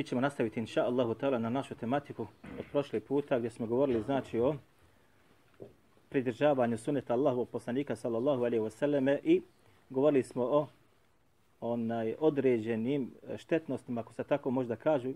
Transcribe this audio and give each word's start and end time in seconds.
Mi 0.00 0.04
ćemo 0.04 0.20
nastaviti 0.20 0.60
inša 0.60 0.84
Allahu 0.84 1.14
ta'ala 1.14 1.38
na 1.38 1.50
našu 1.50 1.74
tematiku 1.74 2.26
od 2.58 2.64
prošle 2.72 3.00
puta 3.00 3.38
gdje 3.38 3.50
smo 3.50 3.66
govorili 3.66 4.02
znači 4.02 4.40
o 4.40 4.54
pridržavanju 6.08 6.78
suneta 6.78 7.12
Allahovog 7.12 7.48
poslanika 7.48 7.96
sallallahu 7.96 8.44
alaihi 8.44 8.64
wasallame 8.64 9.18
i 9.24 9.42
govorili 9.90 10.22
smo 10.22 10.42
o 10.42 10.66
onaj 11.60 12.14
određenim 12.18 13.10
štetnostima, 13.36 14.00
ako 14.00 14.12
se 14.12 14.24
tako 14.24 14.50
možda 14.50 14.76
kažu, 14.76 15.12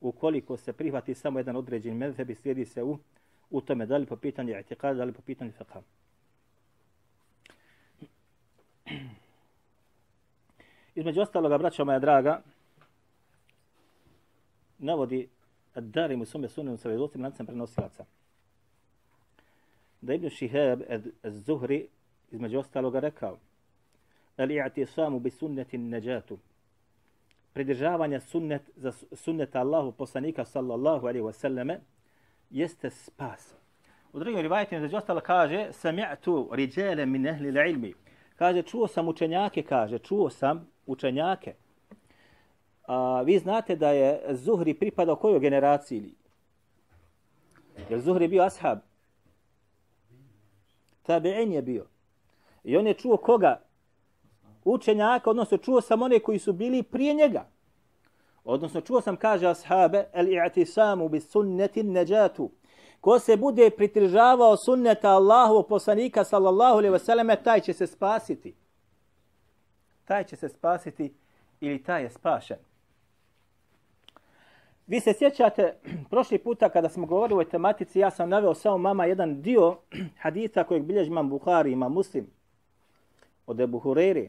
ukoliko 0.00 0.56
se 0.56 0.72
prihvati 0.72 1.14
samo 1.14 1.38
jedan 1.38 1.56
određen 1.56 1.96
medheb 1.96 2.30
i 2.30 2.34
slijedi 2.34 2.64
se 2.64 2.82
u, 2.82 2.98
u 3.50 3.60
tome, 3.60 3.86
da 3.86 3.96
li 3.96 4.06
po 4.06 4.16
pitanju 4.16 4.54
etikada, 4.54 4.94
da 4.94 5.04
li 5.04 5.12
po 5.12 5.22
pitanju 5.22 5.52
fiqha. 5.58 5.80
Između 10.94 11.20
ostaloga, 11.20 11.58
braćo 11.58 11.84
moja 11.84 11.98
draga, 11.98 12.42
navodi 14.78 15.28
Ad-Darim 15.74 16.20
u 16.22 16.24
svome 16.24 16.48
sunenu 16.48 16.76
sa 16.76 16.88
vjerovostim 16.88 17.22
lancem 17.22 17.46
prenosilaca. 17.46 18.04
Da 20.00 20.14
Ibn 20.14 20.28
Šihab 20.28 20.80
az-Zuhri 21.22 21.86
između 22.30 22.58
ostaloga 22.58 23.00
rekao 23.00 23.38
Al-i'tisamu 24.36 25.18
bi 25.18 25.30
sunnetin 25.30 25.88
neđatu. 25.88 26.38
Pridržavanje 27.52 28.20
sunnet 28.20 28.62
za 28.76 28.92
sunneta 29.12 29.60
Allahu 29.60 29.92
poslanika 29.92 30.44
sallallahu 30.44 31.06
alaihi 31.06 31.24
wasallame 31.24 31.78
jeste 32.50 32.90
spas. 32.90 33.54
U 34.12 34.18
drugim 34.18 34.40
rivajetima 34.40 34.78
između 34.78 34.96
ostalo 34.96 35.20
kaže 35.20 35.68
Sami'tu 35.72 36.48
riđale 36.52 37.06
min 37.06 37.26
ehli 37.26 37.70
ilmi. 37.70 37.94
Kaže, 38.36 38.62
čuo 38.62 38.86
sam 38.86 39.08
učenjake, 39.08 39.62
kaže, 39.62 39.98
čuo 39.98 40.30
sam 40.30 40.68
učenjake. 40.86 41.54
A, 42.86 43.22
vi 43.22 43.38
znate 43.38 43.76
da 43.76 43.90
je 43.90 44.34
Zuhri 44.34 44.74
pripadao 44.74 45.16
kojoj 45.16 45.40
generaciji? 45.40 46.14
Je 47.90 48.00
Zuhri 48.00 48.28
bio 48.28 48.42
ashab? 48.42 48.78
Tabi'in 51.06 51.52
je 51.52 51.62
bio. 51.62 51.86
I 52.64 52.76
on 52.76 52.86
je 52.86 52.94
čuo 52.94 53.16
koga? 53.16 53.60
Učenjaka, 54.64 55.30
odnosno 55.30 55.58
čuo 55.58 55.80
sam 55.80 56.02
one 56.02 56.20
koji 56.20 56.38
su 56.38 56.52
bili 56.52 56.82
prije 56.82 57.14
njega. 57.14 57.46
Odnosno 58.44 58.80
čuo 58.80 59.00
sam, 59.00 59.16
kaže 59.16 59.46
ashabe, 59.46 60.08
el 60.12 60.26
i'tisamu 60.26 61.08
bi 61.08 61.20
sunnetin 61.20 61.92
neđatu. 61.92 62.50
Ko 63.00 63.18
se 63.18 63.36
bude 63.36 63.70
pritržavao 63.70 64.56
sunneta 64.56 65.10
Allahu 65.10 65.68
poslanika 65.68 66.24
sallallahu 66.24 66.76
alejhi 66.76 66.92
ve 66.92 66.98
selleme, 66.98 67.42
taj 67.42 67.60
će 67.60 67.72
se 67.72 67.86
spasiti. 67.86 68.54
Taj 70.04 70.24
će 70.24 70.36
se 70.36 70.48
spasiti 70.48 71.14
ili 71.60 71.82
taj 71.82 72.02
je 72.02 72.10
spašen. 72.10 72.65
Vi 74.86 75.00
se 75.00 75.12
sjećate, 75.12 75.76
prošli 76.10 76.38
puta 76.38 76.68
kada 76.68 76.88
smo 76.88 77.06
govorili 77.06 77.34
o 77.34 77.36
ovoj 77.36 77.50
tematici, 77.50 77.98
ja 77.98 78.10
sam 78.10 78.28
naveo 78.28 78.54
samo 78.54 78.78
mama 78.78 79.06
jedan 79.06 79.42
dio 79.42 79.78
hadisa 80.22 80.64
kojeg 80.64 80.82
bilježi 80.82 81.10
imam 81.10 81.28
Buhari, 81.30 81.72
ima 81.72 81.88
Muslim, 81.88 82.26
od 83.46 83.60
Ebu 83.60 83.80
Hureyri. 83.80 84.28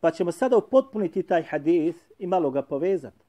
Pa 0.00 0.10
ćemo 0.10 0.32
sada 0.32 0.56
upotpuniti 0.56 1.22
taj 1.22 1.42
hadis 1.42 1.96
i 2.18 2.26
malo 2.26 2.50
ga 2.50 2.62
povezati. 2.62 3.24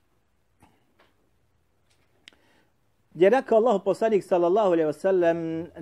Gdje 3.14 3.25
je 3.25 3.30
rekao 3.30 3.58
Allah 3.58 3.81
poslanik 3.86 4.24
sallallahu 4.24 4.72
alaihi 4.72 4.90
wa 4.90 5.00
sallam 5.00 5.38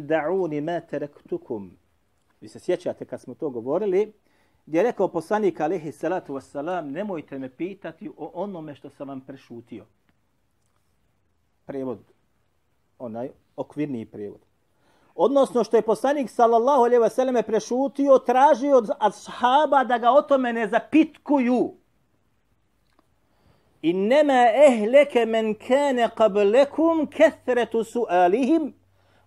da'uni 0.07 0.61
ma 0.61 0.79
terektukum. 0.79 1.77
Vi 2.41 2.47
se 2.47 2.59
sjećate 2.59 3.05
kad 3.05 3.21
smo 3.21 3.33
to 3.33 3.49
govorili. 3.49 4.13
Gdje 4.65 4.79
je 4.79 4.83
rekao 4.83 5.07
poslanik 5.07 5.59
alaihi 5.59 5.91
salatu 5.91 6.33
wa 6.33 6.91
nemojte 6.91 7.39
me 7.39 7.49
pitati 7.49 8.09
o 8.17 8.31
onome 8.33 8.75
što 8.75 8.89
sam 8.89 9.07
vam 9.07 9.21
prešutio. 9.21 9.85
Prevod, 11.69 11.99
onaj 12.99 13.29
okvirni 13.55 14.05
prevod. 14.05 14.39
Odnosno 15.15 15.63
što 15.63 15.77
je 15.77 15.81
poslanik 15.81 16.29
sallallahu 16.29 16.83
alejhi 16.83 17.01
ve 17.01 17.09
selleme 17.09 17.43
prešutio, 17.43 18.17
tražio 18.17 18.77
od 18.77 18.89
ashaba 18.99 19.83
da 19.83 19.97
ga 19.97 20.11
o 20.11 20.21
tome 20.21 20.53
ne 20.53 20.67
zapitkuju. 20.67 21.73
Innama 23.81 24.47
ehleke 24.67 25.25
men 25.25 25.53
kane 25.53 26.09
qablakum 26.17 27.05
kathratu 27.17 27.83
su'alihim 27.83 28.71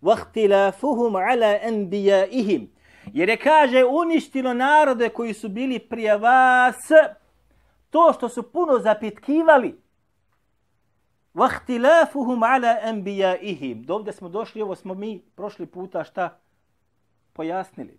wa 0.03 0.17
ihtilafuhum 0.19 1.17
ala 1.17 1.59
anbiyaihim. 1.69 2.67
Jer 3.13 3.29
je 3.29 3.37
kaže 3.37 3.85
uništilo 3.85 4.55
narode 4.55 5.09
koji 5.09 5.35
su 5.35 5.49
bili 5.49 5.79
prije 5.79 6.17
vas 6.19 6.77
to 7.91 8.13
što 8.13 8.29
su 8.29 8.43
puno 8.43 8.79
zapitkivali. 8.79 9.82
Wa 11.35 11.49
ihtilafuhum 11.53 12.43
ala 12.43 12.79
anbijaihim. 12.83 13.83
Dovde 13.83 14.13
smo 14.13 14.29
došli, 14.29 14.63
ovo 14.63 14.75
smo 14.75 14.95
mi 14.95 15.23
prošli 15.35 15.67
puta 15.67 16.05
šta 16.05 16.39
pojasnili. 17.33 17.99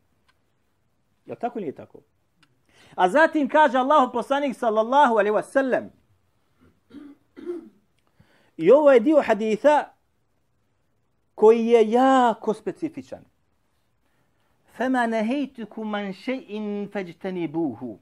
Je 1.25 1.35
tako 1.35 1.59
ili 1.59 1.65
nije 1.65 1.75
tako? 1.75 1.99
A 2.95 3.09
zatim 3.09 3.49
kaže 3.49 3.77
Allahu 3.77 4.13
poslanik 4.13 4.55
sallallahu 4.57 5.13
alaihi 5.13 5.35
wasallam 5.35 5.89
I 8.57 8.71
ovo 8.71 8.91
je 8.91 8.99
dio 8.99 9.21
haditha 9.21 9.93
koji 11.35 11.65
je 11.67 11.91
jako 11.91 12.53
specifičan. 12.53 13.23
Fema 14.77 15.07
nehejtuku 15.07 15.83
man 15.83 16.13
še'in 16.13 16.91
fajtanibuhu. 16.91 17.99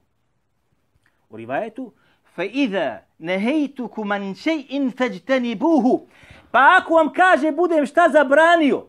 U 1.29 1.37
rivajetu, 1.37 1.93
فَإِذَا 2.37 3.01
نَهَيْتُكُ 3.19 3.99
مَنْ 3.99 4.05
man 4.05 4.33
فَجْتَنِبُوهُ 4.33 4.97
fajtanibuhu. 4.97 6.07
Pa 6.51 6.77
ako 6.77 6.93
vam 6.93 7.13
kaže 7.13 7.51
budem 7.51 7.85
šta 7.85 8.09
zabranio, 8.09 8.87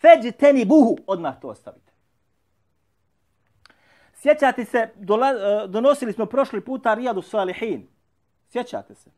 fajtanibuhu, 0.00 0.98
odmah 1.06 1.40
to 1.40 1.48
ostavite. 1.48 1.92
Sjećate 4.14 4.64
se, 4.64 4.88
dola, 4.96 5.28
e, 5.28 5.66
donosili 5.68 6.12
smo 6.12 6.26
prošli 6.26 6.60
puta 6.60 6.94
Rijadu 6.94 7.22
Salihin. 7.22 7.88
Sjećate 8.48 8.94
se. 8.94 9.10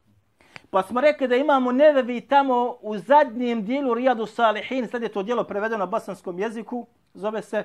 Pa 0.70 0.82
smo 0.82 1.00
rekli 1.00 1.28
da 1.28 1.36
imamo 1.36 1.72
nevevi 1.72 2.20
tamo 2.20 2.76
u 2.80 2.98
zadnjem 2.98 3.64
dijelu 3.64 3.94
Rijadu 3.94 4.26
Salihin, 4.26 4.88
sad 4.88 5.02
je 5.02 5.08
to 5.08 5.22
dijelo 5.22 5.44
prevedeno 5.44 5.78
na 5.78 5.86
bosanskom 5.86 6.38
jeziku, 6.38 6.86
zove 7.14 7.42
se 7.42 7.64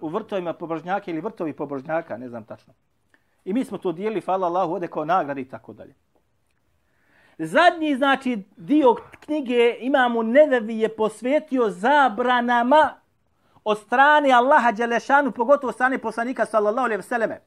u 0.00 0.08
vrtovima 0.08 0.52
pobožnjaka 0.52 1.10
ili 1.10 1.20
vrtovi 1.20 1.52
pobožnjaka, 1.52 2.16
ne 2.16 2.28
znam 2.28 2.44
tačno. 2.44 2.74
I 3.44 3.52
mi 3.52 3.64
smo 3.64 3.78
to 3.78 3.92
dijeli, 3.92 4.20
hvala 4.20 4.46
Allahu, 4.46 4.74
ode 4.74 4.88
kao 4.88 5.04
nagradi 5.04 5.40
i 5.40 5.48
tako 5.48 5.72
dalje. 5.72 5.94
Zadnji, 7.38 7.96
znači, 7.96 8.42
dio 8.56 8.94
knjige 9.20 9.76
imamo 9.80 10.22
nevevi 10.22 10.78
je 10.78 10.96
posvetio 10.96 11.70
zabranama 11.70 12.94
od 13.64 13.78
strane 13.78 14.32
Allaha 14.32 14.72
Đelešanu, 14.72 15.32
pogotovo 15.32 15.68
od 15.68 15.74
strane 15.74 15.98
poslanika 15.98 16.46
sallallahu 16.46 16.84
alaihi 16.84 17.00
vseleme. 17.00 17.40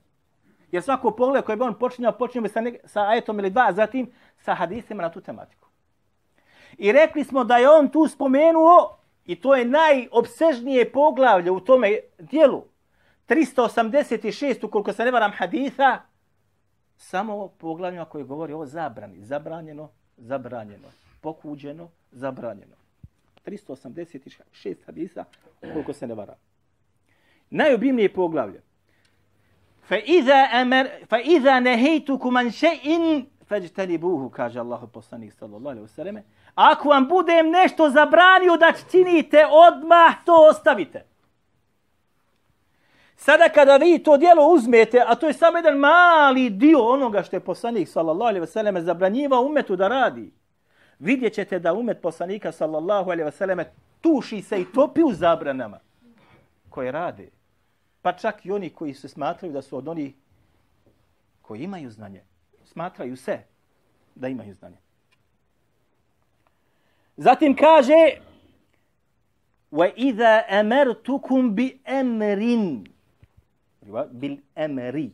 Jer 0.72 0.84
svako 0.84 1.12
pogled 1.12 1.44
koje 1.44 1.56
bi 1.56 1.64
on 1.64 1.80
počinjao, 1.80 2.12
počinjao 2.12 2.44
bi 2.44 2.50
sa, 2.50 2.62
ne, 2.62 2.80
sa 2.86 3.08
ajetom 3.08 3.40
ili 3.40 3.50
dva, 3.50 3.66
a 3.68 3.74
zatim 3.74 4.12
sa 4.38 4.54
hadisima 4.54 5.04
na 5.04 5.12
tu 5.12 5.22
tematiku. 5.22 5.68
I 6.78 6.92
rekli 6.92 7.24
smo 7.24 7.44
da 7.44 7.58
je 7.58 7.70
on 7.70 7.90
tu 7.90 8.08
spomenuo, 8.08 8.98
i 9.26 9.36
to 9.36 9.56
je 9.56 9.66
najobsežnije 9.66 10.92
poglavlje 10.92 11.52
u 11.52 11.60
tome 11.60 12.00
dijelu, 12.20 12.64
386, 13.29 14.65
ukoliko 14.65 14.93
se 14.93 15.05
ne 15.05 15.11
varam 15.11 15.33
haditha, 15.33 16.03
samo 16.97 17.49
poglavljima 17.49 18.05
koje 18.05 18.25
govori 18.25 18.53
o 18.53 18.67
zabrani. 18.67 19.25
Zabranjeno, 19.25 19.91
zabranjeno. 20.17 20.89
Pokuđeno, 21.21 21.89
zabranjeno. 22.11 22.77
386 23.47 24.77
hadisa, 24.87 25.25
ukoliko 25.63 25.93
se 25.93 26.07
ne 26.07 26.15
varam. 26.15 26.37
Najobimnije 27.51 28.13
poglavlje. 28.13 28.63
فإذا 29.83 30.35
أمر 30.35 30.89
فإذا 31.09 31.61
نهيتكم 31.61 32.39
عن 32.39 32.51
شيء 32.51 33.25
فاجتنبوه 33.47 34.31
kaže 34.31 34.61
Allah 34.61 34.81
poslanik 34.93 35.33
sallallahu 35.33 35.69
alejhi 35.69 35.83
ve 35.83 35.89
selleme 35.89 36.23
ako 36.55 36.89
vam 36.89 37.09
budem 37.09 37.51
nešto 37.51 37.91
zabranio 37.91 38.57
da 38.57 38.73
činite 38.91 39.47
odmah 39.51 40.25
to 40.25 40.49
ostavite 40.51 41.05
Sada 43.17 43.49
kada 43.49 43.77
vi 43.77 43.99
to 43.99 44.17
dijelo 44.17 44.49
uzmete, 44.49 45.05
a 45.07 45.15
to 45.15 45.27
je 45.27 45.33
samo 45.33 45.59
jedan 45.59 45.79
mali 45.79 46.51
dio 46.51 46.79
onoga 46.87 47.23
što 47.23 47.37
je 47.37 47.41
poslanik 47.41 47.89
sallallahu 47.89 48.29
alejhi 48.29 48.41
ve 48.41 48.47
selleme 48.47 48.83
zabranjivao 48.83 49.43
umetu 49.43 49.77
da 49.77 49.89
radi. 49.89 50.33
vidjet 50.99 51.35
ćete 51.35 51.59
da 51.59 51.73
umet 51.73 52.01
poslanika 52.03 52.53
sallallahu 52.53 53.11
alaihi 53.11 53.31
wasallam 53.31 53.65
tuši 54.01 54.43
se 54.43 54.61
i 54.61 54.73
topi 54.73 55.03
u 55.03 55.13
zabranama 55.13 55.79
koje 56.69 56.93
rade. 56.93 57.29
Pa 58.03 58.13
čak 58.13 58.47
i 58.47 58.53
oni 58.53 58.71
koji 58.71 58.95
se 58.95 59.09
smatraju 59.09 59.53
da 59.53 59.63
su 59.63 59.77
od 59.77 59.89
onih 59.89 60.15
koji 61.43 61.63
imaju 61.63 61.91
znanje. 61.91 62.23
Smatraju 62.65 63.17
se 63.17 63.39
da 64.15 64.29
imaju 64.29 64.55
znanje. 64.55 64.77
Zatim 67.17 67.57
kaže 67.57 68.17
وَإِذَا 69.73 70.61
أَمَرْتُكُمْ 70.61 71.55
بِأَمْرٍ 71.55 72.43
bil 74.12 74.38
emri. 74.56 75.12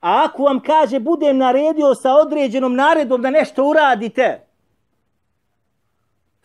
A 0.00 0.24
ako 0.24 0.42
vam 0.42 0.60
kaže 0.60 1.00
budem 1.00 1.38
naredio 1.38 1.94
sa 1.94 2.12
određenom 2.12 2.74
naredbom 2.74 3.22
da 3.22 3.30
nešto 3.30 3.64
uradite, 3.64 4.46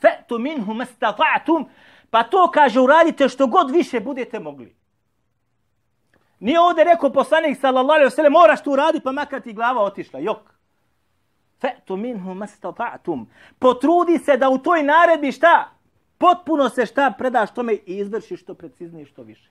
fe'tu 0.01 0.39
minhu 0.39 0.73
mastata'tum, 0.73 1.65
pa 2.09 2.23
to 2.23 2.51
kaže 2.51 2.79
uradite 2.79 3.29
što 3.29 3.47
god 3.47 3.71
više 3.71 3.99
budete 3.99 4.39
mogli. 4.39 4.75
Nije 6.39 6.59
ovdje 6.59 6.83
rekao 6.83 7.09
poslanik 7.09 7.59
sallallahu 7.59 7.91
alejhi 7.91 8.05
ve 8.05 8.15
sellem 8.15 8.31
moraš 8.31 8.63
to 8.63 8.71
uraditi 8.71 9.03
pa 9.03 9.11
makar 9.11 9.41
ti 9.41 9.53
glava 9.53 9.83
otišla. 9.83 10.19
Jok. 10.19 10.53
Fe'tu 11.61 11.97
minhu 11.97 12.33
mastata'tum. 12.33 13.25
Potrudi 13.59 14.17
se 14.17 14.37
da 14.37 14.49
u 14.49 14.57
toj 14.57 14.83
naredbi 14.83 15.31
šta? 15.31 15.69
Potpuno 16.17 16.69
se 16.69 16.85
šta 16.85 17.13
predaš 17.17 17.53
tome 17.53 17.73
i 17.73 17.97
izvršiš 17.97 18.41
što 18.41 18.53
preciznije 18.53 19.05
što 19.05 19.23
više 19.23 19.49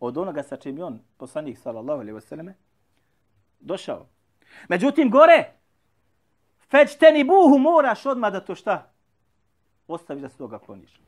od 0.00 0.18
onoga 0.18 0.42
sa 0.42 0.56
čim 0.56 0.78
je 0.78 0.84
on, 0.84 1.00
poslanik 1.16 1.58
sallallahu 1.58 2.00
alaihi 2.00 2.18
wasallam, 2.18 2.52
došao. 3.60 4.06
Međutim, 4.68 5.10
gore, 5.10 5.50
feć 6.70 6.96
teni 6.96 7.24
buhu, 7.24 7.58
moraš 7.58 8.06
odmah 8.06 8.32
da 8.32 8.40
to 8.40 8.54
šta? 8.54 8.90
Ostaviš 9.88 10.22
da 10.22 10.28
se 10.28 10.38
toga 10.38 10.58
kloniš. 10.58 11.00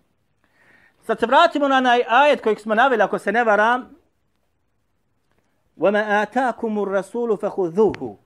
Sad 1.03 1.19
se 1.19 1.27
vratimo 1.27 1.69
na 1.69 1.77
onaj 1.77 2.03
ajet 2.09 2.43
kojeg 2.43 2.61
smo 2.61 2.75
navili, 2.75 3.03
ako 3.03 3.19
se 3.19 3.33
ne 3.33 3.45
varam. 3.45 3.97
وَمَا 5.77 6.23
آتَاكُمُ 6.23 6.79
الرَّسُولُ 6.79 7.37
فَخُذُوهُ 7.37 8.17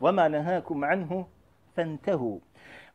وَمَا 0.00 0.28
نَهَاكُمْ 0.28 0.84
عَنْهُ 0.84 1.24
فَانْتَهُ 1.76 2.40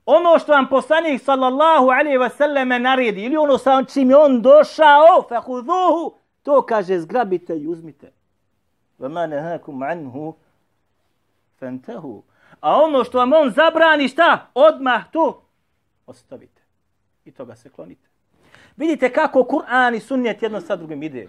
Ono 0.06 0.40
što 0.40 0.52
vam 0.52 0.68
poslanik 0.70 1.22
sallallahu 1.22 1.90
alaihi 1.90 2.18
wa 2.18 2.30
sallam 2.30 2.68
naredi, 2.68 3.24
ili 3.24 3.38
ono 3.38 3.58
sa 3.58 3.84
čim 3.84 4.10
je 4.10 4.18
on 4.18 4.42
došao, 4.42 5.28
فَخُذُوهُ 5.30 6.19
To 6.51 6.63
kaže 6.63 6.99
zgrabite 7.01 7.59
i 7.59 7.67
uzmite. 7.67 8.13
Vama 8.99 9.27
nehakum 9.27 9.83
anhu 9.83 10.35
fantahu. 11.59 12.23
A 12.61 12.83
ono 12.83 13.05
što 13.05 13.19
vam 13.19 13.33
on 13.33 13.51
zabrani 13.51 14.09
šta? 14.09 14.51
Odmah 14.55 15.05
to 15.13 15.43
ostavite. 16.07 16.63
I 17.25 17.31
toga 17.31 17.57
se 17.57 17.69
klonite. 17.69 18.09
Vidite 18.77 19.13
kako 19.13 19.43
Kur'an 19.43 19.95
i 19.95 20.01
sunnet 20.01 20.43
jedno 20.43 20.61
sa 20.61 20.77
drugim 20.77 21.03
ide. 21.03 21.29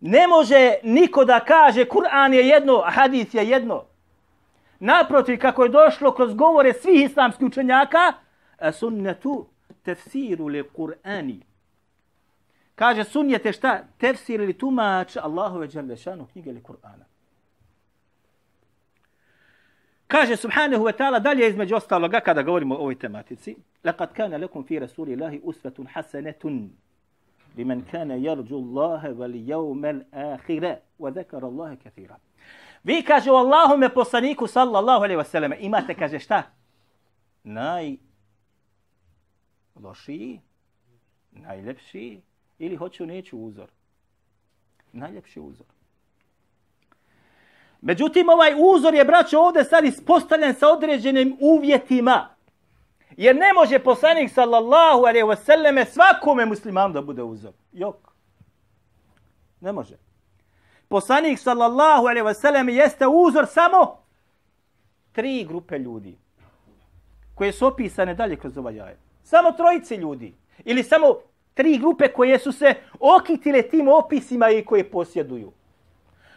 Ne 0.00 0.26
može 0.26 0.74
niko 0.82 1.24
da 1.24 1.40
kaže 1.40 1.84
Kur'an 1.84 2.34
je 2.34 2.48
jedno, 2.48 2.82
a 2.84 2.90
hadis 2.90 3.34
je 3.34 3.48
jedno. 3.48 3.84
Naprotiv, 4.78 5.38
kako 5.38 5.64
je 5.64 5.68
došlo 5.68 6.14
kroz 6.14 6.34
govore 6.34 6.72
svih 6.72 7.04
islamskih 7.04 7.46
učenjaka, 7.46 8.12
sunnetu 8.72 9.46
tefsiru 9.82 10.48
le 10.48 10.62
Kur'ani. 10.62 11.40
Kaže 12.76 13.04
sunnjete 13.04 13.52
šta? 13.52 13.84
Tefsir 13.98 14.40
ili 14.40 14.52
tumač 14.52 15.16
Allahove 15.16 15.68
dželešanu 15.68 16.26
knjige 16.26 16.50
ili 16.50 16.62
Kur'ana. 16.62 17.04
Kaže 20.06 20.36
subhanahu 20.36 20.84
wa 20.84 20.92
ta'ala 20.92 21.18
dalje 21.18 21.48
između 21.48 21.76
ostaloga 21.76 22.20
kada 22.20 22.42
govorimo 22.42 22.74
o 22.74 22.78
ovoj 22.78 22.98
tematici. 22.98 23.56
Laqad 23.84 24.12
kana 24.16 24.36
lakum 24.36 24.66
fi 24.66 24.78
rasulillahi 24.78 25.40
uswatun 25.42 25.86
hasanatun 25.86 26.70
liman 27.56 27.84
kana 27.90 28.14
yarju 28.14 28.56
Allaha 28.56 29.08
wal 29.08 29.34
yawmal 29.34 30.00
akhir 30.12 30.76
wa 30.98 31.10
dhakara 31.10 31.46
Allaha 31.46 31.76
katira. 31.76 32.16
Vi 32.84 33.02
kaže 33.02 33.30
u 33.30 33.34
Allahume 33.34 33.88
poslaniku 33.94 34.46
sallallahu 34.46 35.04
alejhi 35.04 35.18
ve 35.18 35.24
selleme 35.24 35.56
imate 35.60 35.94
kaže 35.94 36.18
šta? 36.18 36.42
Naj 37.44 37.96
lošiji, 39.82 40.40
najlepši, 41.32 42.20
Ili 42.58 42.76
hoću 42.76 43.06
neću 43.06 43.38
uzor. 43.38 43.70
Najljepši 44.92 45.40
uzor. 45.40 45.66
Međutim, 47.80 48.28
ovaj 48.28 48.54
uzor 48.58 48.94
je, 48.94 49.04
braćo, 49.04 49.40
ovdje 49.40 49.64
sad 49.64 49.84
ispostavljen 49.84 50.54
sa 50.54 50.68
određenim 50.68 51.36
uvjetima. 51.40 52.28
Jer 53.16 53.36
ne 53.36 53.52
može 53.52 53.78
poslanik, 53.78 54.32
sallallahu 54.32 54.98
alaihi 54.98 55.26
wasallame, 55.26 55.86
svakome 55.86 56.46
muslimanu 56.46 56.94
da 56.94 57.02
bude 57.02 57.22
uzor. 57.22 57.52
Jok. 57.72 57.96
Ne 59.60 59.72
može. 59.72 59.96
Poslanik, 60.88 61.38
sallallahu 61.38 62.06
alaihi 62.06 62.26
wasallame, 62.26 62.70
jeste 62.70 63.06
uzor 63.06 63.46
samo 63.46 64.02
tri 65.12 65.44
grupe 65.44 65.78
ljudi 65.78 66.18
koje 67.34 67.52
su 67.52 67.66
opisane 67.66 68.14
dalje 68.14 68.36
kroz 68.36 68.58
ovaj 68.58 68.76
jaje. 68.76 68.98
Samo 69.22 69.52
trojice 69.52 69.96
ljudi. 69.96 70.34
Ili 70.64 70.82
samo 70.82 71.06
tri 71.56 71.78
grupe 71.78 72.08
koje 72.08 72.38
su 72.38 72.52
se 72.52 72.74
okitile 73.00 73.62
tim 73.62 73.88
opisima 73.88 74.50
i 74.50 74.64
koje 74.64 74.90
posjeduju. 74.90 75.52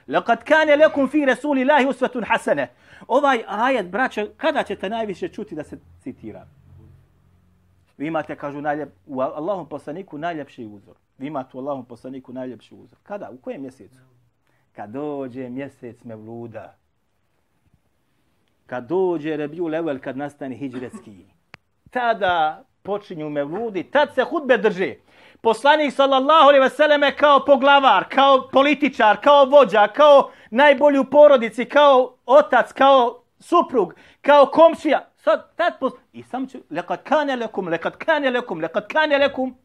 Laqad 0.08 0.44
kana 0.44 0.76
lakum 0.76 1.10
fi 1.10 1.26
rasulillahi 1.26 1.86
uswatun 1.86 2.24
hasana. 2.28 2.68
Ovaj 3.08 3.44
ajet, 3.48 3.88
braćo, 3.88 4.28
kada 4.38 4.64
ćete 4.64 4.90
najviše 4.90 5.28
čuti 5.28 5.56
da 5.56 5.64
se 5.64 5.78
citira? 6.00 6.48
Vi 7.98 8.08
imate, 8.08 8.36
kažu, 8.36 8.62
najljep, 8.62 8.90
u 9.08 9.22
Allahom 9.22 9.70
poslaniku 9.70 10.18
najljepši 10.18 10.66
uzor. 10.66 10.96
Vi 11.18 11.28
imate 11.28 11.58
u 11.58 11.60
Allahom 11.60 11.86
poslaniku 11.86 12.34
najljepši 12.34 12.76
uzor. 12.76 12.98
Kada? 13.04 13.30
U 13.30 13.38
kojem 13.38 13.62
mjesecu? 13.62 14.00
Kad 14.72 14.90
dođe 14.90 15.50
mjesec 15.50 16.04
Mevluda. 16.04 16.76
Kad 18.66 18.88
dođe 18.88 19.38
Rebiu 19.38 19.68
Level, 19.68 20.00
kad 20.00 20.18
nastane 20.18 20.56
hijđretski. 20.56 21.26
Tada 21.90 22.64
počinju 22.84 23.30
Mevludi, 23.30 23.84
tad 23.84 24.16
se 24.16 24.24
hudbe 24.24 24.58
drže 24.58 24.96
poslanik 25.42 25.94
sallallahu 25.94 26.48
alejhi 26.48 26.64
ve 26.64 26.70
selleme 26.70 27.16
kao 27.16 27.46
poglavar, 27.46 28.06
kao 28.10 28.50
političar, 28.52 29.18
kao 29.24 29.46
vođa, 29.46 29.88
kao 29.88 30.32
najbolji 30.52 31.00
u 31.00 31.06
porodici, 31.06 31.66
kao 31.66 32.16
otac, 32.26 32.74
kao 32.74 33.22
suprug, 33.40 33.94
kao 34.22 34.46
komšija. 34.46 35.06
Sad 35.16 35.56
tad 35.56 35.80
pos... 35.80 35.94
i 36.14 36.24
sam 36.24 36.48
ću 36.48 36.58
lekad 36.70 37.04
kane 37.04 37.36
lekum, 37.36 37.68
lekad 37.68 37.98
kane 37.98 38.30
lekum, 38.30 38.60
lekad 38.60 38.88
kane 38.88 39.18
lekum. 39.18 39.56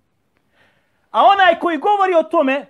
A 1.11 1.23
onaj 1.23 1.59
koji 1.61 1.79
govori 1.79 2.15
o 2.15 2.23
tome 2.23 2.67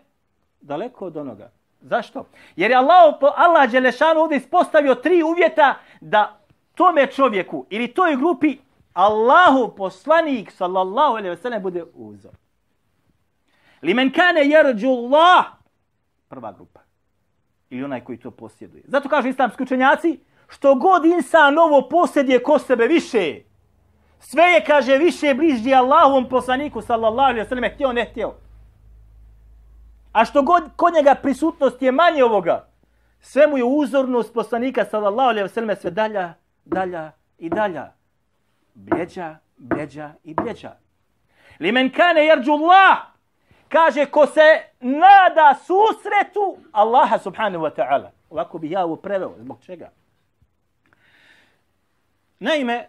daleko 0.61 1.07
od 1.07 1.17
onoga. 1.17 1.51
Zašto? 1.81 2.27
Jer 2.57 2.71
je 2.71 2.77
Allah, 2.77 3.15
Allah 3.37 3.71
Đelešanu 3.71 4.21
ovdje 4.21 4.37
ispostavio 4.37 4.95
tri 4.95 5.23
uvjeta 5.23 5.75
da 6.01 6.39
tome 6.75 7.07
čovjeku 7.07 7.67
ili 7.71 7.89
toj 7.89 8.17
grupi 8.17 8.59
Allahu 8.95 9.75
poslanik 9.77 10.51
sallallahu 10.51 11.17
alejhi 11.17 11.31
ve 11.31 11.37
sellem 11.37 11.63
bude 11.63 11.85
uzor. 11.95 12.33
Limen 13.83 14.13
kane 14.13 14.41
jerđu 14.41 14.89
Allah. 14.89 15.45
Prva 16.29 16.53
grupa. 16.53 16.81
Ili 17.71 17.85
onaj 17.85 18.05
koji 18.05 18.19
to 18.19 18.31
posjeduje. 18.31 18.85
Zato 18.87 19.09
kažu 19.09 19.29
islamski 19.29 19.63
učenjaci, 19.63 20.21
što 20.49 20.75
god 20.75 21.05
insan 21.05 21.55
novo 21.55 21.89
posjeduje 21.89 22.43
ko 22.43 22.59
sebe 22.59 22.87
više, 22.87 23.41
sve 24.19 24.43
je, 24.43 24.65
kaže, 24.65 24.99
više 24.99 25.35
bliži 25.35 25.75
Allahovom 25.75 26.29
poslaniku, 26.29 26.83
sallallahu 26.83 27.29
alaihi 27.29 27.47
wa 27.47 27.49
sallam, 27.49 27.71
htio, 27.75 27.93
ne 27.93 28.05
htio. 28.05 28.35
A 30.13 30.25
što 30.25 30.43
god 30.43 30.63
kod 30.77 30.95
njega 30.95 31.15
prisutnost 31.15 31.83
je 31.83 31.93
manje 31.93 32.25
ovoga, 32.25 32.69
sve 33.21 33.47
mu 33.47 33.59
je 33.59 33.65
uzornost 33.65 34.35
poslanika, 34.35 34.85
sallallahu 34.85 35.29
alaihi 35.29 35.49
wa 35.49 35.53
sallam, 35.53 35.77
sve 35.77 35.91
dalja, 35.91 36.35
dalja 36.65 37.13
i 37.39 37.49
dalja. 37.49 37.93
Bljeđa, 38.75 39.37
bljeđa 39.57 40.13
i 40.25 40.35
bljeđa. 40.35 40.77
Li 41.61 41.73
men 41.73 41.93
kane 41.93 42.27
jerđullah, 42.27 42.99
kaže 43.69 44.07
ko 44.07 44.27
se 44.27 44.63
nada 44.81 45.55
susretu 45.55 46.59
Allaha 46.73 47.19
subhanahu 47.19 47.65
wa 47.65 47.75
ta'ala. 47.77 48.11
Ovako 48.31 48.59
bi 48.59 48.71
ja 48.71 48.85
ovo 48.85 48.97
preveo. 48.97 49.35
Zbog 49.39 49.63
čega? 49.63 49.91
Naime, 52.39 52.89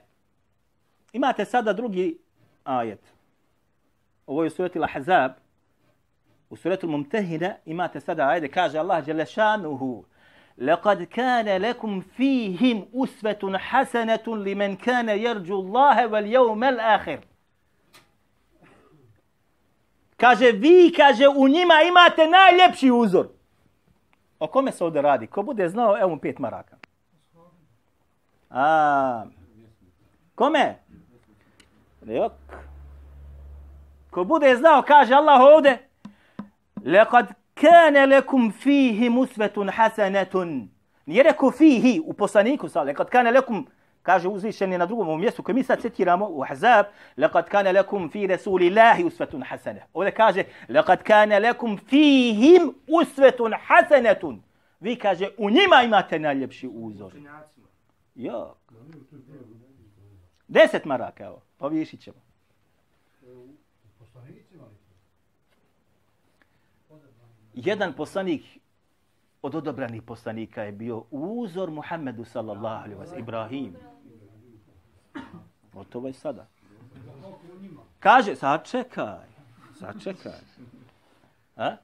imate 1.14 1.46
sada 1.46 1.74
drugi 1.74 2.18
ajet. 2.64 3.14
Ovo 4.28 4.44
je 4.44 4.48
u 4.48 4.50
sureti 4.50 4.80
Lahazab. 4.80 5.32
U 6.50 6.56
sureti 6.56 6.88
Mumtehina 6.88 7.56
imate 7.66 8.00
sada 8.00 8.28
ajde, 8.28 8.48
Kaže 8.48 8.78
Allah 8.78 9.06
Đelešanuhu. 9.06 10.06
لقد 10.59 11.03
كان 11.03 11.63
لكم 11.63 12.01
فيهم 12.01 12.89
أسوة 12.95 13.59
حسنة 13.59 14.27
لمن 14.27 14.77
كان 14.77 15.09
يرجو 15.09 15.61
الله 15.61 16.07
واليوم 16.07 16.65
الآخر 16.65 17.21
Kaže, 20.21 20.53
vi, 20.53 20.93
kaže, 20.97 21.29
u 21.29 21.49
njima 21.49 21.75
imate 21.89 22.27
najljepši 22.27 22.91
uzor. 22.91 23.29
O 24.39 24.47
kome 24.47 24.73
se 24.73 24.85
ovdje 24.85 25.03
radi? 25.03 25.27
Ko 25.27 25.43
bude 25.43 25.69
znao, 25.69 25.99
evo 25.99 26.09
mu 26.09 26.19
pet 26.19 26.39
maraka. 26.39 26.77
A, 28.51 29.25
kome? 30.35 30.77
Jok. 32.07 32.33
Ko 34.11 34.25
bude 34.25 34.57
znao, 34.57 34.83
kaže 34.83 35.15
Allah 35.15 35.41
ovde, 35.41 35.79
لقد 36.85 37.27
kane 37.56 38.06
lekum 38.06 38.52
fihi 38.52 39.10
musvetun 39.10 39.70
hasanetun. 39.70 40.70
Nije 41.06 41.24
rekao 41.24 41.52
fihi 41.52 42.02
u 42.06 42.14
poslaniku, 42.14 42.70
sa 42.70 42.94
kad 42.94 43.10
kane 43.10 43.32
lekum, 43.32 43.68
kaže 44.06 44.28
uzvišeni 44.28 44.78
na 44.78 44.86
drugom 44.86 45.20
mjestu 45.20 45.44
koji 45.44 45.56
mi 45.56 45.64
sad 45.64 45.82
citiramo 45.82 46.28
u 46.30 46.44
Ahzab, 46.44 46.86
laqad 47.18 47.50
kana 47.50 47.72
lakum 47.72 48.10
fi 48.10 48.28
Rasulillahi 48.28 49.04
usvetun 49.04 49.44
hasana. 49.44 49.82
Ovdje 49.94 50.12
kaže, 50.12 50.44
lekad 50.70 51.04
kane 51.04 51.40
lekum 51.40 51.78
fihim 51.78 52.74
usvetun 52.88 53.54
hasanetun. 53.68 54.42
Vi 54.80 54.96
kaže, 54.96 55.30
u 55.38 55.50
njima 55.50 55.84
imate 55.86 56.20
najljepši 56.20 56.70
uzor. 56.74 57.14
Ja. 58.16 58.54
Deset 60.48 60.86
maraka, 60.86 61.26
evo, 61.26 61.42
pa 61.58 61.70
povišit 61.70 62.02
ćemo. 62.02 62.18
Jedan 67.56 67.94
poslanik 67.94 68.44
od 69.42 69.56
odobranih 69.56 70.02
poslanika 70.02 70.64
je 70.64 70.72
bio 70.72 71.04
uzor 71.12 71.72
Muhammedu 71.72 72.26
sallallahu 72.26 72.84
alaihi 72.84 73.02
wa 73.02 73.20
Ibrahim. 73.20 73.76
Gotovo 75.74 76.08
je 76.08 76.14
sada. 76.14 76.48
Kaže, 78.00 78.36
sačekaj, 78.36 79.28
sačekaj. 79.80 80.40
A? 81.56 81.76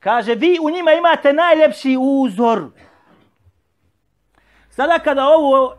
Kaže, 0.00 0.34
vi 0.34 0.58
u 0.62 0.70
njima 0.70 0.92
imate 0.92 1.32
najljepši 1.32 1.96
uzor. 2.00 2.70
Sada 4.70 4.98
kada 4.98 5.26
ovo 5.26 5.76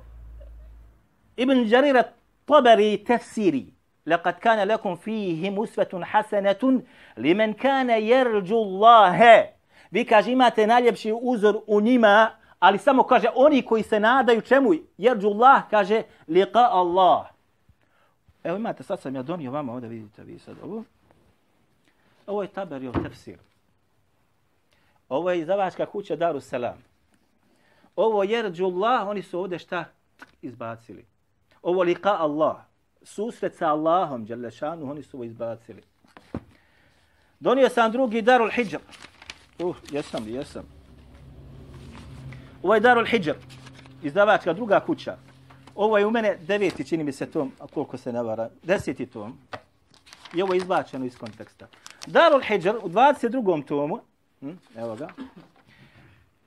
Ibn 1.36 1.70
Đarira 1.70 2.03
Tabari 2.46 3.03
tefsiri, 3.03 3.74
لقد 4.07 4.33
كان 4.33 4.69
لكم 4.69 4.97
فيهم 4.97 5.62
أسوة 5.62 6.05
حسنة 6.05 6.83
لمن 7.16 7.52
كان 7.52 7.90
يرجو 7.90 8.62
الله 8.62 9.49
Vi 9.90 10.05
kaže 10.05 10.33
imate 10.33 10.66
najljepši 10.66 11.12
uzor 11.21 11.61
u 11.66 11.81
njima, 11.81 12.31
ali 12.59 12.78
samo 12.78 13.02
kaže 13.02 13.28
oni 13.35 13.62
koji 13.62 13.83
se 13.83 14.00
nadaju 14.00 14.40
čemu? 14.40 14.71
Jerđu 14.99 15.28
Allah 15.28 15.62
kaže 15.71 16.02
liqa 16.28 16.69
Allah. 16.71 17.26
Evo 18.45 18.57
imate, 18.57 18.83
sad 18.83 19.00
sam 19.00 19.14
ja 19.14 19.23
donio 19.23 19.50
vama, 19.50 19.73
ovdje 19.73 19.88
vidite 19.88 20.23
vi 20.23 20.38
sad 20.38 20.57
ovo. 20.62 20.85
Ovo 22.26 22.43
je 22.43 22.49
Taberio 22.49 22.93
tefsir. 22.93 23.38
Ovo 25.09 25.31
je 25.31 25.38
izdavačka 25.38 25.87
kuća 25.87 26.16
Daru 26.16 26.40
Salam. 26.40 26.83
Ovo 27.97 28.23
jerđu 28.23 28.64
Allah, 28.64 29.09
oni 29.09 29.23
su 29.23 29.40
ovdje 29.40 29.59
šta 29.59 29.85
izbacili. 30.43 31.05
Ovo 31.62 31.85
liqa 31.85 32.16
Allah. 32.19 32.57
Susret 33.03 33.55
sa 33.55 33.67
Allahom, 33.67 34.25
Đalešanu, 34.25 34.91
oni 34.91 35.03
su 35.03 35.17
ovo 35.17 35.24
izbacili. 35.24 35.81
Donio 37.39 37.70
sam 37.70 37.91
drugi 37.91 38.22
Darul 38.22 38.50
Hijr. 38.50 38.79
Uh, 39.60 39.75
jesam, 39.91 40.27
jesam. 40.27 40.63
Ovo 42.63 42.74
je 42.74 42.79
Darul 42.79 43.05
Hijr, 43.05 43.36
izdavačka 44.03 44.53
druga 44.53 44.79
kuća. 44.79 45.17
Ovo 45.75 45.98
je 45.98 46.05
u 46.05 46.12
mene 46.12 46.38
deveti, 46.41 46.88
čini 46.88 47.03
mi 47.03 47.12
se 47.12 47.25
tom, 47.25 47.51
a 47.60 47.67
koliko 47.67 47.98
se 47.98 48.13
ne 48.13 48.24
vara, 48.24 48.50
deseti 48.63 49.05
tom. 49.05 49.38
I 50.34 50.41
ovo 50.41 50.53
je 50.53 50.58
izbačeno 50.58 51.05
iz 51.05 51.17
konteksta. 51.17 51.67
Darul 52.08 52.41
Hijr 52.41 52.75
u 52.84 52.89
22. 52.89 53.65
tomu, 53.65 54.00
hm, 54.39 54.51
evo 54.75 54.96
ga, 54.96 55.08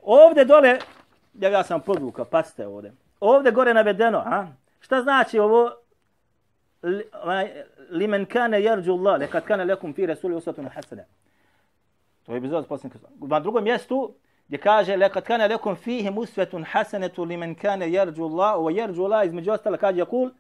ovde 0.03 0.45
dole, 0.45 0.79
ja, 1.35 1.51
ja 1.51 1.65
sam 1.65 1.81
podvuka, 1.81 2.25
pasite 2.25 2.67
ovde, 2.67 2.93
ovde 3.21 3.51
gore 3.51 3.75
navedeno, 3.75 4.19
a? 4.19 4.47
šta 4.81 5.03
znači 5.03 5.39
ovo? 5.39 5.71
Limen 7.91 8.27
kane 8.27 8.63
jarđu 8.63 8.93
Allah, 8.93 9.21
lekad 9.21 9.45
kane 9.45 9.65
lekum 9.65 9.95
fi 9.95 10.07
rasuli 10.07 10.35
usatun 10.35 10.67
hasana. 10.67 11.03
To 12.27 12.35
je 12.35 12.41
bizarno 12.41 12.67
poslanik. 12.69 12.97
Na 13.21 13.41
drugom 13.41 13.65
mjestu 13.65 14.15
gdje 14.49 14.59
kaže 14.59 14.97
lekad 14.97 15.25
kana 15.25 15.47
lekum 15.47 15.77
fihim 15.77 16.15
musvetun 16.15 16.65
hasanatu 16.65 17.25
liman 17.25 17.55
kana 17.55 17.85
yarju 17.85 18.25
Allah 18.25 18.59
wa 18.59 18.73
yarju 18.73 19.05
Allah 19.05 19.27
između 19.27 19.53
ostala 19.53 19.77
kaže 19.77 20.01
yakul 20.01 20.31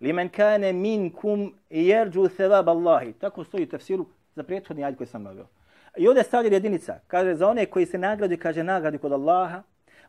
liman 0.00 0.28
kana 0.28 0.72
minkum 0.72 1.54
yarju 1.70 2.28
thawab 2.28 2.68
Allahi. 2.68 3.12
Tako 3.12 3.44
stoji 3.44 3.64
u 3.64 3.68
tefsiru 3.68 4.06
za 4.34 4.42
prethodni 4.42 4.84
ajd 4.84 4.96
koji 4.96 5.06
sam 5.06 5.22
naveo. 5.22 5.46
I 5.96 6.08
ovdje 6.08 6.22
stavlja 6.22 6.50
jedinica. 6.50 6.98
Kaže 7.06 7.34
za 7.34 7.48
one 7.48 7.66
koji 7.66 7.86
se 7.86 7.98
nagradi, 7.98 8.36
kaže 8.36 8.62
nagradi 8.62 8.98
kod 8.98 9.12
Allaha. 9.12 9.62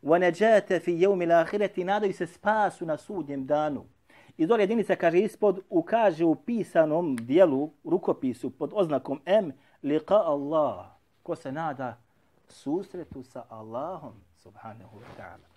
Wa 0.03 0.19
najata 0.19 0.79
fi 0.79 0.91
yawm 0.91 1.23
al-akhirati 1.23 1.83
nadaju 1.83 2.13
se 2.13 2.27
spasu 2.27 2.85
na 2.85 2.97
sudnjem 2.97 3.45
danu. 3.45 3.85
I 4.36 4.46
dole 4.46 4.62
jedinica 4.62 4.96
kaže 4.96 5.18
ispod 5.18 5.60
ukaže 5.70 6.24
u 6.24 6.34
pisanom 6.34 7.16
dijelu, 7.16 7.70
rukopisu 7.84 8.50
pod 8.50 8.70
oznakom 8.74 9.20
M, 9.26 9.52
liqa 9.82 10.14
Allah 10.14 10.86
ko 11.22 11.36
se 11.36 11.52
nada 11.52 11.98
susretu 12.48 13.22
sa 13.22 13.44
Allahom 13.48 14.14
subhanahu 14.36 14.96
wa 14.96 15.10
ta'ala. 15.16 15.48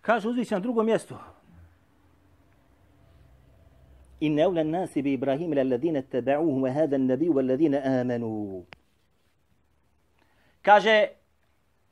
Kaže 0.00 0.28
uzvići 0.28 0.54
na 0.54 0.60
drugom 0.60 0.86
mjestu. 0.86 1.14
إن 4.22 4.38
أولى 4.38 4.60
الناس 4.60 4.98
بإبراهيم 4.98 5.54
للذين 5.54 5.96
اتبعوه 5.96 6.54
وهذا 6.62 6.96
النبي 6.96 7.28
والذين 7.28 7.74
آمنوا 7.74 8.62
kaže 10.62 11.14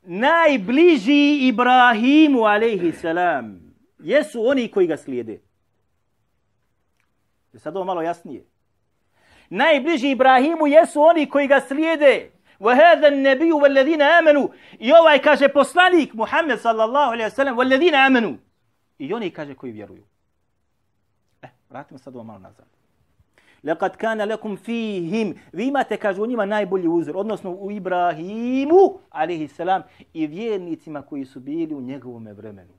najbliži 0.01 1.47
Ibrahimu 1.47 2.43
alejhi 2.43 2.91
salam 2.91 3.59
jesu 3.99 4.47
oni 4.47 4.71
koji 4.71 4.87
ga 4.87 4.97
slijede 4.97 5.47
Je 7.57 7.59
sad 7.59 7.75
ovo 7.75 7.85
malo 7.85 8.01
jasnije. 8.01 8.45
Najbliži 9.49 10.09
Ibrahimu 10.09 10.67
jesu 10.67 11.01
oni 11.01 11.29
koji 11.29 11.47
ga 11.47 11.59
slijede. 11.59 12.31
وَهَذَا 12.59 13.07
النَّبِيُّ 13.07 13.51
وَالَّذِينَ 13.51 14.01
آمَنُوا 14.01 14.49
I 14.79 14.93
ovaj 14.93 15.19
kaže 15.19 15.47
poslanik 15.47 16.13
Muhammed 16.13 16.59
sallallahu 16.59 17.11
alaihi 17.11 17.29
wa 17.29 17.35
sallam 17.35 17.55
وَالَّذِينَ 17.57 17.95
آمَنُوا 18.07 18.37
I 18.99 19.13
oni 19.13 19.31
kaže 19.31 19.55
koji 19.55 19.71
vjeruju. 19.71 20.03
Eh, 21.41 21.49
vratimo 21.69 21.97
sad 21.97 22.15
ovo 22.15 22.23
malo 22.23 22.39
nazad. 22.39 22.65
Lekad 23.62 23.96
kana 23.96 24.24
lekum 24.24 24.56
fihim. 24.56 25.38
Vi 25.52 25.66
imate, 25.66 25.96
kaže, 25.96 26.22
u 26.22 26.26
njima 26.26 26.46
najbolji 26.46 26.88
uzor. 26.88 27.16
Odnosno 27.16 27.50
u 27.50 27.70
Ibrahimu, 27.70 28.98
alihi 29.10 29.48
salam, 29.48 29.82
i 30.12 30.26
vjernicima 30.26 31.02
koji 31.02 31.24
su 31.24 31.40
bili 31.40 31.74
u 31.74 31.80
njegovom 31.80 32.28
vremenu. 32.28 32.72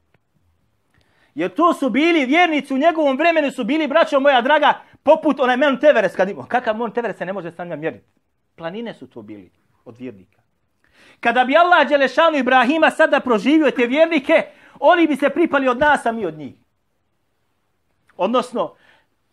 Jer 1.36 1.54
to 1.54 1.74
su 1.74 1.90
bili 1.90 2.26
vjernici 2.26 2.74
u 2.74 2.78
njegovom 2.78 3.18
vremenu, 3.18 3.52
su 3.52 3.64
bili, 3.64 3.88
braćo 3.88 4.20
moja 4.20 4.42
draga, 4.42 4.74
poput 5.04 5.40
onaj 5.40 5.58
Mount 5.58 5.84
Everest. 5.84 6.16
Kad 6.16 6.30
imamo, 6.30 6.48
kakav 6.48 6.78
Mount 6.78 6.98
Everest 6.98 7.18
se 7.18 7.26
ne 7.26 7.34
može 7.34 7.52
sam 7.52 7.80
mjeriti. 7.80 8.06
Planine 8.56 8.94
su 8.94 9.08
to 9.08 9.22
bili 9.22 9.52
od 9.86 9.98
vjernika. 9.98 10.42
Kada 11.20 11.46
bi 11.46 11.58
Allah 11.58 11.88
Đelešanu 11.90 12.38
Ibrahima 12.38 12.92
sada 12.92 13.20
proživio 13.20 13.72
te 13.72 13.88
vjernike, 13.88 14.44
oni 14.80 15.08
bi 15.08 15.16
se 15.16 15.30
pripali 15.30 15.68
od 15.68 15.80
nas, 15.80 16.06
a 16.06 16.12
mi 16.12 16.26
od 16.26 16.38
njih. 16.38 16.56
Odnosno, 18.18 18.76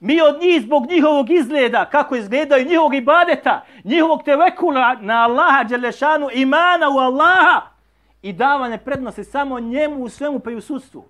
mi 0.01 0.21
od 0.21 0.41
njih 0.41 0.63
zbog 0.63 0.87
njihovog 0.91 1.31
izgleda, 1.31 1.85
kako 1.91 2.17
izgledaju 2.17 2.67
njihovog 2.67 2.95
ibadeta, 2.95 3.65
njihovog 3.85 4.23
tevekula 4.23 4.95
na 5.01 5.25
Allaha 5.25 5.65
Đelešanu, 5.65 6.29
imana 6.35 6.89
u 6.89 6.99
Allaha 6.99 7.61
i 8.23 8.33
davane 8.33 8.79
prednose 8.79 9.25
samo 9.25 9.61
njemu 9.61 10.05
u 10.05 10.09
svemu 10.09 10.41
pa 10.41 10.51
i 10.51 10.55
u 10.55 10.61
sudstvu. 10.61 11.05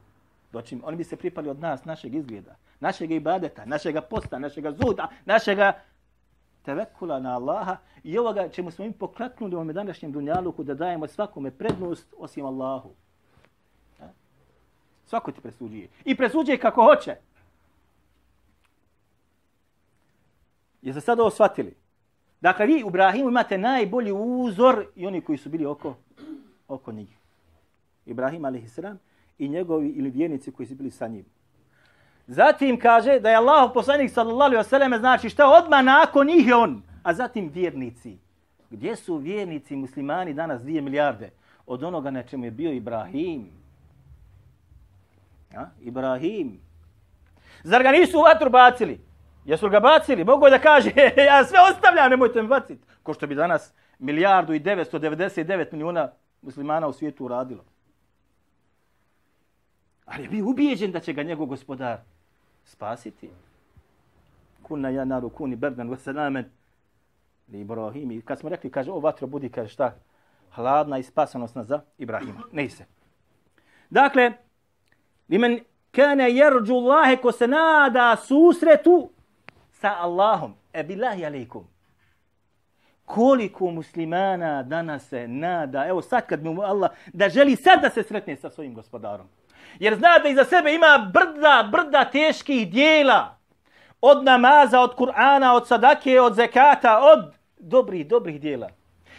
Doći, 0.52 0.78
oni 0.84 0.96
bi 0.96 1.04
se 1.04 1.16
pripali 1.16 1.48
od 1.48 1.60
nas, 1.60 1.84
našeg 1.84 2.14
izgleda, 2.14 2.56
našeg 2.80 3.10
ibadeta, 3.10 3.64
našeg 3.64 3.96
posta, 4.10 4.38
našeg 4.38 4.64
zuda, 4.64 5.08
našeg 5.24 5.58
tevekula 6.62 7.20
na 7.20 7.34
Allaha 7.34 7.76
i 8.04 8.18
ovoga 8.18 8.48
čemu 8.48 8.70
smo 8.70 8.84
im 8.84 8.92
poklaknuli 8.92 9.54
u 9.54 9.58
ovom 9.58 9.72
današnjem 9.72 10.12
dunjaluku 10.12 10.62
da 10.62 10.74
dajemo 10.74 11.06
svakome 11.06 11.50
prednost 11.50 12.14
osim 12.18 12.46
Allahu. 12.46 12.90
E? 14.00 14.08
Svako 15.06 15.32
ti 15.32 15.40
presuđuje. 15.40 15.88
I 16.04 16.16
presuđuje 16.16 16.58
kako 16.58 16.84
hoće. 16.84 17.16
Jeste 20.82 21.00
sad 21.00 21.20
ovo 21.20 21.30
shvatili? 21.30 21.74
Dakle, 22.40 22.66
vi 22.66 22.84
u 22.84 22.88
Ibrahimu 22.88 23.28
imate 23.28 23.58
najbolji 23.58 24.12
uzor 24.12 24.86
i 24.96 25.06
oni 25.06 25.20
koji 25.20 25.38
su 25.38 25.48
bili 25.48 25.66
oko, 25.66 25.94
oko 26.68 26.92
njih. 26.92 27.16
Ibrahim, 28.06 28.44
a.s 28.44 28.78
i 29.38 29.48
njegovi 29.48 29.88
ili 29.88 30.10
vjernici 30.10 30.52
koji 30.52 30.66
su 30.66 30.74
bili 30.74 30.90
sa 30.90 31.08
njim. 31.08 31.24
Zatim 32.26 32.78
kaže 32.78 33.20
da 33.20 33.30
je 33.30 33.36
Allah 33.36 33.70
poslanik 33.74 34.10
sallallahu 34.10 34.42
alejhi 34.42 34.64
ve 34.64 34.68
selleme 34.68 34.98
znači 34.98 35.28
šta 35.28 35.48
odma 35.48 35.82
nakon 35.82 36.26
njih 36.26 36.46
je 36.46 36.54
on, 36.54 36.82
a 37.02 37.14
zatim 37.14 37.50
vjernici. 37.54 38.18
Gdje 38.70 38.96
su 38.96 39.16
vjernici 39.16 39.76
muslimani 39.76 40.34
danas 40.34 40.62
2 40.62 40.80
milijarde 40.80 41.30
od 41.66 41.82
onoga 41.82 42.10
na 42.10 42.22
čemu 42.22 42.44
je 42.44 42.50
bio 42.50 42.72
Ibrahim? 42.72 43.50
Ja? 45.52 45.70
Ibrahim. 45.80 46.60
Zar 47.62 47.82
ga 47.82 47.90
nisu 47.90 48.18
u 48.18 48.22
vatru 48.22 48.50
bacili? 48.50 49.00
Jesu 49.44 49.68
ga 49.68 49.80
bacili? 49.80 50.24
Mogu 50.24 50.50
da 50.50 50.58
kaže, 50.58 50.90
ja 51.30 51.44
sve 51.44 51.58
ostavljam, 51.70 52.10
nemojte 52.10 52.42
me 52.42 52.48
baciti. 52.48 52.84
Ko 53.02 53.14
što 53.14 53.26
bi 53.26 53.34
danas 53.34 53.72
milijardu 53.98 54.54
i 54.54 54.60
999 54.60 55.72
milijuna 55.72 56.10
muslimana 56.42 56.86
u 56.86 56.92
svijetu 56.92 57.24
uradilo. 57.24 57.64
Ali 60.04 60.22
je 60.22 60.28
bio 60.28 60.48
ubijeđen 60.48 60.92
da 60.92 61.00
će 61.00 61.12
ga 61.12 61.22
njegov 61.22 61.46
gospodar 61.46 61.98
spasiti. 62.64 63.30
Kuna 64.62 64.88
ja 64.88 65.04
naru 65.04 65.28
kuni 65.30 65.56
berdan 65.56 65.90
vasalamen 65.90 66.44
li 67.52 67.60
Ibrahimi. 67.60 68.22
Kad 68.22 68.38
smo 68.38 68.48
rekli, 68.48 68.70
kaže, 68.70 68.90
o 68.90 69.00
vatro 69.00 69.26
budi, 69.26 69.48
kaže 69.48 69.72
šta? 69.72 69.94
Hladna 70.54 70.98
i 70.98 71.02
spasanosna 71.02 71.64
za 71.64 71.80
Ibrahima. 71.98 72.42
Ne 72.52 72.68
se. 72.68 72.84
Dakle, 73.90 74.32
limen 75.28 75.60
kane 75.90 76.30
jerđu 76.32 76.74
Allahe 76.74 77.16
ko 77.16 77.32
se 77.32 77.48
nada 77.48 78.16
susretu 78.16 79.10
sa 79.80 79.96
Allahom. 80.00 80.54
E 80.72 80.82
bilahi 80.82 81.24
alaikum. 81.24 81.64
Koliko 83.04 83.70
muslimana 83.70 84.62
danas 84.62 85.08
se 85.08 85.28
nada, 85.28 85.86
evo 85.86 86.02
sad 86.02 86.26
kad 86.26 86.44
mu 86.44 86.62
Allah, 86.62 86.90
da 87.12 87.28
želi 87.28 87.56
sad 87.56 87.82
da 87.82 87.90
se 87.90 88.02
sretne 88.02 88.36
sa 88.36 88.50
svojim 88.50 88.74
gospodarom. 88.74 89.26
Jer 89.78 89.94
zna 89.94 90.18
da 90.18 90.28
iza 90.28 90.44
sebe 90.44 90.74
ima 90.74 91.10
brda, 91.12 91.68
brda 91.72 92.04
teških 92.04 92.70
dijela. 92.70 93.36
Od 94.00 94.24
namaza, 94.24 94.80
od 94.80 94.96
Kur'ana, 94.96 95.52
od 95.52 95.68
sadake, 95.68 96.20
od 96.20 96.34
zekata, 96.34 97.00
od 97.02 97.34
dobrih, 97.58 98.06
dobrih 98.06 98.40
dijela. 98.40 98.68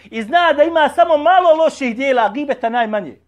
I 0.05 0.23
zna 0.23 0.53
da 0.53 0.63
ima 0.63 0.89
samo 0.89 1.17
malo 1.17 1.63
loših 1.63 1.95
dijela, 1.95 2.29
gibeta 2.29 2.69
najmanje. 2.69 3.19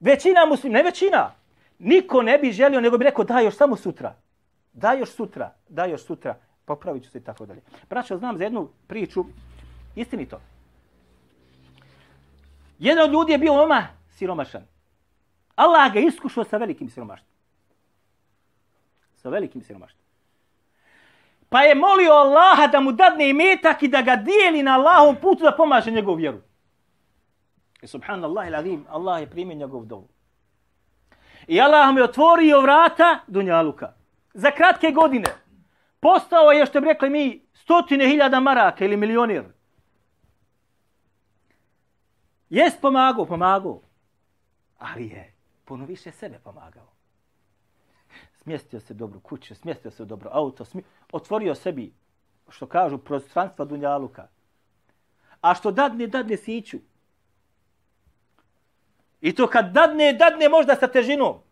Većina 0.00 0.46
muslima, 0.46 0.78
ne 0.78 0.82
većina, 0.82 1.37
niko 1.78 2.22
ne 2.22 2.38
bi 2.38 2.52
želio, 2.52 2.80
nego 2.80 2.98
bi 2.98 3.04
rekao 3.04 3.24
da 3.24 3.40
još 3.40 3.56
samo 3.56 3.76
sutra. 3.76 4.14
Da 4.72 4.92
još 4.92 5.10
sutra, 5.10 5.54
da 5.68 5.84
još 5.84 6.04
sutra, 6.04 6.36
popravit 6.64 7.04
ću 7.04 7.10
se 7.10 7.18
i 7.18 7.24
tako 7.24 7.46
dalje. 7.46 7.60
Braćo, 7.90 8.18
znam 8.18 8.38
za 8.38 8.44
jednu 8.44 8.68
priču, 8.86 9.24
istinito. 9.96 10.40
Jedan 12.78 13.04
od 13.04 13.12
ljudi 13.12 13.32
je 13.32 13.38
bio 13.38 13.62
oma 13.62 13.86
siromašan. 14.08 14.62
Allah 15.54 15.92
ga 15.92 16.00
iskušao 16.00 16.44
sa 16.44 16.56
velikim 16.56 16.90
siromaštvom. 16.90 17.32
Sa 19.14 19.28
velikim 19.28 19.62
siromaštvom. 19.62 20.04
Pa 21.48 21.62
je 21.62 21.74
molio 21.74 22.12
Allaha 22.12 22.66
da 22.66 22.80
mu 22.80 22.92
dadne 22.92 23.30
imetak 23.30 23.82
i 23.82 23.88
da 23.88 24.02
ga 24.02 24.16
dijeli 24.16 24.62
na 24.62 24.74
Allahom 24.74 25.16
putu 25.16 25.44
da 25.44 25.54
pomaže 25.56 25.90
njegovu 25.90 26.16
vjeru. 26.16 26.38
I 27.82 27.86
subhanallah 27.86 28.48
il 28.48 28.54
azim, 28.54 28.86
Allah 28.88 29.20
je 29.20 29.30
primio 29.30 29.56
njegov 29.56 29.84
dovu. 29.84 30.08
I 31.48 31.60
Allah 31.60 31.92
mu 31.92 31.98
je 31.98 32.04
otvorio 32.04 32.60
vrata 32.60 33.20
Dunjaluka. 33.26 33.94
Za 34.34 34.50
kratke 34.50 34.90
godine. 34.90 35.34
Postao 36.00 36.50
je, 36.52 36.66
što 36.66 36.80
bi 36.80 36.86
rekli 36.86 37.10
mi, 37.10 37.46
stotine 37.54 38.08
hiljada 38.08 38.40
maraka 38.40 38.84
ili 38.84 38.96
milionir. 38.96 39.44
Jes 42.50 42.80
pomagao, 42.80 43.26
pomagao. 43.26 43.80
Ali 44.78 45.08
je 45.08 45.34
puno 45.64 45.84
više 45.84 46.10
sebe 46.10 46.38
pomagao. 46.44 46.92
Smjestio 48.42 48.80
se 48.80 48.94
dobro 48.94 49.20
kuće, 49.20 49.54
smjestio 49.54 49.90
se 49.90 50.04
dobro 50.04 50.30
auto, 50.32 50.64
smje... 50.64 50.82
otvorio 51.12 51.54
sebi, 51.54 51.94
što 52.48 52.66
kažu, 52.66 52.98
prostranstva 52.98 53.64
Dunjaluka. 53.64 54.28
A 55.40 55.54
što 55.54 55.70
dadne, 55.70 56.06
dadne 56.06 56.36
siću. 56.36 56.78
I 59.20 59.34
to 59.34 59.46
kad 59.46 59.72
dadne, 59.72 60.12
dadne 60.12 60.48
možda 60.48 60.76
sa 60.76 60.86
težinom. 60.86 61.42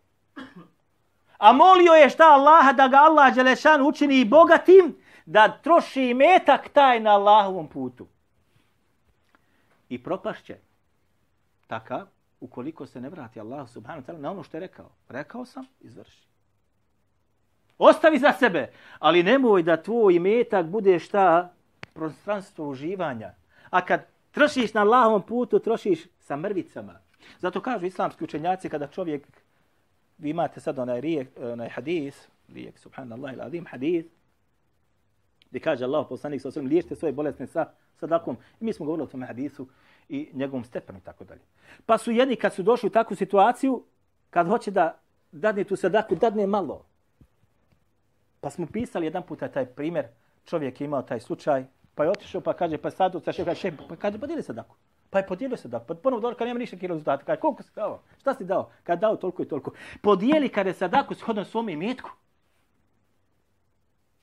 A 1.37 1.53
molio 1.53 1.93
je 1.93 2.09
šta 2.09 2.23
Allaha 2.23 2.73
da 2.73 2.87
ga 2.87 2.97
Allah 2.97 3.35
Đelešan 3.35 3.81
učini 3.81 4.19
i 4.19 4.25
bogatim, 4.25 4.95
da 5.25 5.57
troši 5.63 6.13
metak 6.13 6.69
taj 6.69 6.99
na 6.99 7.11
Allahovom 7.11 7.67
putu. 7.67 8.07
I 9.89 10.03
propašće 10.03 10.57
takav, 11.67 12.07
ukoliko 12.39 12.85
se 12.85 13.01
ne 13.01 13.09
vrati 13.09 13.39
Allah 13.39 13.69
subhanahu 13.69 14.01
wa 14.01 14.11
ta'ala 14.11 14.19
na 14.19 14.31
ono 14.31 14.43
što 14.43 14.57
je 14.57 14.61
rekao. 14.61 14.89
Rekao 15.09 15.45
sam, 15.45 15.67
izvrši. 15.81 16.27
Ostavi 17.77 18.19
za 18.19 18.33
sebe, 18.33 18.71
ali 18.99 19.23
nemoj 19.23 19.63
da 19.63 19.81
tvoj 19.81 20.19
metak 20.19 20.65
bude 20.65 20.99
šta 20.99 21.53
prostranstvo 21.93 22.69
uživanja. 22.69 23.33
A 23.69 23.85
kad 23.85 24.05
trošiš 24.31 24.73
na 24.73 24.81
Allahovom 24.81 25.21
putu, 25.21 25.59
trošiš 25.59 26.07
sa 26.19 26.35
mrvicama. 26.35 26.99
Zato 27.39 27.61
kažu 27.61 27.85
islamski 27.85 28.23
učenjaci 28.23 28.69
kada 28.69 28.87
čovjek, 28.87 29.27
vi 30.17 30.29
imate 30.29 30.59
sad 30.59 30.79
onaj, 30.79 31.01
rijek, 31.01 31.27
onaj 31.41 31.69
hadis, 31.69 32.27
lijek, 32.49 32.79
subhanallah 32.79 33.33
il 33.33 33.41
adim, 33.41 33.65
hadis, 33.65 34.05
gdje 35.49 35.59
kaže 35.59 35.85
Allah 35.85 36.05
poslanik 36.09 36.41
sa 36.41 36.47
osvijem, 36.47 36.67
liječite 36.67 36.95
svoje 36.95 37.11
bolesne 37.13 37.47
sa 37.47 37.71
sadakom. 37.95 38.37
I 38.59 38.65
mi 38.65 38.73
smo 38.73 38.85
govorili 38.85 39.03
o 39.03 39.11
tome 39.11 39.25
hadisu 39.25 39.67
i 40.09 40.29
njegovom 40.33 40.63
stepenu 40.63 40.99
i 40.99 41.01
tako 41.01 41.23
dalje. 41.23 41.41
Pa 41.85 41.97
su 41.97 42.11
jedni 42.11 42.35
kad 42.35 42.53
su 42.53 42.63
došli 42.63 42.87
u 42.87 42.91
takvu 42.91 43.15
situaciju, 43.15 43.83
kad 44.29 44.47
hoće 44.47 44.71
da 44.71 44.99
dadne 45.31 45.63
tu 45.63 45.75
sadaku, 45.75 46.15
dadne 46.15 46.47
malo. 46.47 46.85
Pa 48.41 48.49
smo 48.49 48.67
pisali 48.73 49.05
jedan 49.05 49.23
puta 49.23 49.47
taj 49.47 49.65
primjer, 49.65 50.07
čovjek 50.45 50.81
je 50.81 50.85
imao 50.85 51.01
taj 51.01 51.19
slučaj, 51.19 51.65
pa 51.95 52.03
je 52.03 52.09
otišao 52.09 52.41
pa 52.41 52.53
kaže, 52.53 52.77
pa 52.77 52.91
sad 52.91 53.23
sa 53.23 53.31
šef, 53.31 53.57
šef, 53.57 53.73
pa 53.89 53.95
kaže, 53.95 54.19
pa 54.19 54.27
dili 54.27 54.43
sadaku. 54.43 54.75
Pa 55.17 55.21
je 55.21 55.27
podijelio 55.27 55.57
sadaku. 55.57 55.85
Pa 55.85 55.93
ponovo 55.95 56.21
došao, 56.21 56.37
kad 56.37 56.47
nema 56.47 56.59
ništa 56.59 56.77
kilo 56.77 56.93
rezultata. 56.93 57.23
Kaže, 57.25 57.39
koliko 57.39 57.63
si 57.63 57.71
dao? 57.75 58.01
Šta 58.19 58.33
si 58.33 58.45
dao? 58.45 58.69
Kad 58.83 58.99
dao 58.99 59.15
toliko 59.15 59.43
i 59.43 59.47
toliko. 59.47 59.71
Podijeli 60.01 60.49
kada 60.49 60.69
je 60.69 60.73
sadaku 60.73 61.15
shodno 61.15 61.45
svom 61.45 61.69
imetku. 61.69 62.09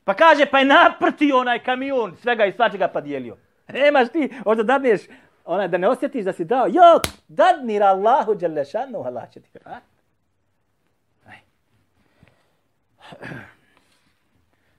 Pa 0.05 0.15
kaže, 0.15 0.47
pa 0.47 0.59
je 0.59 0.65
naprtio 0.65 1.39
onaj 1.39 1.59
kamion, 1.59 2.17
svega 2.17 2.45
i 2.45 2.53
svačega 2.53 2.89
pa 2.89 3.01
dijelio. 3.01 3.37
Nemaš 3.69 4.09
ti, 4.09 4.35
možda 4.47 4.63
dadneš, 4.63 5.01
onaj, 5.45 5.69
da 5.69 5.79
ne 5.79 5.89
osjetiš 5.89 6.25
da 6.25 6.33
si 6.33 6.45
dao. 6.45 6.67
Jo, 6.67 7.01
dadnir 7.29 7.83
Allahu 7.83 8.35
Đalešanu, 8.35 9.03
Allah 9.07 9.31
će 9.31 9.41
ti. 9.41 9.59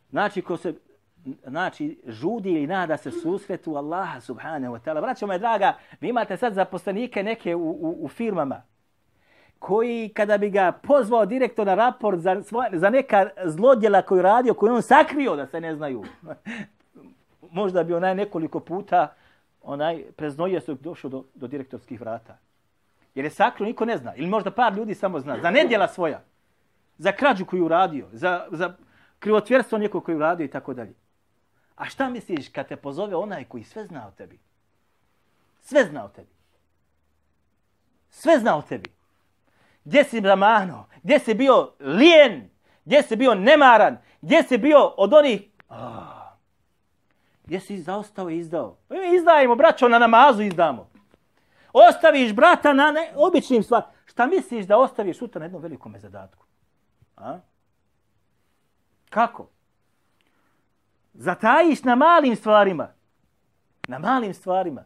Znači, 0.09 0.41
ko 0.41 0.57
se 0.57 0.73
znači, 1.47 1.99
žudi 2.07 2.51
ili 2.51 2.67
nada 2.67 2.97
se 2.97 3.11
susretu 3.11 3.75
Allaha 3.75 4.21
subhanahu 4.21 4.73
wa 4.73 4.79
ta'ala. 4.79 5.01
Braćo 5.01 5.27
moje 5.27 5.39
draga, 5.39 5.77
vi 6.01 6.09
imate 6.09 6.37
sad 6.37 6.53
zaposlenike 6.53 7.23
neke 7.23 7.55
u, 7.55 7.69
u, 7.69 7.97
u 7.99 8.07
firmama 8.07 8.61
koji 9.59 10.09
kada 10.09 10.37
bi 10.37 10.49
ga 10.49 10.71
pozvao 10.71 11.25
direktor 11.25 11.67
na 11.67 11.75
raport 11.75 12.19
za, 12.19 12.43
svoj, 12.43 12.65
za 12.73 12.89
neka 12.89 13.29
zlodjela 13.45 14.01
koju 14.01 14.21
radio, 14.21 14.53
koju 14.53 14.73
on 14.73 14.81
sakrio 14.81 15.35
da 15.35 15.47
se 15.47 15.61
ne 15.61 15.75
znaju, 15.75 16.03
možda 17.59 17.83
bi 17.83 17.93
onaj 17.93 18.15
nekoliko 18.15 18.59
puta 18.59 19.13
onaj 19.61 20.03
preznojio 20.15 20.61
se 20.61 20.73
došao 20.73 21.09
do, 21.09 21.23
do 21.35 21.47
direktorskih 21.47 21.99
vrata. 21.99 22.37
Jer 23.15 23.25
je 23.25 23.31
sakrio, 23.31 23.67
niko 23.67 23.85
ne 23.85 23.97
zna. 23.97 24.15
Ili 24.15 24.27
možda 24.27 24.51
par 24.51 24.73
ljudi 24.73 24.93
samo 24.93 25.19
zna. 25.19 25.37
Za 25.41 25.51
nedjela 25.51 25.87
svoja. 25.87 26.21
Za 26.97 27.11
krađu 27.11 27.45
koju 27.45 27.67
radio. 27.67 28.07
Za, 28.11 28.47
za 28.51 28.73
krivotvjerstvo 29.19 29.77
neko 29.77 30.01
koju 30.01 30.19
radio 30.19 30.45
i 30.45 30.47
tako 30.47 30.73
dalje. 30.73 30.93
A 31.75 31.85
šta 31.85 32.09
misliš 32.09 32.49
kad 32.49 32.67
te 32.67 32.75
pozove 32.75 33.15
onaj 33.15 33.43
koji 33.43 33.63
sve 33.63 33.85
zna 33.85 34.07
o 34.07 34.11
tebi? 34.11 34.39
Sve 35.61 35.85
zna 35.85 36.05
o 36.05 36.07
tebi. 36.07 36.35
Sve 38.09 38.39
zna 38.39 38.57
o 38.57 38.61
tebi. 38.61 38.89
Gdje 39.83 40.03
si 40.03 40.21
bramano? 40.21 40.85
Gdje 41.03 41.19
si 41.19 41.33
bio 41.33 41.73
lijen? 41.79 42.49
Gdje 42.85 43.03
si 43.03 43.15
bio 43.15 43.35
nemaran? 43.35 43.97
Gdje 44.21 44.43
si 44.43 44.57
bio 44.57 44.93
od 44.97 45.13
onih... 45.13 45.41
Oh. 45.69 46.25
Gdje 47.45 47.59
si 47.59 47.81
zaostao 47.81 48.29
i 48.29 48.37
izdao? 48.37 48.77
Pa 48.87 48.95
mi 48.95 49.15
izdajemo, 49.15 49.55
braćo, 49.55 49.87
na 49.87 49.99
namazu 49.99 50.43
izdamo. 50.43 50.89
Ostaviš 51.73 52.33
brata 52.33 52.73
na 52.73 52.91
ne, 52.91 53.11
običnim 53.15 53.63
stvar. 53.63 53.83
Šta 54.05 54.25
misliš 54.25 54.65
da 54.65 54.77
ostaviš 54.77 55.17
sutra 55.17 55.39
na 55.39 55.45
jednom 55.45 55.61
velikom 55.61 55.95
zadatku? 55.99 56.45
A? 57.17 57.39
Kako? 59.09 59.49
Zatajiš 61.17 61.83
na 61.83 61.95
malim 61.95 62.35
stvarima. 62.35 62.87
Na 63.87 63.99
malim 63.99 64.33
stvarima. 64.33 64.83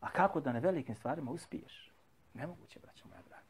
A 0.00 0.10
kako 0.10 0.40
da 0.40 0.52
na 0.52 0.58
velikim 0.58 0.94
stvarima 0.94 1.30
uspiješ? 1.30 1.90
Nemoguće, 2.34 2.78
braćo 2.80 3.04
moja 3.08 3.20
draga. 3.28 3.42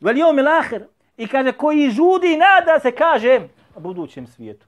Velio 0.00 0.32
mi 0.32 0.42
lahir. 0.42 0.86
I 1.16 1.28
kaže, 1.28 1.52
koji 1.52 1.90
žudi 1.90 2.36
nada 2.36 2.80
se 2.80 2.94
kaže 2.94 3.48
budućem 3.76 4.26
svijetu. 4.26 4.66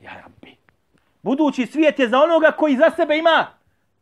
Ja 0.00 0.12
rabbi. 0.14 0.56
Budući 1.22 1.66
svijet 1.66 1.98
je 1.98 2.08
za 2.08 2.18
onoga 2.18 2.50
koji 2.50 2.76
za 2.76 2.90
sebe 2.96 3.16
ima 3.18 3.46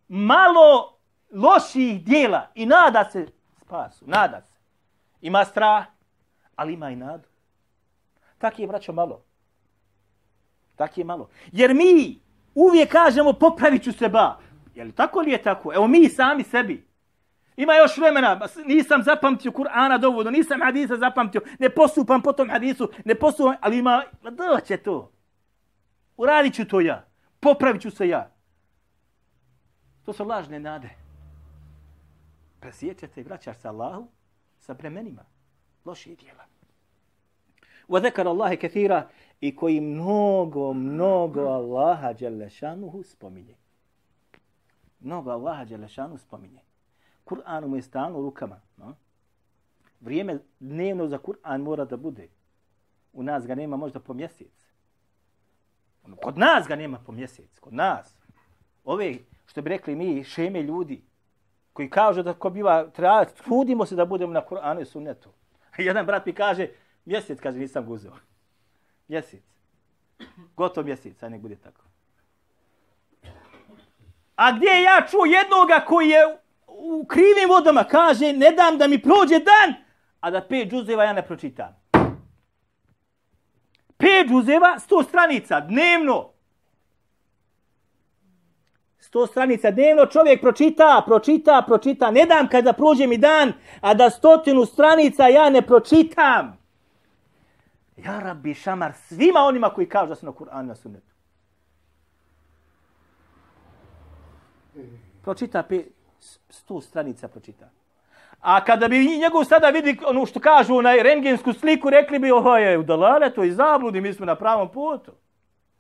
malo 0.09 0.99
loših 1.33 2.05
dijela 2.05 2.47
i 2.55 2.67
nada 2.67 3.11
se 3.11 3.27
spasu. 3.61 4.05
Nada 4.07 4.41
se. 4.41 4.59
Ima 5.21 5.45
strah, 5.45 5.85
ali 6.57 6.73
ima 6.73 6.91
i 6.91 6.97
nadu. 6.97 7.29
Tak 8.39 8.59
je, 8.59 8.67
braćo, 8.67 8.93
malo 8.93 9.25
Tak 10.82 10.98
je 10.98 11.04
malo. 11.04 11.30
Jer 11.52 11.74
mi 11.74 12.20
uvijek 12.56 12.92
kažemo 12.92 13.34
popravit 13.34 13.84
ću 13.84 13.92
se 13.92 14.10
ba. 14.10 14.40
Je 14.76 14.84
li 14.84 14.92
tako 14.92 15.22
li 15.22 15.32
je 15.32 15.44
tako? 15.44 15.74
Evo 15.74 15.88
mi 15.88 16.10
sami 16.10 16.44
sebi. 16.44 16.88
Ima 17.58 17.74
još 17.74 17.98
vremena, 17.98 18.40
nisam 18.66 19.04
zapamtio 19.04 19.52
Kur'ana 19.52 19.98
dovoljno, 20.00 20.32
nisam 20.32 20.62
hadisa 20.62 20.98
zapamtio, 20.98 21.42
ne 21.60 21.70
postupam 21.70 22.22
po 22.22 22.34
tom 22.34 22.50
hadisu, 22.50 22.92
ne 23.06 23.16
postupam, 23.16 23.56
ali 23.62 23.78
ima, 23.78 24.04
doće 24.22 24.78
to. 24.78 25.12
Uradit 26.18 26.54
ću 26.54 26.68
to 26.68 26.80
ja. 26.80 27.06
Popravit 27.40 27.82
ću 27.82 27.92
se 27.92 28.08
ja. 28.08 28.32
To 30.06 30.14
su 30.14 30.26
lažne 30.26 30.60
nade. 30.60 30.90
Presjećate 32.60 33.22
i 33.22 33.24
vraćaš 33.24 33.58
se 33.58 33.68
Allahu 33.68 34.08
sa 34.60 34.74
bremenima. 34.74 35.24
Loših 35.86 36.18
dijela. 36.18 36.48
وذكر 37.90 38.32
الله 38.32 38.54
كثيرا 38.54 39.10
i 39.43 39.57
koji 39.57 39.81
mnogo, 39.81 40.73
mnogo 40.73 41.41
Allaha 41.41 42.13
Đelešanuhu 42.13 43.03
spominje. 43.03 43.57
Mnogo 45.01 45.31
Allaha 45.31 45.65
Đelešanuhu 45.65 46.19
spominje. 46.19 46.61
Kur'an 47.25 47.69
mu 47.69 47.77
je 47.77 47.83
stalno 47.83 48.19
u 48.19 48.23
rukama. 48.23 48.61
No? 48.77 48.95
Vrijeme 50.01 50.39
dnevno 50.61 51.07
za 51.07 51.19
Kur'an 51.19 51.63
mora 51.63 51.85
da 51.85 51.97
bude. 51.97 52.29
U 53.13 53.23
nas 53.23 53.47
ga 53.47 53.55
nema 53.55 53.77
možda 53.77 54.01
po 54.01 54.15
mjesec. 54.15 54.75
Ono, 56.05 56.17
kod 56.17 56.39
nas 56.39 56.69
ga 56.69 56.77
nema 56.77 56.99
po 57.07 57.13
mjesec. 57.13 57.59
Kod 57.59 57.75
nas. 57.75 58.17
Ove, 58.85 59.15
što 59.47 59.63
bi 59.63 59.71
rekli 59.71 59.95
mi, 59.95 60.25
šeme 60.25 60.63
ljudi, 60.63 61.03
koji 61.73 61.91
kažu 61.91 62.23
da 62.23 62.35
ko 62.35 62.51
biva, 62.51 62.91
trudimo 63.45 63.87
se 63.87 63.97
da 63.97 64.05
budemo 64.05 64.33
na 64.33 64.43
Kur'anu 64.51 64.81
i 64.81 64.85
sunnetu. 64.85 65.31
Jedan 65.79 66.07
brat 66.07 66.27
mi 66.27 66.33
kaže, 66.33 66.69
mjesec, 67.05 67.41
kaže, 67.41 67.59
nisam 67.59 67.87
guzeo. 67.87 68.13
Mjesec. 69.13 69.43
Gotov 70.57 70.85
mjesec, 70.85 71.23
a 71.23 71.29
nek 71.29 71.41
bude 71.41 71.57
tako. 71.57 71.85
A 74.37 74.53
gdje 74.53 74.83
ja 74.83 75.07
čuo 75.11 75.25
jednoga 75.25 75.85
koji 75.87 76.09
je 76.09 76.39
u 76.67 77.07
krivim 77.09 77.49
vodama, 77.49 77.85
kaže, 77.85 78.33
ne 78.33 78.51
dam 78.51 78.79
da 78.79 78.89
mi 78.89 79.03
prođe 79.03 79.39
dan, 79.39 79.75
a 80.21 80.31
da 80.31 80.41
pet 80.49 80.71
džuzeva 80.71 81.05
ja 81.05 81.13
ne 81.13 81.27
pročitam. 81.27 81.77
Pet 83.97 84.29
džuzeva, 84.29 84.79
sto 84.79 85.03
stranica, 85.03 85.61
dnevno. 85.61 86.33
Sto 88.99 89.27
stranica 89.27 89.71
dnevno 89.71 90.07
čovjek 90.07 90.41
pročita, 90.41 91.03
pročita, 91.07 91.63
pročita. 91.67 92.11
Ne 92.11 92.27
dam 92.27 92.49
kada 92.49 92.73
prođe 92.73 93.07
mi 93.07 93.19
dan, 93.19 93.53
a 93.81 93.95
da 93.95 94.11
stotinu 94.11 94.65
stranica 94.65 95.29
ja 95.29 95.51
ne 95.51 95.63
pročitam. 95.63 96.62
Ja 98.05 98.19
rabbi 98.21 98.55
šamar 98.55 98.93
svima 98.95 99.41
onima 99.41 99.71
koji 99.71 99.89
kažu 99.89 100.09
da 100.09 100.15
su 100.15 100.27
na 100.27 100.33
Kur'an 100.33 100.67
na 100.67 100.75
sunnetu. 100.75 101.13
Pročita 105.23 105.63
pe, 105.63 105.85
sto 106.49 106.81
stranica 106.81 107.29
pročita. 107.29 107.71
A 108.41 108.65
kada 108.65 108.89
bi 108.89 109.19
njegov 109.19 109.45
sada 109.45 109.69
vidi 109.69 109.99
ono 110.07 110.27
što 110.27 110.41
kažu 110.41 110.83
na 110.83 110.95
rengensku 110.95 111.53
sliku, 111.53 111.91
rekli 111.91 112.19
bi 112.19 112.31
ovo 112.31 112.57
je 112.57 112.79
u 112.79 112.83
dalaletu 112.83 113.45
i 113.45 113.53
zabludi, 113.53 114.01
mi 114.01 114.13
smo 114.13 114.27
na 114.27 114.37
pravom 114.37 114.73
putu. 114.73 115.13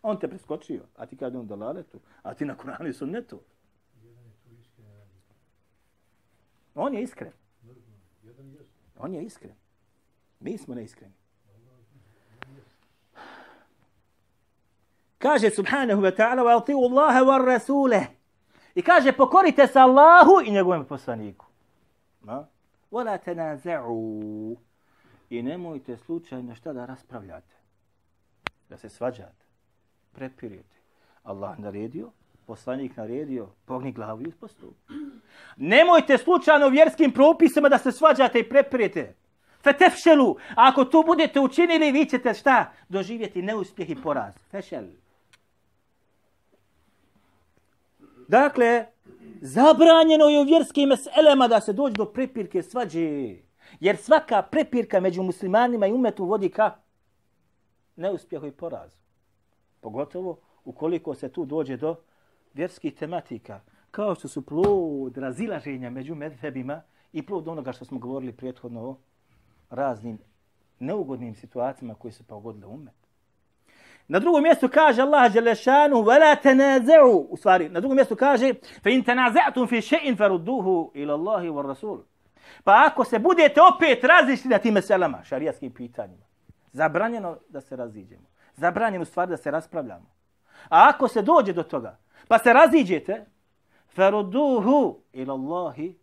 On 0.02 0.18
te 0.18 0.28
preskočio, 0.28 0.82
a 0.96 1.06
ti 1.06 1.16
kada 1.16 1.38
je 1.38 1.40
u 1.40 1.44
dalaletu, 1.44 2.00
a 2.22 2.34
ti 2.34 2.44
na 2.44 2.56
Kur'anu 2.56 2.88
i 2.88 2.92
sunnetu. 2.92 3.40
On 6.74 6.94
je 6.94 7.02
iskren. 7.02 7.32
On 8.98 9.14
je 9.14 9.24
iskren. 9.24 9.54
Mi 10.40 10.58
smo 10.58 10.74
neiskreni. 10.74 11.21
Kaže 15.22 15.50
subhanahu 15.50 16.02
wa 16.02 16.10
ta'ala 16.10 16.42
wa 16.42 16.58
ati'u 16.58 16.82
Allaha 16.90 17.20
wa 17.22 17.38
rasule. 17.38 18.06
I 18.74 18.82
kaže 18.82 19.12
pokorite 19.12 19.66
se 19.66 19.78
Allahu 19.78 20.40
i 20.44 20.50
njegovom 20.50 20.84
poslaniku. 20.84 21.46
Ma? 22.20 22.46
Wa 22.90 23.04
la 23.04 23.18
tanaza'u. 23.18 24.56
I 25.30 25.42
nemojte 25.42 25.96
slučajno 25.96 26.54
šta 26.54 26.72
da 26.72 26.86
raspravljate. 26.86 27.54
Da 28.68 28.76
se 28.76 28.88
svađate. 28.88 29.46
Prepirite. 30.12 30.76
Allah 31.22 31.58
naredio, 31.58 32.10
poslanik 32.46 32.96
naredio, 32.96 33.48
pogni 33.64 33.92
glavu 33.92 34.22
i 34.22 34.28
uspostup. 34.28 34.74
Nemojte 35.56 36.18
slučajno 36.18 36.68
vjerskim 36.68 37.12
propisima 37.12 37.68
da 37.68 37.78
se 37.78 37.92
svađate 37.92 38.38
i 38.38 38.48
prepirite. 38.48 39.14
Fetefšelu. 39.62 40.36
Ako 40.54 40.84
to 40.84 41.02
budete 41.02 41.40
učinili, 41.40 41.92
vi 41.92 42.04
ćete 42.04 42.34
šta? 42.34 42.72
Doživjeti 42.88 43.42
neuspjeh 43.42 43.90
i 43.90 44.02
poraz. 44.02 44.34
Fešel. 44.50 45.01
Dakle, 48.32 48.86
zabranjeno 49.40 50.24
je 50.24 50.40
u 50.40 50.44
vjerskim 50.44 50.88
meselema 50.88 51.48
da 51.48 51.60
se 51.60 51.72
dođe 51.72 51.94
do 51.94 52.04
prepirke 52.04 52.62
svađe. 52.62 53.36
Jer 53.80 53.96
svaka 53.96 54.42
prepirka 54.42 55.00
među 55.00 55.22
muslimanima 55.22 55.86
i 55.86 55.92
umetu 55.92 56.24
vodi 56.24 56.48
ka 56.48 56.76
neuspjehu 57.96 58.46
i 58.46 58.52
porazu. 58.52 58.96
Pogotovo 59.80 60.38
ukoliko 60.64 61.14
se 61.14 61.28
tu 61.28 61.44
dođe 61.44 61.76
do 61.76 61.96
vjerskih 62.54 62.94
tematika. 62.94 63.60
Kao 63.90 64.14
što 64.14 64.28
su 64.28 64.46
plod 64.46 65.16
razilaženja 65.16 65.90
među 65.90 66.14
medhebima 66.14 66.82
i 67.12 67.26
plod 67.26 67.48
onoga 67.48 67.72
što 67.72 67.84
smo 67.84 67.98
govorili 67.98 68.32
prethodno 68.32 68.80
o 68.80 68.96
raznim 69.70 70.18
neugodnim 70.78 71.34
situacijama 71.34 71.94
koji 71.94 72.12
su 72.12 72.24
pogodile 72.24 72.66
umet. 72.66 73.01
Na 74.07 74.19
drugom 74.19 74.43
mjestu 74.43 74.69
kaže 74.69 75.01
Allah 75.01 75.33
Đelešanu 75.33 75.95
وَلَا 75.95 76.35
تَنَازَعُوا 76.35 77.25
U 77.29 77.37
stvari, 77.37 77.69
na 77.69 77.79
drugom 77.79 77.95
mjestu 77.95 78.15
kaže 78.15 78.53
فَإِن 78.83 79.03
تَنَازَعْتُمْ 79.03 79.67
فِي 79.67 79.81
شَيْءٍ 79.81 80.15
فَرُدُّهُ 80.15 80.91
إِلَى 80.95 81.13
اللَّهِ 81.13 81.49
وَالرَّسُولِ 81.49 81.99
Pa 82.63 82.85
ako 82.87 83.03
se 83.03 83.19
budete 83.19 83.61
opet 83.61 84.03
različiti 84.03 84.49
na 84.49 84.57
tim 84.57 84.73
meselama, 84.73 85.23
šarijatskim 85.23 85.73
pitanjima, 85.73 86.25
zabranjeno 86.71 87.37
da 87.49 87.61
se 87.61 87.75
raziđemo. 87.75 88.27
Zabranjeno 88.55 89.01
u 89.01 89.05
stvari 89.05 89.29
da 89.29 89.37
se 89.37 89.51
raspravljamo. 89.51 90.09
A 90.69 90.89
ako 90.89 91.07
se 91.07 91.21
dođe 91.21 91.53
do 91.53 91.63
toga, 91.63 91.97
pa 92.27 92.37
se 92.39 92.53
raziđete, 92.53 93.25
فَرُدُّهُ 93.95 94.95
إِلَى 95.13 95.31
اللَّهِ 95.31 95.93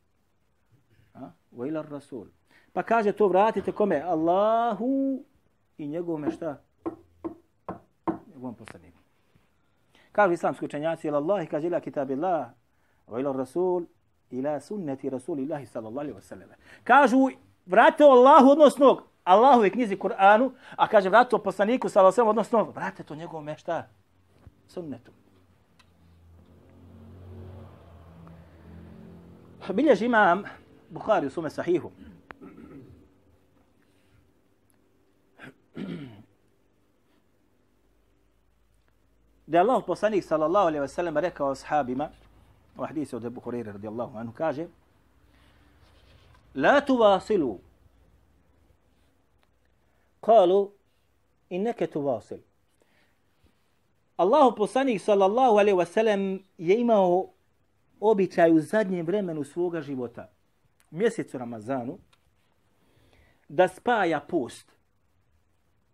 وَإِلَى 1.57 1.79
الرَّسُولِ 1.85 2.27
Pa 2.73 2.83
kaže 2.83 3.13
to 3.13 3.29
vratite 3.29 3.73
kome? 3.73 4.01
Allahu 4.01 5.25
i 5.79 5.87
njegovome 5.87 6.31
šta? 6.31 6.63
Njegovom 8.40 8.56
poslaniku. 8.56 8.98
Kažu 10.12 10.34
islamski 10.34 10.66
učenjaci, 10.66 11.08
ila 11.08 11.18
Allah, 11.18 11.48
kaže 11.48 11.68
ila 11.68 11.80
kitab 11.80 12.12
Allah, 12.12 12.48
wa 13.08 13.20
ila 13.20 13.32
Rasul, 13.32 13.86
ila 14.32 14.60
sunneti 14.60 15.10
Rasulillahi 15.10 15.66
sallallahu 15.66 16.00
alaihi 16.00 16.16
wa 16.16 16.22
sallam. 16.22 16.50
Kažu, 16.84 17.30
vrate 17.66 18.04
Allahu, 18.04 18.50
odnosno 18.50 19.04
Allahu 19.24 19.64
je 19.64 19.70
knjizi 19.70 19.98
Kur'anu, 19.98 20.52
a 20.76 20.88
kaže 20.88 21.10
vrate 21.10 21.38
poslaniku 21.44 21.90
sallallahu 21.90 22.22
alaihi 22.22 22.40
wa 22.40 22.44
sallam, 22.44 22.64
odnosno 22.64 22.82
vrate 22.82 23.04
to 23.04 23.16
njegovome 23.16 23.58
šta? 23.58 23.88
Sunnetu. 24.68 25.12
Bilježi 29.74 30.06
imam 30.06 30.44
Bukhari 30.90 31.28
u 31.28 31.30
sume 31.30 31.50
sahihu. 31.50 31.92
Da 39.50 39.58
je 39.58 39.62
Allah 39.62 39.84
poslanik 39.88 40.24
sallallahu 40.24 40.68
alaihi 40.68 40.82
wa 40.82 40.88
sallam 40.88 41.18
rekao 41.18 41.52
ashabima 41.52 42.10
u 42.78 42.86
hadisu 42.86 43.18
od 43.18 43.26
Ebu 43.26 43.42
Hureyre 43.42 43.72
radijallahu 43.72 44.18
anhu 44.18 44.34
kaže 44.34 44.68
La 46.56 46.82
tuvasilu. 46.82 47.60
Kalu 50.22 50.72
inneke 51.50 51.88
tuvasil. 51.88 52.38
Allahu 54.18 54.56
poslanik 54.56 55.02
sallallahu 55.02 55.58
alaihi 55.58 55.78
wa 55.78 55.86
sallam 55.86 56.40
je 56.58 56.80
imao 56.80 57.30
običaj 58.00 58.52
u 58.52 58.60
zadnjem 58.60 59.06
vremenu 59.06 59.44
svoga 59.44 59.82
života 59.82 60.30
u 60.92 60.98
mjesecu 60.98 61.38
Ramazanu 61.38 61.98
da 63.48 63.68
spaja 63.68 64.20
post 64.20 64.72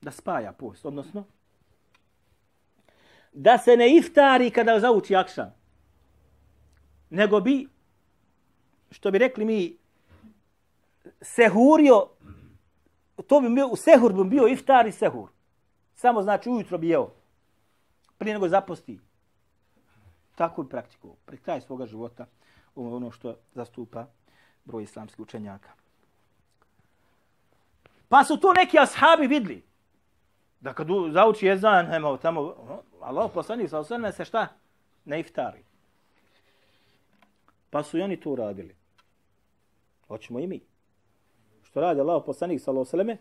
da 0.02 0.12
spaja 0.12 0.52
post, 0.52 0.86
odnosno 0.86 1.24
da 3.36 3.58
se 3.58 3.78
ne 3.78 3.96
iftari 3.98 4.52
kada 4.52 4.80
zauči 4.80 5.16
akšan, 5.16 5.52
nego 7.10 7.40
bi, 7.40 7.68
što 8.92 9.12
bi 9.12 9.18
rekli 9.18 9.46
mi, 9.46 9.78
sehurio, 11.22 12.08
to 13.28 13.42
bi 13.42 13.50
bio, 13.50 13.76
sehur 13.76 14.14
bi 14.14 14.24
bio 14.24 14.48
iftar 14.48 14.88
i 14.88 14.92
sehur. 14.92 15.30
Samo 15.96 16.22
znači 16.22 16.50
ujutro 16.50 16.78
bi 16.78 16.90
jeo, 16.90 17.10
prije 18.18 18.34
nego 18.34 18.48
zaposti. 18.48 19.00
Tako 20.36 20.64
bi 20.64 20.70
praktikuo, 20.70 21.16
pri 21.26 21.38
kraj 21.38 21.62
svoga 21.62 21.86
života, 21.86 22.26
ono 22.76 23.12
što 23.12 23.36
zastupa 23.54 24.08
broj 24.66 24.84
islamskih 24.84 25.20
učenjaka. 25.20 25.70
Pa 28.10 28.24
su 28.24 28.38
to 28.38 28.54
neki 28.54 28.80
ashabi 28.80 29.28
vidli. 29.28 29.64
Da 30.66 30.74
kad 30.74 30.88
zauči 31.12 31.46
jezan, 31.46 31.88
hemo, 31.88 32.18
tamo, 32.18 32.42
ono, 32.42 32.82
Allah 33.02 33.32
poslanik 33.34 33.70
sa 33.70 33.80
osrme 33.80 34.12
se 34.12 34.26
šta? 34.26 34.48
Ne 35.06 35.20
iftari. 35.20 35.64
Pa 37.70 37.84
su 37.84 37.98
i 37.98 38.02
oni 38.02 38.20
to 38.20 38.30
uradili. 38.30 38.76
Hoćemo 40.08 40.40
i 40.40 40.48
mi. 40.48 40.62
Što 41.64 41.82
radi 41.82 42.00
Allah 42.00 42.24
poslanik 42.26 42.62
sa 42.62 42.72
osrme, 42.72 43.18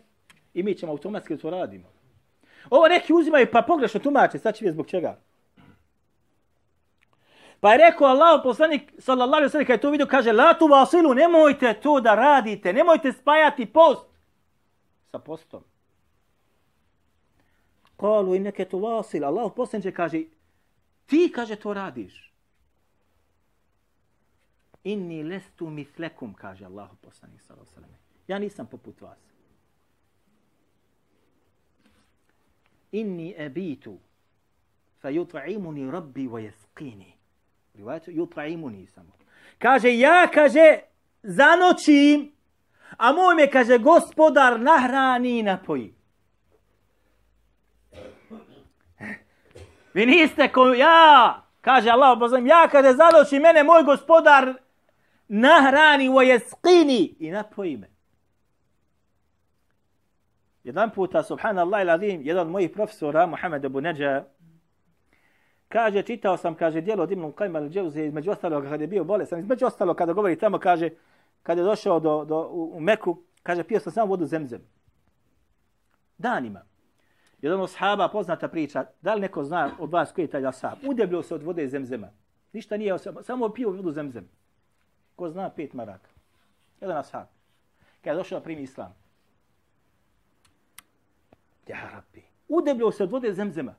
i 0.53 0.63
mi 0.63 0.75
ćemo 0.75 0.91
automatski 0.91 1.37
to 1.37 1.49
radimo. 1.49 1.87
Ovo 2.69 2.87
neki 2.87 3.13
uzimaju 3.13 3.47
pa 3.51 3.61
pogrešno 3.61 3.99
tumače, 3.99 4.39
sad 4.39 4.55
će 4.55 4.65
vidjeti 4.65 4.73
zbog 4.73 4.87
čega. 4.87 5.19
Pa 7.59 7.71
je 7.71 7.77
rekao 7.77 8.07
Allah, 8.07 8.41
poslanik, 8.43 8.93
sallallahu 8.99 9.33
alaihi 9.33 9.45
ve 9.45 9.49
sallam, 9.49 9.65
kada 9.65 9.73
je 9.73 9.81
to 9.81 9.91
vidio, 9.91 10.07
kaže, 10.07 10.31
la 10.31 10.53
tu 10.53 10.67
vasilu, 10.67 11.13
nemojte 11.13 11.73
to 11.73 11.99
da 12.01 12.15
radite, 12.15 12.73
nemojte 12.73 13.11
spajati 13.11 13.65
post 13.65 14.05
sa 15.11 15.19
postom. 15.19 15.63
Kalu 17.97 18.35
i 18.35 18.39
neke 18.39 18.65
tu 18.65 18.79
vasil, 18.79 19.25
Allah 19.25 19.51
poslaniče 19.55 19.91
kaže, 19.91 20.23
ti, 21.05 21.31
kaže, 21.35 21.55
to 21.55 21.73
radiš. 21.73 22.33
Inni 24.83 25.23
lestu 25.23 25.69
mislekum, 25.69 26.33
kaže 26.33 26.65
Allah 26.65 26.89
poslanik, 27.01 27.41
sallallahu 27.41 27.71
alaihi 27.77 27.81
wa 27.81 27.87
sallam. 27.87 27.99
Ja 28.27 28.39
nisam 28.39 28.67
poput 28.67 29.01
vas. 29.01 29.17
Inni 32.91 33.35
abitu, 33.39 33.97
fa 35.01 35.09
yut'imuni 35.09 35.91
rabbi 35.91 36.27
wa 36.27 36.39
yasqini. 36.39 37.13
Rivajetu 37.75 38.11
yut'imuni 38.11 38.87
samo. 38.87 39.11
Kaže 39.59 39.97
ja 39.97 40.27
kaže 40.33 40.79
zanoćim, 41.23 42.31
a 42.97 43.13
moj 43.13 43.35
me 43.35 43.51
kaže 43.51 43.77
gospodar 43.77 44.59
nahrani 44.59 45.39
i 45.39 45.43
napoji. 45.43 45.94
Vi 49.95 50.05
niste 50.05 50.51
ko 50.51 50.73
ja, 50.73 51.41
kaže 51.61 51.89
Allah, 51.89 52.17
pozam, 52.19 52.47
ja 52.47 52.67
kada 52.71 52.93
zadoći 52.93 53.39
mene 53.39 53.63
moj 53.63 53.83
gospodar 53.83 54.53
nahrani 55.27 56.09
wa 56.09 56.21
jeskini 56.21 57.15
i 57.19 57.31
napoji 57.31 57.77
me. 57.77 57.87
Jedan 60.63 60.89
puta, 60.91 61.23
subhanallah 61.23 61.81
il 61.81 61.89
adim, 61.89 62.21
jedan 62.21 62.47
od 62.47 62.51
mojih 62.51 62.71
profesora, 62.71 63.25
Muhammed 63.25 63.65
Abu 63.65 63.81
Neđa, 63.81 64.23
kaže, 65.69 66.01
čitao 66.01 66.37
sam, 66.37 66.55
kaže, 66.55 66.81
dijelo 66.81 67.03
od 67.03 67.11
Ibnu 67.11 67.31
Qajma 67.31 67.59
al-đevze, 67.59 68.05
između 68.05 68.31
ostalog, 68.31 68.63
kada 68.63 68.83
je 68.83 68.87
bio 68.87 69.03
bolestan, 69.03 69.39
između 69.39 69.65
ostalog, 69.65 69.97
kada 69.97 70.13
govori 70.13 70.35
tamo, 70.35 70.59
kaže, 70.59 70.89
kada 71.43 71.61
je 71.61 71.65
došao 71.65 71.99
do, 71.99 72.25
do, 72.25 72.49
u, 72.51 72.71
u 72.77 72.79
Meku, 72.79 73.17
kaže, 73.43 73.63
pio 73.63 73.79
sam 73.79 73.93
samo 73.93 74.07
vodu 74.07 74.25
zemzem. 74.25 74.61
Danima. 76.17 76.74
Jedan 77.41 77.61
od 77.61 77.71
sahaba, 77.71 78.07
poznata 78.07 78.47
priča, 78.47 78.85
da 79.01 79.13
li 79.13 79.21
neko 79.21 79.43
zna 79.43 79.71
od 79.79 79.91
vas 79.91 80.11
koji 80.11 80.25
je 80.25 80.29
taj 80.29 80.47
ashab, 80.47 80.77
udebljio 80.87 81.23
se 81.23 81.35
od 81.35 81.43
vode 81.43 81.67
zemzema. 81.67 82.09
Ništa 82.53 82.77
nije, 82.77 82.97
samo 83.21 83.49
pio 83.49 83.69
vodu 83.69 83.91
zemzem. 83.91 84.29
Ko 85.15 85.29
zna 85.29 85.49
pet 85.49 85.73
maraka. 85.73 86.09
Jedan 86.81 86.97
ashab. 86.97 87.27
Kada 88.01 88.11
je 88.11 88.15
došao 88.17 88.39
da 88.39 88.43
primi 88.43 88.61
islam. 88.61 88.95
Ja 91.67 91.89
rabbi. 91.93 92.23
Udebljio 92.47 92.91
se 92.91 93.03
od 93.03 93.11
vode 93.11 93.33
zemzema. 93.33 93.75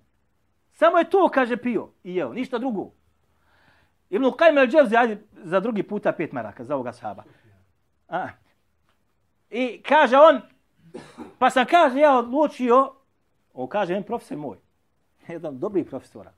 Samo 0.73 0.99
je 0.99 1.11
to, 1.11 1.29
kaže, 1.35 1.57
pio 1.57 1.89
i 2.05 2.15
jeo, 2.15 2.33
ništa 2.33 2.59
drugo. 2.59 2.91
Ibn 4.11 4.25
Qajm 4.25 4.59
al-Dževzi, 4.59 4.97
ajde, 4.97 5.23
za 5.33 5.61
drugi 5.61 5.83
puta 5.83 6.13
pet 6.13 6.33
maraka, 6.33 6.65
za 6.65 6.75
ovoga 6.75 6.93
sahaba. 6.93 7.25
A. 8.09 8.29
I 9.51 9.83
kaže 9.83 10.17
on, 10.17 10.41
pa 11.39 11.51
sam 11.51 11.67
kaže, 11.67 11.99
ja 11.99 12.19
odlučio, 12.19 12.96
on 13.57 13.69
kaže, 13.69 13.93
jedan 13.93 14.03
profesor 14.03 14.39
moj, 14.39 14.59
jedan 15.29 15.59
dobri 15.59 15.85
profesora, 15.85 16.33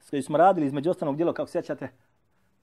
s 0.00 0.10
kojim 0.10 0.22
smo 0.22 0.38
radili 0.38 0.66
između 0.66 0.90
ostalog 0.90 1.16
djela, 1.16 1.34
kako 1.34 1.50
sjećate, 1.50 1.88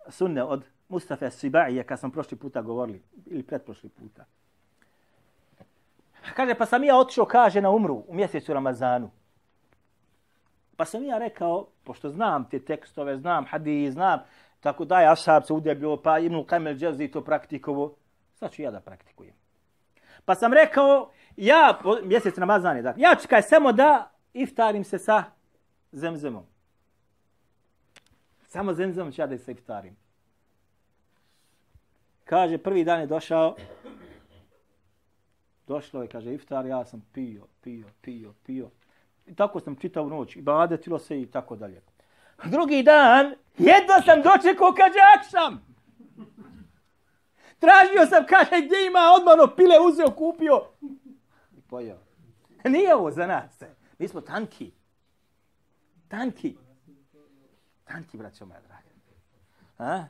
sunne 0.09 0.43
od 0.43 0.65
Mustafa 0.89 1.29
Sibaije, 1.29 1.83
kad 1.83 1.99
sam 1.99 2.11
prošli 2.11 2.37
puta 2.37 2.61
govorili, 2.61 3.01
ili 3.25 3.43
pretprošli 3.43 3.89
puta. 3.89 4.25
Kaže, 6.35 6.55
pa 6.55 6.65
sam 6.65 6.83
ja 6.83 6.97
otišao, 6.97 7.25
kaže, 7.25 7.61
na 7.61 7.69
umru 7.69 8.03
u 8.07 8.13
mjesecu 8.13 8.53
Ramazanu. 8.53 9.09
Pa 10.75 10.85
sam 10.85 11.03
ja 11.03 11.17
rekao, 11.17 11.67
pošto 11.83 12.09
znam 12.09 12.49
te 12.49 12.59
tekstove, 12.59 13.17
znam 13.17 13.45
hadiji, 13.45 13.91
znam, 13.91 14.19
tako 14.59 14.85
da 14.85 15.01
je 15.01 15.11
Ashab 15.11 15.43
se 15.43 15.53
udebio, 15.53 15.97
pa 15.97 16.19
Ibn 16.19 16.43
Kamel 16.43 16.75
Dževzi 16.75 17.07
to 17.07 17.21
praktikovo, 17.23 17.95
sad 18.35 18.51
ću 18.51 18.61
ja 18.61 18.71
da 18.71 18.79
praktikujem. 18.79 19.33
Pa 20.25 20.35
sam 20.35 20.53
rekao, 20.53 21.09
ja, 21.37 21.79
mjesec 22.03 22.37
Ramazan 22.37 22.75
je, 22.77 22.81
dakle, 22.81 23.01
ja 23.01 23.15
čekaj 23.21 23.41
samo 23.41 23.71
da 23.71 24.11
iftarim 24.33 24.83
se 24.83 24.99
sa 24.99 25.23
zemzemom. 25.91 26.45
Samo 28.47 28.73
zemzemom 28.73 29.11
ću 29.11 29.21
ja 29.21 29.27
da 29.27 29.37
se 29.37 29.51
iftarim. 29.51 29.95
Kaže, 32.23 32.57
prvi 32.57 32.83
dan 32.83 32.99
je 32.99 33.07
došao, 33.07 33.55
došlo 35.67 36.01
je, 36.01 36.07
kaže, 36.07 36.33
iftar, 36.33 36.65
ja 36.65 36.85
sam 36.85 37.05
pio, 37.13 37.47
pio, 37.61 37.85
pio, 38.01 38.33
pio. 38.45 38.69
I 39.25 39.35
tako 39.35 39.59
sam 39.59 39.75
čitao 39.75 40.09
noć, 40.09 40.35
i 40.35 40.41
badetilo 40.41 40.99
se 40.99 41.21
i 41.21 41.25
tako 41.25 41.55
dalje. 41.55 41.81
Drugi 42.45 42.83
dan, 42.83 43.35
jedva 43.57 44.01
sam 44.05 44.21
dočekao, 44.21 44.73
kaže, 44.73 44.99
akšam. 45.17 45.67
Tražio 47.59 48.05
sam, 48.09 48.25
kaže, 48.25 48.65
gdje 48.65 48.87
ima 48.87 48.99
odmano 49.15 49.55
pile, 49.55 49.79
uzeo, 49.79 50.11
kupio. 50.11 50.61
I 51.67 51.69
pojao. 51.69 51.97
Nije 52.73 52.95
ovo 52.95 53.11
za 53.11 53.27
nas. 53.27 53.61
E. 53.61 53.75
Mi 53.99 54.07
smo 54.07 54.21
tanki. 54.21 54.71
Tanki. 56.07 56.57
Tanki, 57.83 58.17
braćo 58.17 58.45
moja 58.45 58.61
draga. 58.61 58.87
A? 59.77 60.05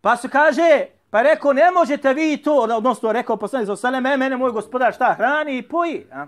Pa 0.00 0.16
su 0.16 0.28
kaže, 0.28 0.86
Pa 1.14 1.22
rekao, 1.22 1.52
ne 1.52 1.70
možete 1.70 2.14
vi 2.14 2.36
to, 2.36 2.54
odnosno 2.54 3.12
rekao 3.12 3.36
poslanik 3.36 3.66
za 3.66 3.76
saleme, 3.76 4.16
mene 4.16 4.36
moj 4.36 4.52
gospodar 4.52 4.94
šta 4.94 5.14
hrani 5.14 5.58
i 5.58 5.68
poji. 5.68 6.06
A? 6.12 6.26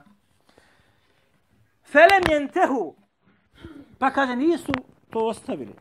Felem 1.85 2.23
jentehu. 2.31 2.95
Pa 3.99 4.11
kaže, 4.11 4.37
nisu 4.37 4.73
to 5.11 5.27
ostavili. 5.27 5.75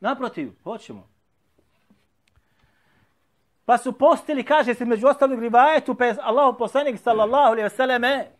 Naprotiv, 0.00 0.52
hoćemo. 0.64 1.11
Pa 3.72 3.78
su 3.78 3.92
postili, 3.92 4.44
kaže 4.44 4.74
se 4.74 4.84
među 4.84 5.06
ostalog 5.06 5.40
rivajetu, 5.40 5.94
pa 5.94 6.04
je 6.04 6.16
Allah 6.20 6.54
poslanik 6.58 7.00
sallallahu 7.00 7.52
alaihi 7.52 7.66
vseleme 7.66 8.08
eh, 8.08 8.30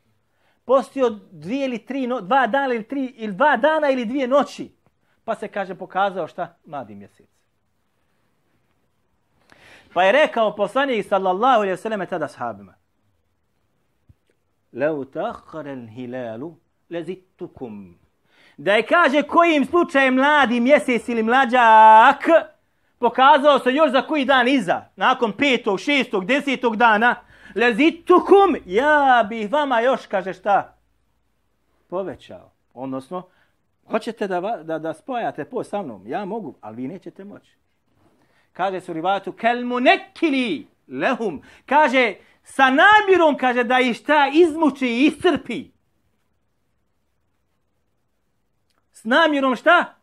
postio 0.65 1.11
dvije 1.31 1.65
ili 1.65 1.79
tri, 1.79 2.07
no, 2.07 2.21
dva 2.21 2.47
dana 2.47 2.75
ili 2.75 2.89
tri, 2.89 3.05
ili 3.05 3.33
dva 3.33 3.57
dana 3.57 3.91
ili 3.91 4.05
dvije 4.05 4.29
noći. 4.29 4.73
Pa 5.25 5.35
se, 5.35 5.49
kaže, 5.49 5.75
pokazao 5.75 6.29
šta? 6.29 6.57
Mladi 6.65 6.95
mjesec. 6.95 7.27
Pa 9.95 10.03
je 10.03 10.13
rekao 10.13 10.57
poslanik 10.57 11.07
sallallahu 11.09 11.61
alejhi 11.61 11.73
ve 11.73 11.77
selleme 11.77 12.07
tada 12.07 12.29
sahabima. 12.29 12.75
Lau 14.73 15.05
ta'akhkhara 15.05 15.73
al-hilalu 15.73 16.55
lazittukum. 16.91 17.99
Da 18.57 18.75
je 18.75 18.87
kaže 18.87 19.23
kojim 19.23 19.65
slučajem 19.65 20.15
mladi 20.15 20.61
mjesec 20.61 21.09
ili 21.09 21.23
mlađak 21.23 22.52
pokazao 23.03 23.59
se 23.59 23.73
još 23.73 23.91
za 23.91 24.03
koji 24.03 24.25
dan 24.25 24.49
iza, 24.49 24.83
nakon 24.97 25.33
petog, 25.33 25.81
šestog, 25.81 26.25
desetog 26.25 26.77
dana, 26.77 27.15
lezitukum, 27.55 28.57
ja 28.67 29.27
bih 29.29 29.53
vama 29.53 29.81
još, 29.81 30.07
kaže 30.07 30.33
šta, 30.33 30.77
povećao. 31.89 32.51
Odnosno, 32.75 33.23
hoćete 33.91 34.29
da, 34.29 34.41
da, 34.41 34.79
da 34.79 34.95
spojate 34.95 35.45
po 35.45 35.65
sa 35.65 35.83
mnom, 35.83 36.07
ja 36.07 36.25
mogu, 36.25 36.55
ali 36.61 36.77
vi 36.77 36.89
nećete 36.89 37.25
moći 37.25 37.63
kaže 38.53 38.81
su 38.81 38.93
rivatu 38.93 39.33
kelmu 39.33 39.81
nekili 39.81 40.67
lehum. 40.89 41.43
Kaže, 41.67 42.15
sa 42.43 42.71
namjerom, 42.71 43.37
kaže, 43.37 43.65
da 43.65 43.81
ih 43.81 43.97
šta 43.97 44.31
izmuči 44.33 44.87
i 44.87 45.07
iscrpi. 45.07 45.71
S 48.93 49.05
namjerom 49.05 49.57
šta? 49.57 49.95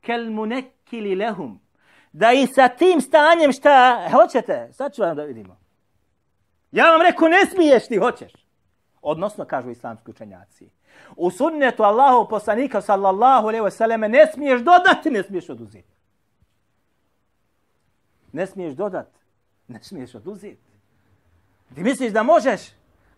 Kelmu 0.00 0.46
nekili 0.46 1.14
lehum. 1.14 1.60
Da 2.14 2.32
i 2.32 2.46
sa 2.46 2.68
tim 2.68 3.00
stanjem 3.00 3.52
šta 3.52 4.08
hoćete? 4.12 4.68
Sad 4.72 4.94
ću 4.94 5.02
vam 5.02 5.16
da 5.16 5.22
vidimo. 5.22 5.56
Ja 6.72 6.90
vam 6.90 7.02
reku, 7.02 7.28
ne 7.28 7.46
smiješ 7.46 7.88
ti, 7.88 7.96
hoćeš. 7.96 8.32
Odnosno, 9.02 9.44
kažu 9.44 9.70
islamski 9.70 10.10
učenjaci. 10.10 10.70
U 11.16 11.30
sunnetu 11.30 11.82
Allahu 11.82 12.28
poslanika 12.28 12.80
sallallahu 12.80 13.48
alaihi 13.48 13.64
wasallam 13.64 14.08
ne 14.08 14.26
smiješ 14.34 14.60
dodati, 14.60 15.10
ne 15.10 15.22
smiješ 15.22 15.48
oduzeti. 15.48 15.94
Ne 18.32 18.46
smiješ 18.46 18.74
dodat. 18.74 19.10
Ne 19.68 19.82
smiješ 19.82 20.14
oduzeti. 20.14 20.72
Ti 21.74 21.82
misliš 21.82 22.12
da 22.12 22.22
možeš? 22.22 22.60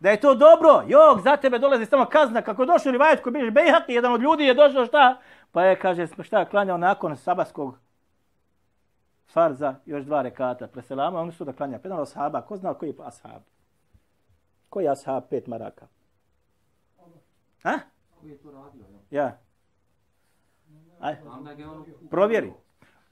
Da 0.01 0.11
je 0.11 0.21
to 0.21 0.35
dobro? 0.35 0.85
Jok, 0.87 1.23
za 1.25 1.37
tebe 1.37 1.59
dolazi 1.59 1.87
samo 1.87 2.05
kazna. 2.05 2.43
Kako 2.43 2.63
je 2.63 2.67
došao 2.67 2.93
Rivajet 2.93 3.23
koji 3.23 3.33
biš 3.33 3.51
Bejhaki, 3.51 3.93
jedan 3.93 4.13
od 4.13 4.23
ljudi 4.23 4.45
je 4.45 4.55
došao 4.55 4.87
šta? 4.87 5.21
Pa 5.53 5.65
je, 5.65 5.79
kaže, 5.79 6.07
šta 6.23 6.39
je 6.39 6.47
klanjao 6.47 6.79
nakon 6.79 7.17
sabaskog 7.17 7.86
farza, 9.33 9.75
još 9.87 10.05
dva 10.05 10.23
rekata. 10.23 10.67
Preselama, 10.67 11.21
oni 11.21 11.33
su 11.33 11.45
da 11.45 11.53
klanja. 11.53 11.79
Jedan 11.85 11.99
od 11.99 12.09
sahaba, 12.09 12.43
ko 12.43 12.57
zna 12.57 12.75
koji 12.75 12.89
je 12.89 12.95
ashab? 13.05 13.43
Koji 14.69 14.85
je 14.85 14.91
ashab 14.91 15.23
pet 15.31 15.47
maraka? 15.47 15.87
Ha? 17.63 17.79
Koji 18.21 18.31
je 18.31 18.39
to 18.39 18.51
radio? 18.51 18.85
Ja. 19.11 19.39
Aj. 21.01 21.17
Provjeri. 22.11 22.53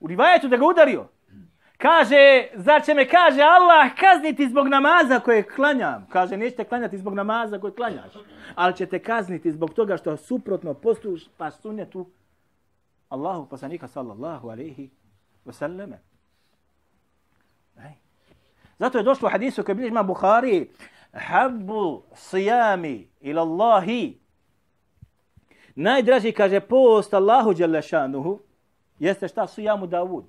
U 0.01 0.07
rivajetu 0.07 0.49
da 0.49 0.57
ga 0.57 0.67
udario. 0.67 1.09
Kaže, 1.77 2.49
zar 2.55 2.83
će 2.85 2.95
me, 2.95 3.09
kaže, 3.09 3.43
Allah 3.43 3.95
kazniti 4.01 4.49
zbog 4.49 4.69
namaza 4.69 5.21
koje 5.21 5.43
klanjam? 5.43 6.07
Kaže, 6.11 6.37
nećete 6.37 6.65
klanjati 6.65 6.99
zbog 6.99 7.15
namaza 7.15 7.59
koje 7.59 7.75
klanjaš. 7.75 8.13
Ali 8.55 8.77
ćete 8.77 8.99
kazniti 8.99 9.53
zbog 9.53 9.75
toga 9.75 9.97
što 9.97 10.17
suprotno 10.17 10.75
postuš 10.75 11.29
pa 11.37 11.51
sunnetu 11.51 12.07
Allahu 13.09 13.49
poslanika 13.49 13.89
sallallahu 13.89 14.49
alaihi 14.49 14.91
wasallame. 15.45 15.99
Zato 18.79 18.99
je 18.99 19.05
došlo 19.05 19.29
u 19.29 19.31
hadisu 19.31 19.65
koji 19.65 19.75
bilježi 19.75 19.91
ima 19.91 20.03
Bukhari, 20.03 20.71
habbu 21.13 22.03
sijami 22.15 23.09
ila 23.21 23.43
Allahi. 23.43 24.19
Najdraži, 25.75 26.33
kaže, 26.33 26.61
post 26.61 27.15
Allahu 27.15 27.55
Đalešanuhu, 27.55 28.41
jeste 28.99 29.29
šta 29.29 29.47
sujamu 29.47 29.87
Davud. 29.87 30.25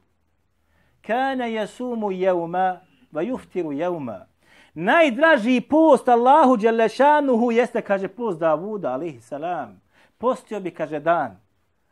Kana 1.01 1.45
jesumu 1.45 2.11
jevma, 2.11 2.79
va 3.11 3.21
juftiru 3.21 3.71
jevma. 3.71 4.25
Najdraži 4.73 5.61
post 5.61 6.09
Allahu 6.09 6.57
Đalešanuhu 6.57 7.51
jeste, 7.51 7.81
kaže, 7.81 8.07
post 8.07 8.39
Davuda, 8.39 8.93
alihi 8.93 9.21
salam. 9.21 9.81
Postio 10.17 10.59
bi, 10.59 10.71
kaže, 10.71 10.99
dan, 10.99 11.39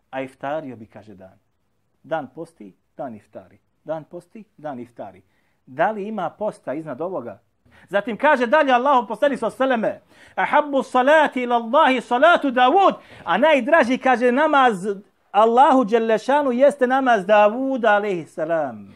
a 0.09 0.21
iftario 0.21 0.75
bi, 0.75 0.85
kaže, 0.85 1.15
dan. 1.15 1.39
Dan 2.03 2.27
posti, 2.35 2.73
dan 2.97 3.15
iftari. 3.15 3.59
Dan 3.83 4.03
posti, 4.03 4.43
dan 4.57 4.79
iftari. 4.79 5.21
Da 5.65 5.91
li 5.91 6.07
ima 6.07 6.29
posta 6.29 6.73
iznad 6.73 7.01
ovoga? 7.01 7.39
Zatim 7.89 8.17
kaže 8.17 8.47
dalje 8.47 8.73
Allahu 8.73 9.07
poslanik 9.07 9.39
sa 9.39 9.49
seleme: 9.49 10.01
"Ahabbu 10.35 10.83
salati 10.83 11.41
ila 11.41 11.55
Allahi 11.55 12.01
salatu 12.01 12.51
Davud." 12.51 12.95
A 13.25 13.37
najdraži 13.37 13.97
kaže 13.97 14.31
namaz 14.31 14.85
Allahu 15.31 15.85
dželle 15.85 16.17
jeste 16.53 16.87
namaz 16.87 17.25
Davuda 17.25 17.95
alejhi 17.95 18.25
salam. 18.25 18.93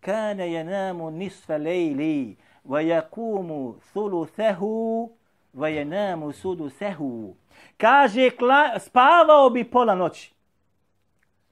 Kana 0.00 0.44
yanamu 0.44 1.10
nisfa 1.10 1.58
layli 1.58 2.36
wa 2.64 2.82
yaqumu 2.82 3.74
thuluthahu 3.94 5.10
wa 5.54 5.68
yanamu 5.68 6.32
sudusahu. 6.32 7.36
Kaže 7.78 8.30
spavao 8.78 9.50
bi 9.50 9.64
pola 9.64 9.94
noći. 9.94 10.32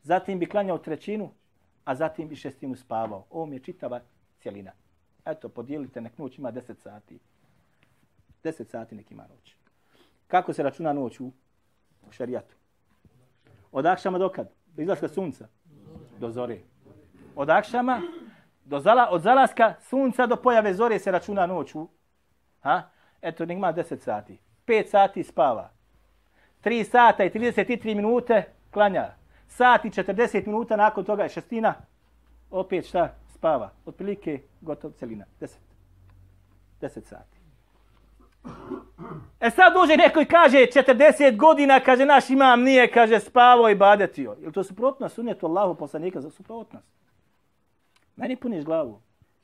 Zatim 0.03 0.39
bi 0.39 0.47
klanjao 0.47 0.79
trećinu, 0.79 1.31
a 1.85 1.95
zatim 1.95 2.29
bi 2.29 2.37
šestinu 2.37 2.77
spavao. 2.77 3.27
Ovo 3.31 3.47
mi 3.47 3.57
je 3.57 3.63
čitava 3.63 4.01
cijelina. 4.39 4.73
Eto, 5.25 5.49
podijelite, 5.49 6.01
nek 6.01 6.19
noć 6.19 6.39
ima 6.39 6.53
10 6.53 6.75
sati. 6.83 7.19
10 8.45 8.71
sati 8.71 8.95
nek 8.95 9.11
ima 9.11 9.27
noć. 9.27 9.55
Kako 10.27 10.53
se 10.53 10.63
računa 10.63 10.93
noć 10.93 11.21
u, 11.21 11.27
u 12.09 12.13
šarijatu? 12.13 12.55
Od 13.73 13.87
akšama 13.87 14.19
do 14.19 14.29
kad? 14.29 14.51
Do 14.67 14.83
izlaska 14.83 15.09
sunca? 15.09 15.49
Do 16.19 16.31
zore. 16.31 16.59
Od 17.37 17.51
akšama 17.51 18.03
do 18.65 18.81
zala, 18.81 19.09
od 19.11 19.23
zalaska 19.23 19.75
sunca 19.81 20.27
do 20.27 20.37
pojave 20.37 20.75
zore 20.75 20.99
se 20.99 21.11
računa 21.11 21.47
noć 21.47 21.75
u. 21.75 21.89
Ha? 22.61 22.83
Eto, 23.23 23.47
nek 23.47 23.57
ima 23.57 23.73
10 23.73 23.99
sati. 23.99 24.39
5 24.67 24.87
sati 24.87 25.23
spava. 25.23 25.71
3 26.65 26.85
sata 26.85 27.25
i 27.25 27.31
33 27.31 27.95
minute 27.95 28.45
klanja. 28.71 29.20
Sati 29.51 29.91
40 29.91 30.47
minuta 30.47 30.77
nakon 30.77 31.05
toga 31.05 31.23
je 31.23 31.29
šestina. 31.29 31.75
Opet 32.51 32.89
šta? 32.89 33.15
spava. 33.41 33.71
Otprilike 33.87 34.43
gotov 34.61 34.93
celina. 34.93 35.25
Deset. 35.41 35.61
Deset 36.81 37.07
sati. 37.07 37.41
E 39.41 39.51
sad 39.51 39.73
duže 39.73 39.97
neko 39.97 40.21
i 40.21 40.25
kaže 40.25 40.59
40 40.59 41.37
godina, 41.37 41.81
kaže 41.81 42.07
naš 42.07 42.31
imam 42.31 42.63
nije, 42.63 42.93
kaže 42.93 43.21
spavo 43.21 43.69
i 43.69 43.75
badetio. 43.75 44.37
Jel 44.41 44.53
to 44.53 44.65
suprotno 44.65 45.09
sunnetu 45.09 45.47
Allahu 45.47 45.75
poslanika 45.75 46.21
za 46.21 46.31
suprotnost? 46.31 46.87
Meni 48.17 48.37
puniš 48.37 48.65
glavu. 48.65 49.01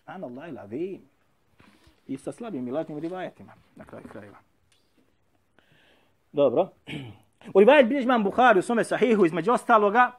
Ana 0.07 0.27
Allah 0.27 0.49
ila 0.49 0.63
vi. 0.63 1.01
I 2.07 2.17
sa 2.17 2.33
slabim 2.33 2.69
i 2.69 2.71
lažnim 2.71 2.99
rivajetima 2.99 3.53
na 3.77 3.85
kraju 3.85 4.05
krajeva. 4.13 4.39
Dobro. 6.33 6.69
U 7.55 7.61
rivajet 7.61 7.89
bilježi 7.89 8.05
imam 8.05 8.25
Bukhari 8.25 8.59
u 8.59 8.63
svome 8.63 8.85
sahihu 8.85 9.27
između 9.27 9.53
ostaloga. 9.53 10.13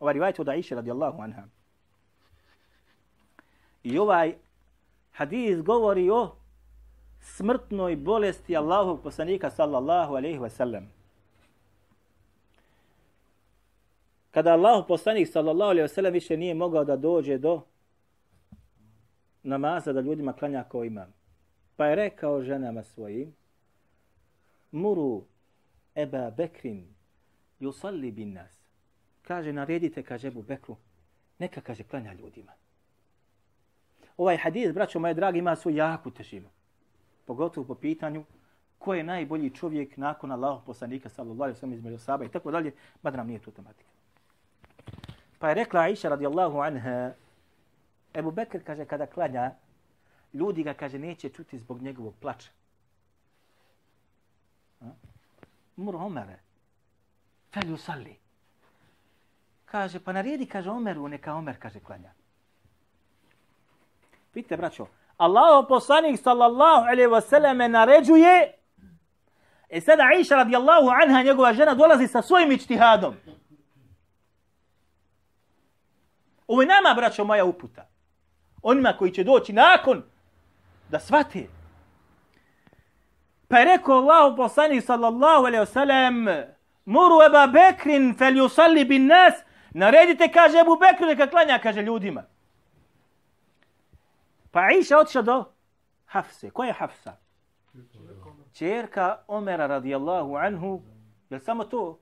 Ova 0.00 0.12
rivajet 0.12 0.38
od 0.38 0.48
Aisha 0.48 0.74
radijallahu 0.74 1.22
anha. 1.22 1.42
I 3.82 3.98
ovaj 3.98 4.34
hadis 5.12 5.62
govori 5.62 6.10
o 6.10 6.36
smrtnoj 7.20 7.96
bolesti 7.96 8.56
Allahovog 8.56 9.02
poslanika 9.02 9.50
sallallahu 9.50 10.14
alejhi 10.14 10.38
ve 10.38 10.50
sellem. 10.50 10.88
Kada 14.30 14.52
Allahov 14.52 14.86
poslanik 14.86 15.28
sallallahu 15.28 15.70
alejhi 15.70 15.82
ve 15.82 15.88
sellem 15.88 16.12
više 16.12 16.36
nije 16.36 16.54
mogao 16.54 16.84
da 16.84 16.96
dođe 16.96 17.38
do 17.38 17.62
namaza 19.42 19.92
da 19.92 20.00
ljudima 20.00 20.32
klanja 20.32 20.64
kao 20.64 20.84
imam. 20.84 21.14
Pa 21.76 21.86
je 21.86 21.96
rekao 21.96 22.42
ženama 22.42 22.82
svojim, 22.82 23.34
muru 24.70 25.24
Eba 25.96 26.30
Bekrin 26.30 26.84
yusalli 27.60 28.12
bin 28.12 28.32
nas. 28.32 28.52
Kaže, 29.22 29.52
naredite, 29.52 30.02
kaže 30.02 30.28
Ebu 30.28 30.42
Bekru, 30.42 30.76
neka, 31.38 31.60
kaže, 31.60 31.82
klanja 31.82 32.12
ljudima 32.12 32.52
ovaj 34.16 34.36
hadis, 34.36 34.72
braćo 34.72 34.98
moje 34.98 35.14
dragi, 35.14 35.38
ima 35.38 35.56
svoju 35.56 35.76
jaku 35.76 36.10
težinu. 36.10 36.48
Pogotovo 37.24 37.66
po 37.66 37.74
pitanju 37.74 38.24
ko 38.78 38.94
je 38.94 39.04
najbolji 39.04 39.50
čovjek 39.50 39.96
nakon 39.96 40.32
Allahog 40.32 40.64
poslanika, 40.64 41.08
sallallahu 41.08 41.42
alaihi 41.42 41.58
sallam, 41.58 41.74
između 41.74 41.98
saba 41.98 42.24
i 42.24 42.28
tako 42.28 42.50
dalje, 42.50 42.72
mada 43.02 43.16
nam 43.16 43.26
nije 43.26 43.38
to 43.38 43.50
tematika. 43.50 43.90
Pa 45.38 45.48
je 45.48 45.54
rekla 45.54 45.80
Aisha 45.80 46.08
radijallahu 46.08 46.58
anha, 46.58 47.12
Ebu 48.14 48.30
Bekr 48.30 48.62
kaže 48.64 48.84
kada 48.84 49.06
klanja, 49.06 49.54
ljudi 50.32 50.62
ga 50.62 50.74
kaže 50.74 50.98
neće 50.98 51.28
čuti 51.28 51.58
zbog 51.58 51.82
njegovog 51.82 52.14
plača. 52.20 52.50
Mur 55.76 55.94
Omere, 55.94 56.38
fel 57.52 57.74
usalli. 57.74 58.16
Kaže, 59.64 60.00
pa 60.00 60.12
naredi, 60.12 60.46
kaže 60.46 60.70
Omeru, 60.70 61.08
neka 61.08 61.34
Omer, 61.34 61.56
kaže, 61.58 61.80
klanja. 61.80 62.12
Vidite, 64.34 64.56
braćo, 64.56 64.86
Allaho 65.16 65.68
poslanik 65.68 66.20
sallallahu 66.20 66.84
alaihi 66.84 67.08
wa 67.08 67.20
sallam 67.20 67.70
naređuje 67.70 68.52
E 69.68 69.80
sada 69.80 70.02
Aisha 70.02 70.36
radijallahu 70.36 70.88
anha, 71.02 71.22
njegova 71.22 71.52
žena, 71.52 71.74
dolazi 71.74 72.06
sa 72.06 72.22
svojim 72.22 72.52
ičtihadom. 72.52 73.14
Ovo 76.46 76.62
je 76.62 76.68
nama, 76.68 76.94
braćo, 76.94 77.24
moja 77.24 77.44
uputa. 77.44 77.88
Onima 78.62 78.92
koji 78.98 79.12
će 79.12 79.24
doći 79.24 79.52
nakon 79.52 80.02
da 80.88 81.00
svate. 81.00 81.55
Pa 83.48 83.58
je 83.58 83.64
rekao 83.64 83.94
Allahu 83.94 84.36
poslanik 84.36 84.84
sallallahu 84.84 85.46
alaihi 85.46 85.60
wa 85.60 85.66
sallam 85.66 86.26
Muru 86.84 87.22
Eba 87.22 87.46
Bekrin 87.46 88.14
fel 88.18 88.36
yusalli 88.36 88.84
bin 88.84 89.06
nas 89.06 89.34
Naredite, 89.76 90.32
kaže 90.32 90.58
Ebu 90.58 90.76
Bekru, 90.80 91.06
neka 91.06 91.26
klanja, 91.26 91.58
kaže 91.58 91.82
ljudima. 91.82 92.22
Pa 94.50 94.60
Aisha 94.60 94.98
otišla 94.98 95.22
do 95.22 95.44
Hafse. 96.04 96.50
Ko 96.50 96.64
je 96.64 96.72
Hafsa? 96.72 97.16
Čerka 98.52 99.18
Omera 99.28 99.66
radijallahu 99.66 100.36
anhu. 100.36 100.82
Je 101.30 101.40
samo 101.40 101.64
to? 101.64 101.98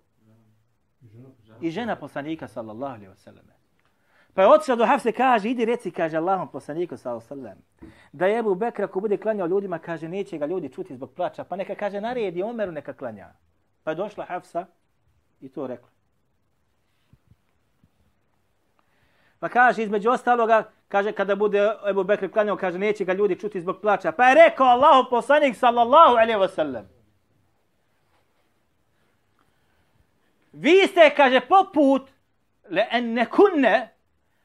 I 1.60 1.70
žena 1.70 1.96
poslanika 1.96 2.48
sallallahu 2.48 2.94
alaihi 2.94 3.08
wa 3.08 3.16
sallam. 3.16 3.53
Pa 4.34 4.42
je 4.42 4.48
otišao 4.48 4.76
do 4.76 4.86
Hafse, 4.86 5.12
kaže, 5.12 5.50
idi 5.50 5.64
reci, 5.64 5.90
kaže 5.90 6.16
Allahom 6.16 6.48
poslaniku 6.48 6.96
sallallahu 6.96 7.26
sallam. 7.26 7.58
Da 8.12 8.26
je 8.26 8.38
Ebu 8.38 8.54
Bekra, 8.54 8.84
ako 8.84 9.00
bude 9.00 9.16
klanjao 9.16 9.46
ljudima, 9.46 9.78
kaže, 9.78 10.08
neće 10.08 10.38
ga 10.38 10.46
ljudi 10.46 10.68
čuti 10.68 10.94
zbog 10.94 11.12
plaća. 11.14 11.44
Pa 11.44 11.56
neka 11.56 11.74
kaže, 11.74 12.00
naredi 12.00 12.42
Omeru, 12.42 12.72
neka 12.72 12.92
klanja. 12.92 13.28
Pa 13.84 13.90
je 13.90 13.94
došla 13.94 14.24
Hafsa 14.24 14.66
i 15.40 15.48
to 15.48 15.66
rekla. 15.66 15.88
Pa 19.38 19.48
kaže, 19.48 19.82
između 19.82 20.10
ostaloga, 20.10 20.70
kaže, 20.88 21.12
kada 21.12 21.36
bude 21.36 21.70
Ebu 21.90 22.04
Bekr 22.04 22.30
klanjao, 22.32 22.56
kaže, 22.56 22.78
neće 22.78 23.04
ga 23.04 23.12
ljudi 23.12 23.38
čuti 23.38 23.60
zbog 23.60 23.80
plaća. 23.80 24.12
Pa 24.12 24.28
je 24.28 24.34
rekao 24.34 24.66
Allahu 24.66 25.10
poslanik, 25.10 25.56
sallallahu 25.56 26.16
alaihi 26.16 26.38
wa 26.40 26.54
sallam. 26.54 26.88
Vi 30.52 30.86
ste, 30.86 31.10
kaže, 31.16 31.40
poput, 31.40 32.10
le 32.70 32.86
en 32.90 33.12
nekunne, 33.12 33.93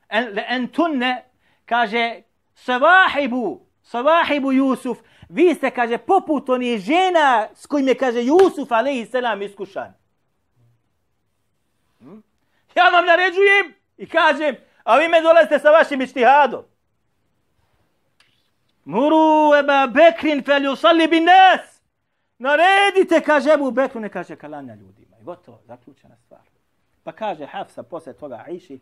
en 0.10 0.68
tunne, 0.68 1.26
kaže, 1.66 2.22
savahibu, 2.56 3.66
savahibu 3.84 4.52
Jusuf, 4.52 4.98
vi 5.30 5.56
ste, 5.56 5.72
kaže, 5.72 5.98
poput 5.98 6.50
oni 6.50 6.78
žena 6.78 7.48
s 7.56 7.66
kojim 7.66 7.88
je, 7.88 7.96
kaže, 7.96 8.24
Jusuf, 8.24 8.72
alaihi 8.72 9.06
selam, 9.06 9.42
iskušan. 9.42 9.94
Hm? 12.00 12.20
Ja 12.76 12.90
vam 12.90 13.06
naređujem 13.06 13.74
i 13.98 14.10
kažem, 14.10 14.56
A 14.90 14.98
vi 14.98 15.08
me 15.08 15.22
dolazite 15.22 15.60
sa 15.60 15.70
vašim 15.72 16.02
ištihadom. 16.02 16.64
Muru 18.86 19.54
eba 19.60 19.88
bekrin 19.88 20.44
fel 20.44 20.62
yusalli 20.62 21.10
bin 21.10 21.24
nas. 21.24 21.82
Naredite, 22.38 23.22
kaže 23.22 23.54
Ebu 23.54 23.72
Bekru, 23.72 24.00
ne 24.00 24.10
kaže 24.10 24.36
kalanja 24.36 24.76
ljudima. 24.76 25.18
I 25.22 25.24
gotovo, 25.24 25.62
zaključena 25.68 26.16
stvar. 26.18 26.42
Pa 27.04 27.12
kaže 27.12 27.46
Hafsa 27.46 27.84
posle 27.84 28.14
toga 28.14 28.44
Aishi, 28.48 28.80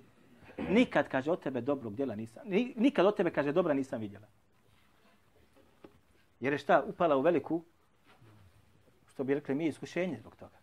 nikad, 0.57 1.07
kaže, 1.07 1.31
od 1.31 1.43
tebe 1.43 1.61
dobrog 1.61 1.95
djela 1.95 2.15
nisam, 2.15 2.43
nikad 2.75 3.05
od 3.05 3.15
tebe, 3.15 3.31
kaže, 3.31 3.51
dobra 3.51 3.73
nisam 3.73 4.01
vidjela. 4.01 4.27
Jer 6.39 6.53
je 6.53 6.59
šta, 6.59 6.83
upala 6.87 7.15
u 7.15 7.21
veliku, 7.21 7.63
što 9.13 9.23
bi 9.23 9.33
rekli 9.33 9.55
mi, 9.55 9.67
iskušenje 9.67 10.17
zbog 10.17 10.35
toga. 10.35 10.57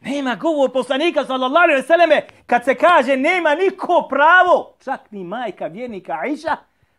Nema 0.00 0.34
govor 0.34 0.72
poslanika, 0.72 1.24
sallallahu 1.24 1.62
alaihi 1.62 1.80
ve 1.80 1.86
selleme, 1.86 2.26
kad 2.46 2.64
se 2.64 2.74
kaže 2.74 3.16
nema 3.16 3.54
niko 3.54 4.06
pravo, 4.10 4.76
čak 4.84 5.10
ni 5.10 5.24
majka 5.24 5.66
vjernika 5.66 6.18
Aisha, 6.22 6.56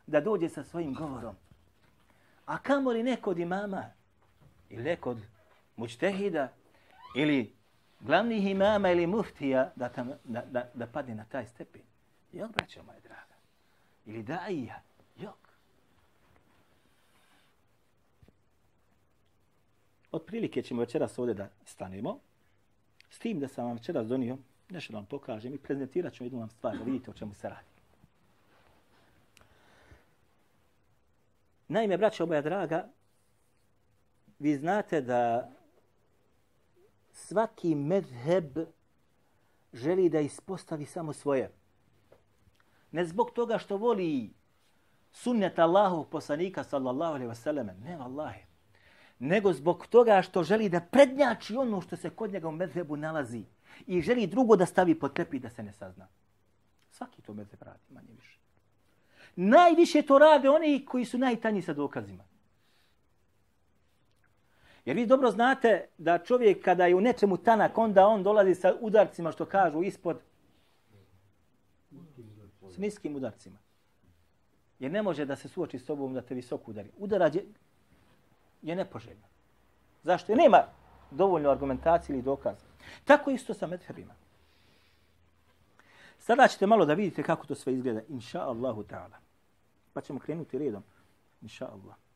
da 0.08 0.22
dođe 0.22 0.50
sa 0.50 0.64
svojim 0.64 0.94
govorom. 0.94 1.36
A 2.46 2.58
kamo 2.58 2.92
li 2.92 3.04
neko 3.04 3.30
od 3.30 3.40
imama, 3.40 3.84
ili 4.70 4.84
neko 4.84 5.10
od 5.10 5.18
mučtehida, 5.76 6.50
ili 7.16 7.57
glavnih 8.00 8.48
imama 8.48 8.92
ili 8.92 9.08
muftija, 9.08 9.72
da, 9.76 9.90
tam, 9.90 10.12
da, 10.24 10.42
da, 10.52 10.70
da 10.74 10.88
padne 10.88 11.16
na 11.16 11.26
taj 11.26 11.48
stepen. 11.48 11.82
Jok, 12.34 12.52
braćo 12.52 12.84
moje 12.84 13.00
draga. 13.02 13.36
Ili 14.06 14.24
daija. 14.24 14.82
Jok. 15.18 15.50
Otprilike 20.12 20.62
ćemo 20.62 20.82
večeras 20.82 21.20
ovdje 21.20 21.34
da 21.34 21.50
stanemo. 21.66 22.20
S 23.10 23.20
tim 23.20 23.40
da 23.40 23.48
sam 23.48 23.66
vam 23.66 23.74
večeras 23.74 24.08
donio, 24.08 24.38
nešto 24.70 24.94
da 24.94 24.98
vam 24.98 25.06
pokažem 25.06 25.54
i 25.54 25.58
prezentirat 25.58 26.14
ću 26.14 26.24
jednu 26.24 26.40
vam 26.40 26.50
stvar, 26.50 26.78
da 26.78 26.84
vidite 26.84 27.12
o 27.12 27.14
čemu 27.14 27.34
se 27.34 27.50
radi. 27.50 27.68
Naime, 31.68 31.98
braćo 31.98 32.26
moja 32.26 32.42
draga, 32.42 32.88
vi 34.40 34.58
znate 34.58 35.02
da 35.02 35.52
svaki 37.18 37.76
medheb 37.76 38.58
želi 39.74 40.10
da 40.10 40.20
ispostavi 40.20 40.86
samo 40.86 41.14
svoje. 41.14 41.52
Ne 42.92 43.06
zbog 43.06 43.32
toga 43.32 43.58
što 43.58 43.78
voli 43.78 44.34
sunnet 45.12 45.60
Allahov 45.60 46.04
poslanika 46.04 46.64
sallallahu 46.64 47.14
alaihi 47.14 47.32
wasallam, 47.32 47.74
ne 47.84 47.98
vallahi, 47.98 48.42
nego 49.20 49.54
zbog 49.54 49.88
toga 49.88 50.22
što 50.22 50.44
želi 50.44 50.70
da 50.70 50.82
prednjači 50.82 51.56
ono 51.56 51.82
što 51.82 51.98
se 51.98 52.10
kod 52.10 52.32
njega 52.32 52.48
u 52.48 52.52
medhebu 52.52 52.96
nalazi 52.98 53.44
i 53.88 54.02
želi 54.02 54.28
drugo 54.28 54.56
da 54.56 54.66
stavi 54.66 55.00
pod 55.00 55.14
tepi 55.14 55.40
da 55.40 55.50
se 55.50 55.64
ne 55.64 55.74
sazna. 55.74 56.08
Svaki 56.92 57.22
to 57.22 57.34
medheb 57.34 57.62
radi, 57.62 57.84
manje 57.90 58.14
više. 58.16 58.40
Najviše 59.36 60.02
to 60.02 60.20
rade 60.20 60.50
oni 60.50 60.86
koji 60.86 61.06
su 61.06 61.18
najtanji 61.18 61.62
sa 61.62 61.74
dokazima. 61.74 62.24
Jer 64.88 64.96
vi 64.96 65.06
dobro 65.06 65.32
znate 65.32 65.88
da 65.98 66.18
čovjek 66.18 66.64
kada 66.64 66.86
je 66.86 66.96
u 66.96 67.02
nečemu 67.02 67.38
tanak, 67.38 67.78
onda 67.78 68.08
on 68.08 68.24
dolazi 68.24 68.56
sa 68.56 68.76
udarcima 68.82 69.32
što 69.32 69.46
kažu 69.46 69.84
ispod 69.84 70.20
s 72.70 72.78
niskim 72.78 73.16
udarcima. 73.16 73.58
Jer 74.80 74.92
ne 74.92 75.02
može 75.02 75.26
da 75.26 75.36
se 75.36 75.48
suoči 75.48 75.80
s 75.80 75.86
sobom 75.86 76.14
da 76.14 76.22
te 76.22 76.36
visoko 76.36 76.72
udari. 76.72 76.90
Udarac 76.98 77.36
je, 77.36 77.46
je 78.62 78.76
nepoželjno. 78.76 79.28
Zašto? 80.04 80.32
Jer 80.32 80.40
nema 80.40 80.64
dovoljno 81.12 81.50
argumentacije 81.50 82.14
ili 82.14 82.24
dokaza. 82.24 82.66
Tako 83.06 83.32
isto 83.32 83.54
sa 83.54 83.68
medhebima. 83.68 84.14
Sada 86.20 86.48
ćete 86.48 86.68
malo 86.68 86.86
da 86.86 86.94
vidite 86.94 87.24
kako 87.24 87.48
to 87.48 87.56
sve 87.56 87.74
izgleda. 87.74 88.02
Inša 88.10 88.42
Allahu 88.42 88.84
ta'ala. 88.84 89.18
Pa 89.94 90.02
ćemo 90.02 90.20
krenuti 90.20 90.58
redom. 90.58 90.84
Inša 91.42 91.66
Allah. 91.66 92.07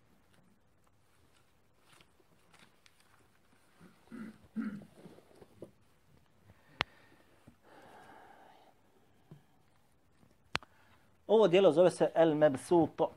Ovo 11.28 11.47
dijelo 11.47 11.72
zove 11.72 11.91
se 11.91 12.12
El 12.16 12.36
Mebsuto. 12.36 13.12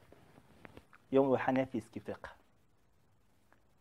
I 1.10 1.18
ovo 1.18 1.34
je 1.34 1.42
hanefijski 1.42 2.00
fiqh. 2.00 2.28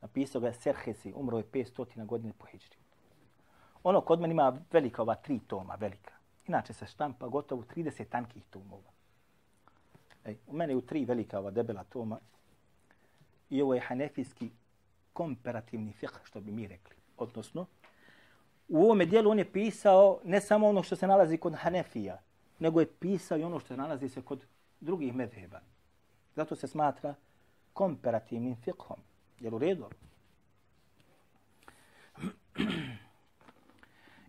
Napisao 0.01 0.41
ga 0.41 0.47
je 0.47 0.53
Serhesi, 0.53 1.13
umro 1.15 1.37
je 1.37 1.43
500 1.43 2.05
godine 2.05 2.33
po 2.37 2.45
Hidžri. 2.45 2.77
Ono 3.83 4.01
kod 4.01 4.21
mene 4.21 4.31
ima 4.31 4.57
velika 4.71 5.01
ova 5.01 5.15
tri 5.15 5.39
toma, 5.39 5.75
velika. 5.75 6.13
Inače 6.47 6.73
se 6.73 6.85
štampa 6.85 7.27
gotovo 7.27 7.63
30 7.75 8.09
tankih 8.09 8.43
tomova. 8.49 8.91
Ej, 10.25 10.37
u 10.47 10.53
mene 10.53 10.73
je 10.73 10.77
u 10.77 10.81
tri 10.81 11.05
velika 11.05 11.39
ova 11.39 11.51
debela 11.51 11.83
toma. 11.83 12.19
I 13.49 13.61
ovo 13.61 13.73
je 13.73 13.81
hanefijski 13.81 14.51
komparativni 15.13 15.93
fiqh, 16.01 16.19
što 16.23 16.41
bi 16.41 16.51
mi 16.51 16.67
rekli. 16.67 17.02
Odnosno, 17.17 17.65
u 18.67 18.83
ovome 18.83 19.05
dijelu 19.05 19.31
on 19.31 19.39
je 19.39 19.51
pisao 19.51 20.19
ne 20.23 20.41
samo 20.41 20.67
ono 20.67 20.83
što 20.83 20.95
se 20.95 21.07
nalazi 21.07 21.37
kod 21.37 21.55
Hanefija, 21.55 22.21
nego 22.59 22.79
je 22.79 22.93
pisao 22.99 23.37
i 23.37 23.43
ono 23.43 23.59
što 23.59 23.67
se 23.67 23.77
nalazi 23.77 24.09
se 24.09 24.21
kod 24.21 24.45
drugih 24.79 25.15
medheba. 25.15 25.59
Zato 26.35 26.55
se 26.55 26.67
smatra 26.67 27.15
komparativnim 27.73 28.55
fikhom. 28.55 28.97
Jel 29.39 29.55
u 29.55 29.57
redu? 29.57 29.89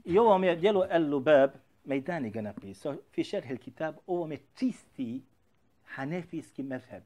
I 0.04 0.18
ovom 0.18 0.44
je 0.44 0.56
dijelu 0.56 0.82
El-Lubab, 0.82 1.50
Mejdani 1.84 2.30
ga 2.30 2.40
napisao, 2.40 2.96
fi 3.12 3.24
šerhil 3.24 3.58
kitab, 3.58 3.94
ovom 4.06 4.32
je 4.32 4.38
čisti 4.54 5.22
hanefijski 5.84 6.62
medheb. 6.62 7.02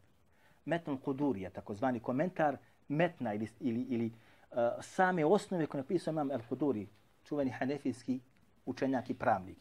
Metn 0.64 0.96
Kudurija, 0.96 1.50
takozvani 1.50 2.00
komentar 2.00 2.56
metna 2.88 3.34
ili, 3.34 3.48
ili, 3.60 3.86
ili 3.88 4.12
Eh, 4.52 4.70
same 4.80 5.26
osnove 5.26 5.66
koje 5.66 5.82
napisao 5.82 6.12
imam 6.12 6.28
Al-Huduri, 6.28 6.86
čuveni 7.24 7.50
hanefijski 7.50 8.20
učenjak 8.66 9.10
i 9.10 9.14
pravnik. 9.14 9.58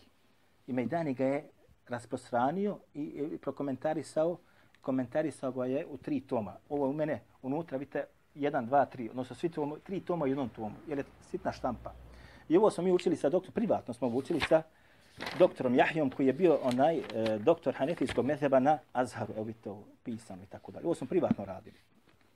I 0.68 0.74
Mejdani 0.74 1.14
ga 1.14 1.26
je 1.26 1.50
rasprostranio 1.88 2.78
i, 2.94 3.02
i 3.02 3.38
prokomentarisao, 3.38 4.38
komentarisao 4.82 5.52
ga 5.52 5.66
je 5.66 5.86
u 5.86 5.98
tri 5.98 6.22
toma. 6.22 6.56
Ovo 6.70 6.86
je 6.86 6.90
u 6.90 6.94
mene 6.94 7.22
unutra, 7.42 7.78
vidite, 7.78 8.06
jedan, 8.36 8.66
dva, 8.66 8.86
tri, 8.86 9.10
odnosno 9.10 9.36
svi 9.36 9.50
tomo, 9.50 9.78
tri 9.78 10.00
toma 10.00 10.26
u 10.26 10.28
jednom 10.28 10.50
tomu, 10.50 10.76
jer 10.88 10.98
je 10.98 11.04
sitna 11.32 11.52
štampa. 11.52 11.94
I 12.50 12.58
ovo 12.58 12.70
smo 12.70 12.84
mi 12.84 12.92
učili 12.92 13.16
sa 13.16 13.30
doktorom, 13.30 13.54
privatno 13.54 13.94
smo 13.94 14.08
učili 14.08 14.40
sa 14.40 14.62
doktorom 15.40 15.76
Jahjom 15.76 16.10
koji 16.10 16.28
je 16.28 16.34
bio 16.34 16.60
onaj 16.64 16.98
e, 16.98 17.04
doktor 17.40 17.74
hanefijskog 17.76 18.26
mezheba 18.26 18.60
na 18.60 18.80
Azharu, 18.94 19.34
evo 19.34 19.44
vidite 19.44 19.70
ovo 19.70 19.84
pisano 20.04 20.44
i 20.44 20.46
tako 20.46 20.72
dalje. 20.72 20.86
Ovo 20.86 20.96
smo 20.96 21.08
privatno 21.08 21.46
radili. 21.46 21.78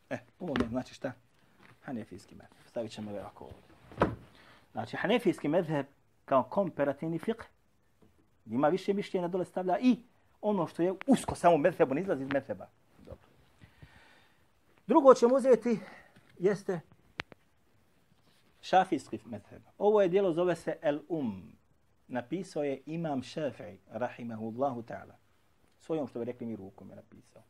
E, 0.10 0.18
ovo 0.39 0.54
ne 0.60 0.68
znači 0.68 0.93
šta? 0.93 1.12
Hanefijski 1.82 2.36
medheb. 2.36 2.57
Stavit 2.67 2.91
ćemo 2.91 3.11
ovako 3.11 3.43
ovdje. 3.43 4.15
Znači, 4.71 4.97
hanefijski 4.97 5.47
medheb 5.47 5.86
kao 6.25 6.43
komparativni 6.43 7.19
fiqh 7.19 7.43
ima 8.45 8.67
više 8.67 8.93
mišljenja 8.93 9.27
dole 9.27 9.45
stavlja 9.45 9.79
i 9.79 9.97
ono 10.41 10.67
što 10.67 10.84
je 10.84 10.93
usko 11.07 11.36
samo 11.36 11.57
medhebu, 11.57 11.93
ne 11.93 12.01
izlazi 12.01 12.23
iz 12.23 12.34
medheba. 12.34 12.67
Dobro. 12.97 13.27
Drugo 14.88 15.13
ćemo 15.13 15.36
uzeti 15.36 15.79
jeste 16.39 16.79
šafijski 18.61 19.19
medheb. 19.25 19.61
Ovo 19.77 20.01
je 20.01 20.07
dijelo 20.07 20.34
zove 20.34 20.55
se 20.55 20.77
El 20.82 20.99
Um. 21.09 21.57
Napisao 22.07 22.63
je 22.63 22.82
Imam 22.86 23.21
Šafi'i, 23.21 23.77
rahimahullahu 23.89 24.82
ta'ala. 24.82 25.13
Svojom 25.79 26.07
što 26.07 26.19
bi 26.19 26.25
rekli 26.25 26.47
mi 26.47 26.55
rukom 26.55 26.89
je 26.89 26.95
napisao. 26.95 27.41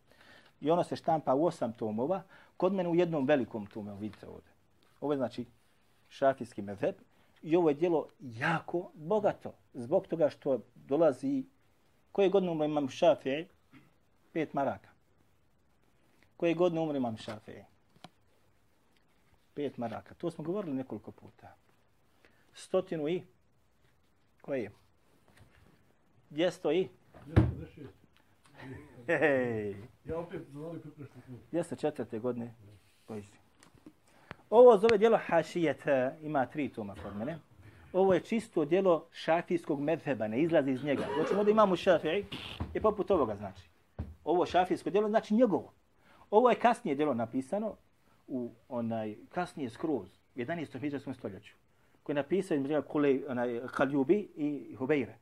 I 0.61 0.71
ono 0.71 0.83
se 0.83 0.95
štampa 0.95 1.33
u 1.33 1.45
osam 1.45 1.73
tomova, 1.73 2.23
kod 2.61 2.73
mene 2.73 2.89
u 2.89 2.95
jednom 2.95 3.25
velikom 3.25 3.65
tome, 3.65 3.95
vidite 3.95 4.27
ovdje. 4.27 4.51
Ovo 5.01 5.13
je 5.13 5.17
znači 5.17 5.45
šafijski 6.09 6.61
mezheb. 6.61 6.95
I 7.41 7.55
ovo 7.55 7.69
je 7.69 7.75
dijelo 7.75 8.07
jako 8.21 8.91
bogato. 8.93 9.53
Zbog 9.73 10.07
toga 10.07 10.29
što 10.29 10.59
dolazi, 10.75 11.45
koje 12.11 12.29
godine 12.29 12.51
umre 12.51 12.65
imam 12.65 12.89
Šafije? 12.89 13.47
Pet 14.33 14.53
maraka. 14.53 14.89
Koje 16.37 16.53
godine 16.53 16.81
umre 16.81 16.97
imam 16.97 17.17
Šafije? 17.17 17.65
Pet 19.53 19.77
maraka. 19.77 20.13
To 20.13 20.31
smo 20.31 20.43
govorili 20.43 20.75
nekoliko 20.75 21.11
puta. 21.11 21.55
Stotinu 22.53 23.09
i? 23.09 23.23
Koje? 24.41 24.71
Djesto 26.29 26.71
i? 26.71 26.89
Hej. 29.07 29.75
Ja 30.05 30.17
opet 30.17 30.41
zvali 30.51 30.79
priprešti 30.79 31.15
klub. 31.25 31.39
Jeste 31.51 31.75
četvrte 31.75 32.19
godine. 32.19 32.53
Pođi. 33.05 33.27
Ovo 34.49 34.77
zove 34.77 34.97
dijelo 34.97 35.19
Hašijet, 35.25 35.83
ima 36.21 36.45
tri 36.45 36.69
toma 36.69 36.95
kod 37.03 37.17
mene. 37.17 37.39
Ovo 37.93 38.13
je 38.13 38.19
čisto 38.19 38.65
dijelo 38.65 39.05
šafijskog 39.11 39.81
medheba, 39.81 40.27
ne 40.27 40.41
izlazi 40.41 40.71
iz 40.71 40.83
njega. 40.83 41.05
Znači 41.15 41.35
ovdje 41.35 41.51
imamo 41.51 41.75
šafij, 41.75 42.25
je 42.73 42.81
poput 42.81 43.11
ovoga 43.11 43.35
znači. 43.35 43.69
Ovo 44.23 44.45
šafijsko 44.45 44.89
dijelo 44.89 45.09
znači 45.09 45.33
njegovo. 45.33 45.73
Ovo 46.31 46.49
je 46.49 46.55
kasnije 46.55 46.95
dijelo 46.95 47.13
napisano, 47.13 47.75
u 48.27 48.51
onaj 48.69 49.15
kasnije 49.29 49.69
skroz, 49.69 50.09
11. 50.35 50.79
hijđarskom 50.79 51.13
stoljeću, 51.13 51.55
koji 52.03 52.13
je 52.13 52.21
napisao 52.23 52.55
između 52.55 52.81
Kulej, 52.81 53.23
onaj, 53.27 53.61
Kaljubi 53.73 54.29
i 54.35 54.75
Hubeire. 54.75 55.17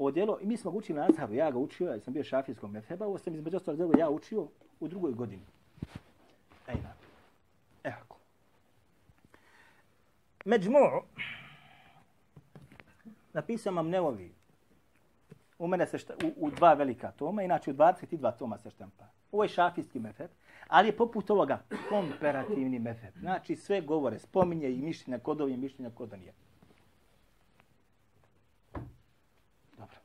Ovo 0.00 0.38
i 0.40 0.46
mi 0.46 0.56
smo 0.56 0.70
ga 0.70 0.76
učili 0.76 0.98
na 0.98 1.06
Azharu, 1.06 1.34
ja 1.34 1.50
ga 1.50 1.58
učio, 1.58 1.90
ja 1.90 2.00
sam 2.00 2.12
bio 2.12 2.24
šafijskog 2.24 2.70
mefeba, 2.70 3.06
ovo 3.06 3.18
sam 3.18 3.34
između 3.34 3.56
ostalog 3.56 3.76
dijelo 3.76 3.98
ja 3.98 4.10
učio 4.10 4.46
u 4.80 4.88
drugoj 4.88 5.12
godini. 5.12 5.42
Ejna. 6.68 6.92
Evo. 7.84 8.16
Međmu, 10.44 10.78
napisao 13.32 13.72
mam 13.72 13.88
Nevovi, 13.88 14.32
U 15.60 15.66
mene 15.66 15.86
se 15.86 15.98
šta, 15.98 16.14
u, 16.24 16.46
u 16.46 16.50
dva 16.50 16.74
velika 16.74 17.10
toma, 17.10 17.42
inače 17.42 17.70
u 17.70 17.74
22 17.74 18.36
toma 18.38 18.58
se 18.58 18.70
štampa. 18.70 19.04
Ovo 19.32 19.42
je 19.42 19.48
šafijski 19.48 19.98
mefeb, 19.98 20.30
ali 20.68 20.88
je 20.88 20.96
poput 20.96 21.30
ovoga 21.30 21.62
komparativni 21.88 22.78
mefeb. 22.78 23.14
Znači 23.18 23.56
sve 23.56 23.80
govore, 23.80 24.18
spominje 24.18 24.70
i 24.70 24.82
mišljenja 24.82 25.18
kod 25.18 25.40
ovih 25.40 25.58
mišljenja 25.58 25.90
kod 25.90 26.12
nije. 26.12 26.32
Dobro. 29.78 29.96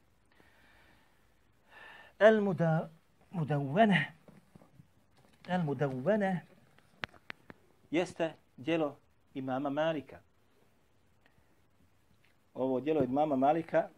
El 2.20 2.41
muda, 2.41 2.89
mudavvene, 3.32 4.16
El-Mudavene 5.47 6.41
jeste 7.91 8.34
djelo 8.57 8.97
imama 9.34 9.70
Malika. 9.70 10.20
Ovo 12.53 12.80
djelo 12.80 12.99
od 12.99 13.09
imama 13.09 13.36
Malika 13.36 13.89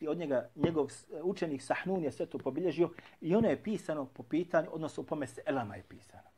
i 0.00 0.08
od 0.08 0.18
njega 0.18 0.48
njegov 0.54 0.90
učenik 1.22 1.62
Sahnun 1.62 2.04
je 2.04 2.12
sve 2.12 2.26
to 2.26 2.38
pobilježio 2.38 2.90
i 3.20 3.34
ono 3.34 3.48
je 3.48 3.62
pisano 3.62 4.06
po 4.06 4.22
pitanju, 4.22 4.68
odnosno 4.72 5.02
po 5.02 5.16
mese 5.16 5.40
Elama 5.46 5.76
je 5.76 5.82
pisano. 5.82 6.28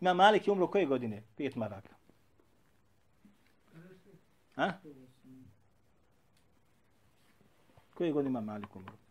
Imam 0.00 0.16
Malik 0.16 0.46
je 0.46 0.52
umro 0.52 0.66
koje 0.66 0.86
godine? 0.86 1.22
Pet 1.36 1.56
maraka. 1.56 1.94
A? 4.56 4.72
Koje 7.94 8.12
godine 8.12 8.30
ima 8.30 8.40
Malik 8.40 8.76
umro? 8.76 9.01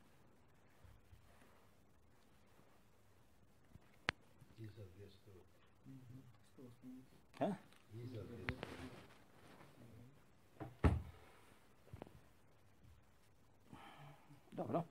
Dobro. 14.51 14.83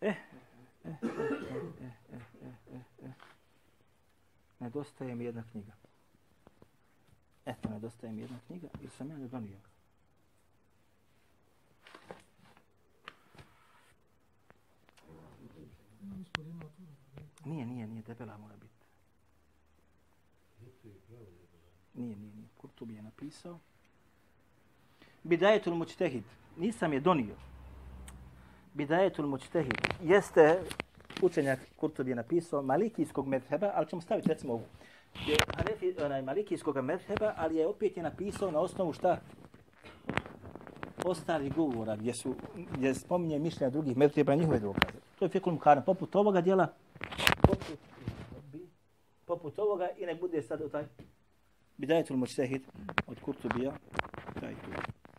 E, 0.00 0.08
e, 0.08 0.14
e, 0.84 0.94
e, 2.10 2.48
e, 2.72 3.06
e. 3.06 3.12
Nedostaje 4.60 5.14
mi 5.14 5.24
jedna 5.24 5.44
knjiga. 5.50 5.72
Eto, 7.46 7.68
nedostaje 7.68 8.12
mi 8.12 8.20
jedna 8.20 8.38
knjiga, 8.46 8.68
jer 8.80 8.90
sam 8.90 9.10
ja 9.10 9.18
ne 9.18 9.28
donio. 9.28 9.58
Nije, 17.44 17.66
nije, 17.66 17.86
nije, 17.86 18.02
debela 18.02 18.38
mora 18.38 18.56
biti. 18.56 18.86
Nije, 21.94 22.16
nije, 22.16 22.34
nije. 22.34 22.48
Kurtubi 22.56 22.94
je 22.94 23.02
napisao. 23.02 23.58
Bidajetul 25.22 25.74
mučtehid. 25.74 26.24
Nisam 26.56 26.92
je 26.92 27.00
donio. 27.00 27.36
Bidajetul 28.76 29.26
mučtehid. 29.26 29.72
Jeste 30.02 30.60
učenjak 31.22 31.58
Kurtobi 31.76 32.10
je 32.10 32.16
napisao 32.16 32.62
malikijskog 32.62 33.28
medheba, 33.28 33.72
ali 33.74 33.86
ćemo 33.86 34.02
staviti 34.02 34.28
recimo 34.28 34.52
ovu. 34.52 34.64
Je 35.26 35.36
Hanefi, 35.56 35.94
onaj 36.04 36.22
malikijskog 36.22 36.76
medheba, 36.76 37.34
ali 37.36 37.56
je 37.56 37.66
opet 37.66 37.96
je 37.96 38.02
napisao 38.02 38.50
na 38.50 38.60
osnovu 38.60 38.92
šta? 38.92 39.20
Ostali 41.04 41.50
govora 41.50 41.96
gdje 41.96 42.14
su 42.14 42.34
gdje 42.72 42.94
spominje 42.94 43.38
mišljenja 43.38 43.70
drugih 43.70 43.96
medheba 43.96 44.34
njihove 44.34 44.58
dokaze. 44.58 44.98
To 45.18 45.24
je 45.24 45.28
fikul 45.28 45.52
mukaran. 45.52 45.84
Poput 45.84 46.16
ovoga 46.16 46.40
dijela, 46.40 46.72
poput, 47.42 47.78
poput 49.26 49.58
ovoga 49.58 49.88
i 49.98 50.06
ne 50.06 50.14
bude 50.14 50.42
sad 50.42 50.60
u 50.60 50.68
taj 50.68 50.84
Bidajetul 51.76 52.16
Mučtehid 52.16 52.62
od 53.06 53.20
Kurtobija, 53.20 53.72
Taj 54.40 54.54
tu. 54.54 54.70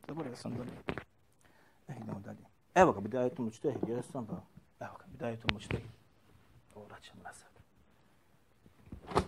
Zaboravio 0.07 0.35
sam 0.35 0.51
dobro. 0.51 0.96
Evo 2.77 2.91
ga, 2.91 2.99
Bidajetul 3.01 3.45
Mučtehid, 3.45 3.89
jesam 3.89 4.25
pa. 4.25 4.35
Evo 4.85 4.97
ga, 4.99 5.05
Bidajetul 5.07 5.49
Mučtehid. 5.53 5.87
Ovo 6.75 6.85
vraćamo 6.85 7.21
nazad. 7.23 7.49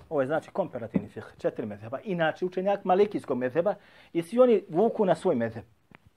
Ovo 0.09 0.21
je 0.21 0.27
znači 0.27 0.51
komparativni 0.51 1.09
fih, 1.09 1.23
četiri 1.37 1.65
mezheba. 1.65 1.99
Inače, 2.03 2.45
učenjak 2.45 2.85
malikijskog 2.85 3.37
mezheba 3.37 3.75
i 4.13 4.21
svi 4.21 4.39
oni 4.39 4.63
vuku 4.69 5.05
na 5.05 5.15
svoj 5.15 5.35
mezheb. 5.35 5.63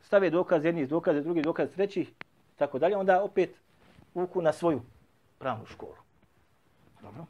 Stave 0.00 0.30
dokaz 0.30 0.64
jedni 0.64 0.80
iz 0.80 0.88
dokaze, 0.88 1.20
drugi 1.20 1.42
dokaz 1.42 1.70
trećih, 1.70 2.12
tako 2.56 2.78
dalje. 2.78 2.96
Onda 2.96 3.22
opet 3.22 3.56
vuku 4.14 4.42
na 4.42 4.52
svoju 4.52 4.82
pravnu 5.38 5.66
školu. 5.66 5.96
Dobro. 7.02 7.26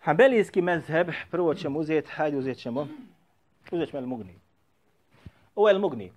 Hanbelijski 0.00 0.62
mezheb, 0.62 1.08
prvo 1.30 1.54
ćemo 1.54 1.78
uzeti, 1.78 2.10
hajde 2.10 2.36
uzet 2.36 2.58
ćemo, 2.58 2.88
uzet 3.72 3.88
ćemo 3.88 4.00
El 4.00 4.06
Mugni. 4.06 4.38
Ovo 5.54 5.68
je 5.68 5.74
El 5.74 5.80
Mugni. 5.80 6.12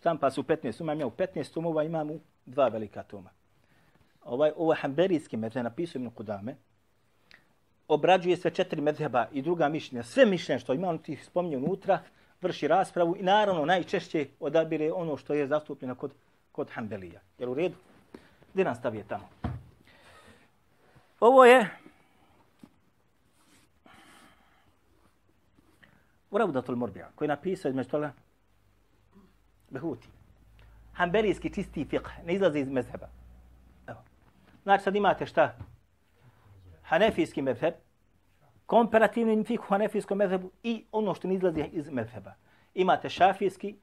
Štampa 0.00 0.30
su 0.30 0.42
15, 0.42 0.80
imam 0.80 1.00
ja 1.00 1.06
u 1.06 1.10
15 1.10 1.52
tomova, 1.54 1.82
imam 1.84 2.10
u 2.10 2.20
dva 2.46 2.68
velika 2.68 3.02
toma. 3.02 3.30
Ovaj, 4.24 4.52
ovo 4.56 4.72
je 4.72 4.76
Hanbelijski 4.76 5.36
mezheb, 5.36 5.64
napisao 5.64 6.00
Ibn 6.00 6.10
Kudame. 6.10 6.56
Obrađuje 7.88 8.36
sve 8.36 8.50
četiri 8.50 8.80
mezheba 8.80 9.26
i 9.32 9.42
druga 9.42 9.68
mišljenja. 9.68 10.02
Sve 10.02 10.26
mišljenja 10.26 10.58
što 10.58 10.74
ima, 10.74 10.88
on 10.88 10.98
tih 10.98 11.24
spominje 11.24 11.56
unutra, 11.56 12.00
vrši 12.40 12.68
raspravu 12.68 13.16
i 13.16 13.22
naravno 13.22 13.64
najčešće 13.64 14.26
odabire 14.40 14.92
ono 14.92 15.16
što 15.16 15.34
je 15.34 15.46
zastupljeno 15.46 15.94
kod, 15.94 16.14
kod 16.52 16.70
Hanbelija. 16.70 17.20
Jel 17.38 17.50
u 17.50 17.54
redu? 17.54 17.76
Gdje 18.52 18.64
nam 18.64 18.74
stavije 18.74 19.04
tamo? 19.08 19.28
Ovo 21.20 21.44
je 21.44 21.68
Uraudatul 26.30 26.76
Morbija, 26.76 27.10
koji 27.14 27.26
je 27.26 27.36
napisao 27.36 27.68
između 27.68 27.90
toga 27.90 28.12
Behuti. 29.70 30.08
Hanbelijski 30.92 31.50
čisti 31.54 31.84
fiqh, 31.84 32.10
ne 32.26 32.34
izlazi 32.34 32.58
iz 32.58 32.68
mezheba. 32.68 33.08
Evo. 33.86 34.02
Znači 34.62 34.84
sad 34.84 34.96
imate 34.96 35.26
šta? 35.26 35.56
Hanefijski 36.82 37.42
mezheb, 37.42 37.74
komparativni 38.66 39.44
fiqh 39.44 39.60
u 39.60 39.68
hanefijskom 39.68 40.18
mezhebu 40.18 40.50
i 40.62 40.84
ono 40.92 41.14
što 41.14 41.28
ne 41.28 41.34
izlazi 41.34 41.64
iz 41.72 41.90
mezheba. 41.90 42.34
Imate 42.74 43.08
šafijski, 43.08 43.76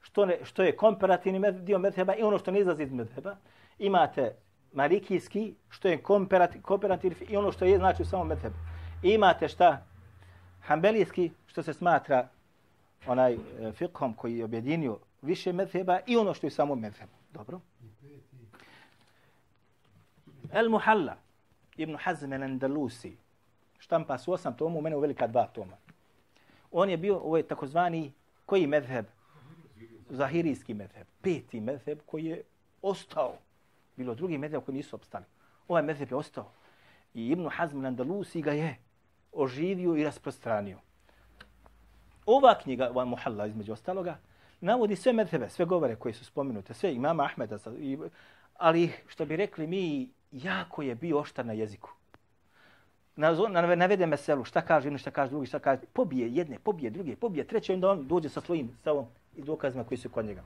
što, 0.00 0.26
ne, 0.26 0.38
što 0.44 0.62
je 0.62 0.76
komparativni 0.76 1.38
mezheb, 1.38 1.64
dio 1.64 1.78
mezheba 1.78 2.14
i 2.14 2.22
ono 2.22 2.38
što 2.38 2.50
ne 2.50 2.60
izlazi 2.60 2.82
iz 2.82 2.92
mezheba. 2.92 3.36
Imate 3.78 4.34
malikijski, 4.72 5.54
što 5.68 5.88
je 5.88 6.02
komparativ, 6.02 6.62
komparativ 6.62 7.12
i 7.28 7.36
ono 7.36 7.52
što 7.52 7.64
je 7.64 7.78
znači 7.78 8.02
u 8.02 8.06
samom 8.06 8.28
medhebu. 8.28 8.56
Imate 9.02 9.48
šta? 9.48 9.86
Hanbelijski, 10.60 11.30
što 11.46 11.62
se 11.62 11.72
smatra 11.72 12.28
onaj 13.06 13.34
e, 13.34 13.38
fikhom 13.72 14.14
koji 14.14 14.38
je 14.38 14.44
objedinio 14.44 14.98
više 15.22 15.52
medheba 15.52 16.00
i 16.06 16.16
ono 16.16 16.34
što 16.34 16.46
je 16.46 16.50
samo 16.50 16.74
medheb. 16.74 17.08
Dobro? 17.32 17.60
El 20.52 20.68
Muhalla, 20.70 21.16
Ibn 21.76 21.96
Hazm 21.96 22.32
el 22.32 22.42
Andalusi, 22.42 23.16
štampa 23.78 24.18
su 24.18 24.32
osam 24.32 24.56
tomu, 24.56 24.78
u 24.78 24.82
mene 24.82 24.96
u 24.96 25.00
velika 25.00 25.26
dva 25.26 25.46
toma. 25.46 25.76
On 26.72 26.90
je 26.90 26.96
bio, 26.96 27.16
ovo 27.16 27.36
je 27.36 27.48
takozvani, 27.48 28.12
koji 28.46 28.66
medheb? 28.66 29.06
Zahirijski 30.10 30.74
medheb. 30.74 31.06
Peti 31.22 31.60
medheb 31.60 31.98
koji 32.06 32.24
je 32.24 32.42
ostao 32.82 33.34
bilo 33.96 34.14
drugi 34.14 34.38
medheb 34.38 34.62
koji 34.64 34.76
nisu 34.76 34.96
opstali. 34.96 35.24
Ovaj 35.68 35.82
mezheb 35.82 36.10
je 36.10 36.16
ostao. 36.16 36.50
I 37.14 37.28
Ibn 37.28 37.48
Hazm 37.48 37.84
Andalusi 37.84 38.42
ga 38.42 38.52
je 38.52 38.76
oživio 39.32 39.96
i 39.96 40.04
rasprostranio. 40.04 40.78
Ova 42.26 42.54
knjiga, 42.62 42.90
ova 42.90 43.04
Muhalla 43.04 43.46
između 43.46 43.72
ostaloga, 43.72 44.18
navodi 44.60 44.96
sve 44.96 45.12
mezhebe, 45.12 45.48
sve 45.48 45.64
govore 45.64 45.96
koji 45.96 46.14
su 46.14 46.24
spomenute, 46.24 46.74
sve 46.74 46.94
imama 46.94 47.24
Ahmeda, 47.24 47.58
ali 48.56 48.92
što 49.06 49.26
bi 49.26 49.36
rekli 49.36 49.66
mi, 49.66 50.08
jako 50.32 50.82
je 50.82 50.94
bio 50.94 51.18
oštar 51.18 51.46
na 51.46 51.52
jeziku. 51.52 51.90
Navede 53.76 54.06
meselu, 54.06 54.44
šta 54.44 54.62
kaže 54.62 54.86
jedno, 54.86 54.98
šta 54.98 55.10
kaže 55.10 55.30
drugi, 55.30 55.46
šta 55.46 55.58
kaže, 55.58 55.80
pobije 55.92 56.34
jedne, 56.34 56.58
pobije 56.58 56.90
druge, 56.90 57.16
pobije 57.16 57.46
treće, 57.46 57.74
onda 57.74 57.90
on 57.90 58.06
dođe 58.06 58.28
sa 58.28 58.40
svojim 58.40 58.70
stavom 58.80 59.06
i 59.36 59.42
dokazima 59.42 59.84
koji 59.84 59.98
su 59.98 60.08
kod 60.08 60.24
njega. 60.24 60.42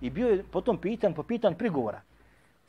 I 0.00 0.10
bio 0.10 0.28
je 0.28 0.44
potom 0.52 0.78
pitan, 0.78 1.14
popitan 1.14 1.54
prigovora 1.54 2.00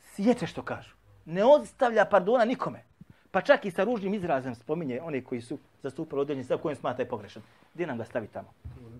sjeće 0.00 0.46
što 0.46 0.62
kažu. 0.62 0.94
Ne 1.24 1.44
ostavlja 1.44 2.04
pardona 2.04 2.44
nikome. 2.44 2.82
Pa 3.30 3.40
čak 3.40 3.64
i 3.64 3.70
sa 3.70 3.84
ružnim 3.84 4.14
izrazem 4.14 4.54
spominje 4.54 5.00
one 5.02 5.24
koji 5.24 5.40
su 5.40 5.58
zastupali 5.82 6.22
određeni 6.22 6.44
stav 6.44 6.58
kojim 6.58 6.76
smata 6.76 7.02
je 7.02 7.08
pogrešan. 7.08 7.42
Gdje 7.74 7.86
nam 7.86 7.98
ga 7.98 8.04
stavi 8.04 8.26
tamo? 8.26 8.48
Ovo 8.80 8.90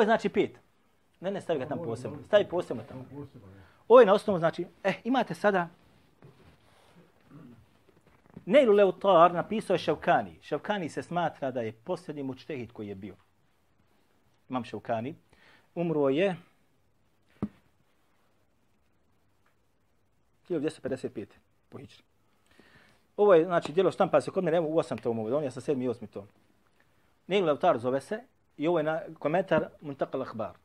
je 0.00 0.04
znači 0.04 0.28
pet. 0.28 0.58
Ne, 1.20 1.30
ne, 1.30 1.40
stavi 1.40 1.58
ga 1.58 1.66
tamo 1.66 1.82
posebno. 1.82 2.18
Stavi 2.26 2.48
posebno 2.48 2.82
tamo. 2.88 3.04
Ovo 3.88 4.00
je 4.00 4.06
na 4.06 4.14
osnovu, 4.14 4.38
znači, 4.38 4.66
eh, 4.84 4.94
imate 5.04 5.34
sada 5.34 5.68
Neilu 8.46 8.72
Leutar 8.72 9.34
napisao 9.34 9.74
je 9.74 9.78
Ševkani. 9.78 10.38
Ševkani 10.42 10.88
se 10.88 11.02
smatra 11.02 11.50
da 11.50 11.60
je 11.60 11.72
posljednji 11.72 12.22
mučtehid 12.22 12.72
koji 12.72 12.88
je 12.88 12.94
bio. 12.94 13.14
Imam 14.48 14.64
Ševkani. 14.64 15.14
Umro 15.74 16.08
je 16.08 16.36
1255. 20.48 21.26
po 21.68 21.78
Hidžri. 21.78 22.02
Ovo 23.16 23.34
je, 23.34 23.44
znači, 23.44 23.72
dijelo 23.72 23.90
štampa 23.90 24.20
se 24.20 24.30
kod 24.30 24.44
mene, 24.44 24.56
evo 24.56 24.68
u 24.68 24.78
osam 24.78 24.98
tomu, 24.98 25.36
on 25.36 25.44
je 25.44 25.50
sa 25.50 25.60
sedmi 25.60 25.84
i 25.84 25.88
osmi 25.88 26.08
tom. 26.08 26.26
Nigel 27.26 27.50
Autar 27.50 27.78
zove 27.78 28.00
se 28.00 28.20
I 28.56 28.68
ovo 28.68 28.78
je 28.78 28.84
na, 28.84 29.00
komentar 29.18 29.68
Muntakal 29.80 30.22
Ahbar 30.22 30.56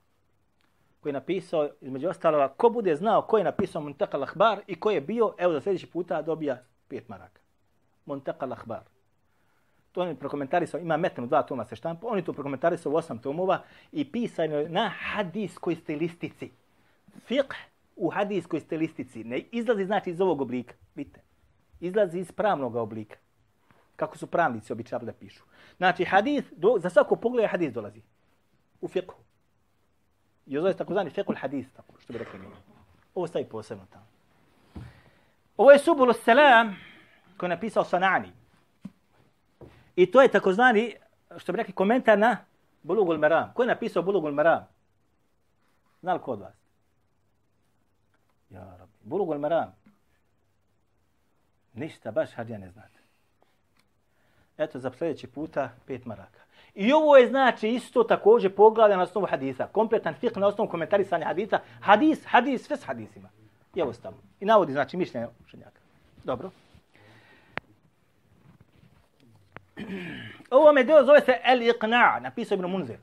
koji 1.01 1.09
je 1.09 1.13
napisao, 1.13 1.69
između 1.81 2.09
ostalova, 2.09 2.47
ko 2.47 2.69
bude 2.69 2.95
znao 2.95 3.21
ko 3.21 3.37
je 3.37 3.43
napisao 3.43 3.81
Muntakal 3.81 4.23
Ahbar 4.23 4.61
i 4.67 4.75
ko 4.75 4.91
je 4.91 5.01
bio, 5.01 5.33
evo 5.37 5.53
za 5.53 5.61
sljedeći 5.61 5.87
puta 5.87 6.21
dobija 6.21 6.63
pet 6.87 7.09
maraka. 7.09 7.41
Muntakal 8.05 8.53
Ahbar. 8.53 8.81
To 9.91 10.01
on 10.01 10.07
je 10.07 10.15
prokomentarisao, 10.15 10.79
ima 10.79 10.97
metan 10.97 11.23
u 11.23 11.27
dva 11.27 11.43
toma 11.43 11.65
se 11.65 11.75
štampa, 11.75 12.07
on 12.07 12.17
je 12.17 12.25
to 12.25 12.33
prokomentarisao 12.33 12.91
u 12.91 12.95
osam 12.95 13.17
tomova 13.17 13.61
i 13.91 14.11
pisano 14.11 14.65
na 14.67 14.89
hadijskoj 14.89 15.75
stilistici. 15.75 16.51
Fiqh 17.27 17.55
u 17.95 18.09
hadijskoj 18.09 18.59
stilistici 18.59 19.23
ne 19.23 19.39
izlazi 19.51 19.85
znači 19.85 20.09
iz 20.09 20.21
ovog 20.21 20.41
oblika, 20.41 20.73
vidite. 20.95 21.21
Izlazi 21.79 22.19
iz 22.19 22.31
pravnog 22.31 22.75
oblika. 22.75 23.17
Kako 24.01 24.17
su 24.17 24.27
pravnici 24.27 24.73
običavali 24.73 25.05
da 25.05 25.13
pišu. 25.13 25.43
Znači 25.77 26.05
hadis, 26.05 26.45
do, 26.51 26.75
za 26.79 26.89
svako 26.89 27.15
pogled 27.15 27.49
hadis 27.49 27.73
dolazi. 27.73 28.01
U 28.81 28.87
fiqhu. 28.87 29.13
I 30.45 30.57
ovo 30.57 30.67
je 30.67 30.77
takozvani 30.77 31.09
fiqhul 31.09 31.37
hadis, 31.37 31.73
tako 31.73 31.93
što 31.99 32.13
bi 32.13 32.19
rekli 32.19 32.39
mi. 32.39 32.45
Ovo 33.15 33.27
stavi 33.27 33.45
posebno 33.45 33.85
tamo. 33.91 34.05
Ovo 35.57 35.71
je 35.71 35.79
Subulu 35.79 36.13
Selam 36.13 36.75
koji 37.37 37.47
je 37.49 37.55
napisao 37.55 37.83
Sanani. 37.83 38.31
I 39.95 40.11
to 40.11 40.21
je 40.21 40.31
takozvani, 40.31 40.95
što 41.37 41.51
bi 41.51 41.57
rekli, 41.57 41.73
komentar 41.73 42.19
na 42.19 42.37
Bulugul 42.83 43.17
Meram. 43.17 43.53
Ko 43.53 43.63
je 43.63 43.67
napisao 43.67 44.03
Bulugul 44.03 44.31
Meram? 44.31 44.65
Zna 46.01 46.13
li 46.13 46.19
ko 46.19 46.31
od 46.31 46.39
vas? 46.39 46.55
Ja, 48.49 48.75
rabbi. 48.79 48.97
Bulugul 49.03 49.37
Meram. 49.37 49.75
Ništa, 51.73 52.11
baš 52.11 52.33
hadija 52.33 52.57
ne 52.57 52.71
znate. 52.71 53.00
Eto, 54.57 54.79
za 54.79 54.91
sljedeći 54.91 55.27
puta 55.27 55.69
pet 55.85 56.05
maraka. 56.05 56.39
I 56.75 56.93
ovo 56.93 57.17
je 57.17 57.27
znači 57.27 57.69
isto 57.69 58.03
također 58.03 58.55
poglavlje 58.55 58.97
na 58.97 59.03
osnovu 59.03 59.27
hadisa. 59.29 59.67
Kompletan 59.67 60.15
fiqh 60.21 60.39
na 60.39 60.47
osnovu 60.47 60.69
komentarisanja 60.69 61.25
hadisa. 61.25 61.59
Hadis, 61.79 62.25
hadis, 62.25 62.65
sve 62.65 62.77
s 62.77 62.83
hadisima. 62.83 63.29
I 63.75 63.79
evo 63.79 63.93
stavno. 63.93 64.17
I 64.39 64.45
navodi 64.45 64.71
znači 64.71 64.97
mišljenje 64.97 65.27
učenjaka. 65.45 65.79
Dobro. 66.23 66.51
Ovo 70.49 70.73
me 70.73 70.83
deo 70.83 71.03
zove 71.03 71.21
se 71.21 71.39
El 71.43 71.59
Iqna, 71.59 72.19
napisao 72.19 72.55
Ibn 72.55 72.65
Munzir. 72.65 72.97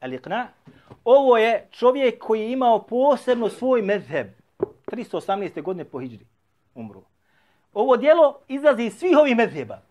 El 0.00 0.12
Iqna. 0.12 0.46
Ovo 1.04 1.36
je 1.36 1.68
čovjek 1.70 2.18
koji 2.18 2.40
je 2.40 2.52
imao 2.52 2.82
posebno 2.82 3.48
svoj 3.48 3.82
medheb. 3.82 4.26
318. 4.86 5.62
godine 5.62 5.84
po 5.84 6.00
Hidžri 6.00 6.26
umru. 6.74 7.02
Ovo 7.72 7.96
dijelo 7.96 8.40
izlazi 8.48 8.82
iz 8.82 8.98
svih 8.98 9.16
ovih 9.18 9.36
medheba. 9.36 9.87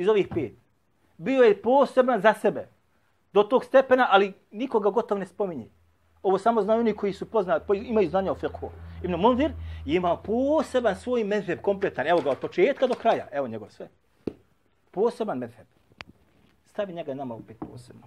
Iz 0.00 0.08
ovih 0.08 0.28
pet. 0.34 0.52
Bio 1.16 1.42
je 1.42 1.62
poseban 1.62 2.20
za 2.20 2.34
sebe. 2.34 2.68
Do 3.32 3.42
tog 3.42 3.64
stepena, 3.64 4.06
ali 4.10 4.32
nikoga 4.50 4.90
gotovo 4.90 5.18
ne 5.18 5.26
spominje. 5.26 5.68
Ovo 6.22 6.38
samo 6.38 6.62
znaju 6.62 6.80
oni 6.80 6.96
koji 6.96 7.12
su 7.12 7.30
poznati, 7.30 7.66
koji 7.66 7.84
imaju 7.84 8.08
znanja 8.08 8.32
o 8.32 8.34
fiqhu. 8.34 8.68
Ibn 9.02 9.14
Munzir 9.14 9.50
je 9.84 9.96
imao 9.96 10.22
poseban 10.22 10.96
svoj 10.96 11.24
mezheb 11.24 11.60
kompletan. 11.60 12.06
Evo 12.06 12.20
ga 12.20 12.30
od 12.30 12.38
početka 12.38 12.86
do 12.86 12.94
kraja. 12.94 13.28
Evo 13.32 13.48
njegov 13.48 13.68
sve 13.70 13.88
poseban 14.90 15.38
medheb. 15.38 15.66
Stavi 16.66 16.92
njega 16.92 17.14
nama 17.14 17.34
opet 17.34 17.56
posebno. 17.58 18.06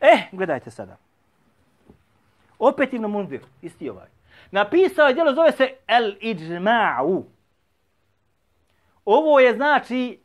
E, 0.00 0.28
gledajte 0.32 0.70
sada. 0.70 0.96
Opet 2.58 2.92
Ibn 2.92 3.06
Mundir, 3.06 3.40
isti 3.62 3.90
ovaj. 3.90 4.08
Napisao 4.50 5.06
je 5.08 5.14
djelo, 5.14 5.34
zove 5.34 5.52
se 5.52 5.74
El 5.86 6.12
Iđma'u. 6.20 7.22
Ovo 9.04 9.40
je 9.40 9.54
znači, 9.54 10.20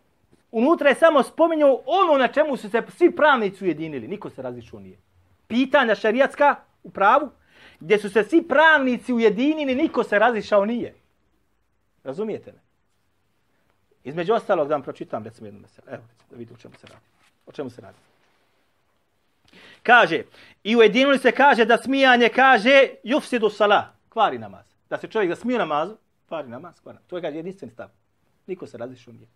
unutra 0.54 0.90
je 0.90 0.96
samo 0.96 1.24
spominjao 1.24 1.82
ono 1.86 2.18
na 2.18 2.28
čemu 2.28 2.58
su 2.58 2.70
se 2.70 2.82
svi 2.98 3.16
pravnici 3.16 3.64
ujedinili. 3.64 4.08
Niko 4.08 4.30
se 4.30 4.42
različio 4.42 4.80
nije. 4.80 4.98
Pitanja 5.48 5.96
šarijatska 5.96 6.56
u 6.84 6.90
pravu, 6.90 7.30
gdje 7.80 7.98
su 7.98 8.10
se 8.10 8.24
svi 8.24 8.48
pravnici 8.48 9.14
ujedinili, 9.14 9.76
niko 9.76 10.04
se 10.04 10.20
različao 10.20 10.66
nije. 10.66 10.96
Razumijete 12.04 12.52
me? 12.52 12.60
Između 14.04 14.34
ostalog 14.34 14.68
da 14.68 14.76
vam 14.76 14.84
pročitam 14.84 15.24
recimo 15.24 15.48
jednu 15.48 15.62
meselu. 15.62 15.88
Evo, 15.92 16.04
da 16.30 16.38
vidite 16.38 16.54
o 16.54 16.58
čemu 16.58 16.76
se 16.76 16.88
radi. 16.88 17.06
O 17.46 17.52
čemu 17.52 17.70
se 17.70 17.82
radi. 17.82 17.98
Kaže, 19.84 20.24
i 20.64 20.76
ujedinili 20.76 21.20
se 21.20 21.32
kaže 21.32 21.66
da 21.66 21.78
smijanje 21.78 22.30
kaže 22.30 22.88
jufsidu 23.04 23.50
sala, 23.50 23.94
kvari 24.10 24.38
namaz. 24.38 24.66
Da 24.90 24.98
se 24.98 25.08
čovjek 25.08 25.30
da 25.30 25.36
smije 25.36 25.60
namazu, 25.60 25.98
kvari 26.28 26.48
namaz, 26.48 26.80
kvari 26.84 26.96
namaz. 26.96 27.08
To 27.10 27.16
je 27.16 27.22
kaže 27.22 27.38
jedinstveni 27.38 27.74
stav. 27.74 27.90
Niko 28.48 28.68
se 28.68 28.78
razlišao 28.78 29.14
nije. 29.14 29.28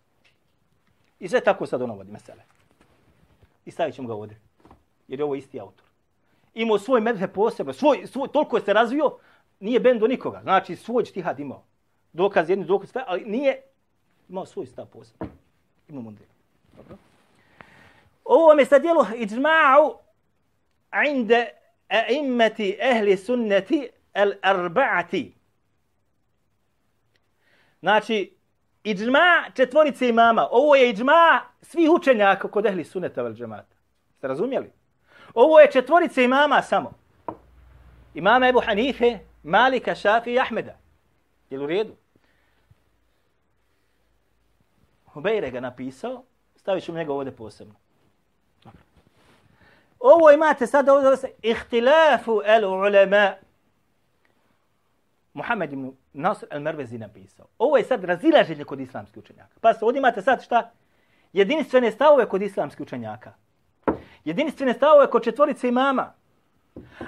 I 1.20 1.28
sve 1.28 1.42
tako 1.42 1.66
sad 1.66 1.82
ono 1.82 1.94
vodi 1.94 2.12
mesele. 2.12 2.44
I 3.66 3.72
stavit 3.72 3.96
ćemo 3.96 4.08
ga 4.08 4.14
ovdje. 4.14 4.40
Jer 5.08 5.20
je 5.20 5.24
ovo 5.24 5.36
isti 5.36 5.60
autor. 5.60 5.86
Imao 6.54 6.80
svoj 6.80 7.02
medhe 7.02 7.28
posebno, 7.28 7.74
svoj, 7.74 8.08
svoj, 8.08 8.28
toliko 8.28 8.58
je 8.58 8.64
se 8.64 8.74
razvio, 8.74 9.18
nije 9.60 9.80
bendo 9.80 10.08
nikoga. 10.08 10.42
Znači, 10.42 10.76
svoj 10.76 11.06
štihad 11.06 11.40
imao. 11.40 11.64
Dokaz 12.14 12.50
jedni, 12.50 12.66
dokaz 12.66 12.90
sve, 12.90 13.04
ali 13.08 13.26
nije 13.26 13.62
imao 14.30 14.46
svoj 14.46 14.66
stav 14.66 14.86
posebno. 14.86 15.28
Ibn 15.88 16.00
Mundir. 16.00 16.28
Dobro. 16.78 16.98
Ovo 18.26 18.56
mi 18.56 18.66
sad 18.66 18.82
djelo 18.82 19.06
iđma'u 19.16 19.98
inde 21.10 21.50
a'immeti 21.90 22.78
ehli 22.80 23.18
sunneti 23.18 23.90
al 24.14 24.32
arba'ati. 24.42 25.32
Znači, 27.80 28.37
iđma 28.92 29.44
četvorice 29.54 30.10
imama. 30.10 30.48
Ovo 30.52 30.76
je 30.76 30.90
iđma 30.90 31.42
svih 31.62 31.90
učenjaka 31.90 32.48
kod 32.48 32.66
ehli 32.66 32.84
suneta 32.84 33.22
vel 33.22 33.34
džemata. 33.34 33.76
Ste 34.18 34.28
razumjeli? 34.28 34.72
Ovo 35.34 35.60
je 35.60 35.72
četvorice 35.72 36.24
imama 36.24 36.62
samo. 36.62 36.94
Imama 38.14 38.48
Ebu 38.48 38.62
Hanife, 38.66 39.20
Malika, 39.44 39.96
Šafi 39.96 40.32
i 40.32 40.40
Ahmeda. 40.40 40.78
Je 41.50 41.60
u 41.60 41.68
redu? 41.68 41.94
Hubejre 45.06 45.52
ga 45.52 45.60
napisao, 45.60 46.24
stavit 46.56 46.84
ću 46.84 46.94
njega 46.94 47.14
ovdje 47.14 47.36
posebno. 47.36 47.74
Ovo 50.00 50.32
imate 50.32 50.68
sad 50.68 50.90
ovdje 50.90 51.18
se 51.18 51.32
ihtilafu 51.42 52.42
el 52.46 52.66
ulema. 52.66 53.34
Muhammed 55.38 55.74
ibn 55.74 55.92
Nasr 56.14 56.46
al-Mervezi 56.50 56.98
napisao. 56.98 57.46
Ovo 57.58 57.78
je 57.78 57.84
sad 57.84 58.04
razilaženje 58.04 58.64
kod 58.64 58.80
islamskih 58.80 59.24
učenjaka. 59.24 59.60
Pa 59.62 59.74
ovdje 59.82 60.00
imate 60.00 60.22
sad 60.22 60.44
šta? 60.44 60.72
Jedinstvene 61.34 61.92
stavove 61.92 62.30
kod 62.30 62.42
islamskih 62.42 62.82
učenjaka. 62.82 63.34
Jedinstvene 64.26 64.74
stavove 64.74 65.10
kod 65.10 65.24
četvorice 65.24 65.68
imama. 65.68 66.14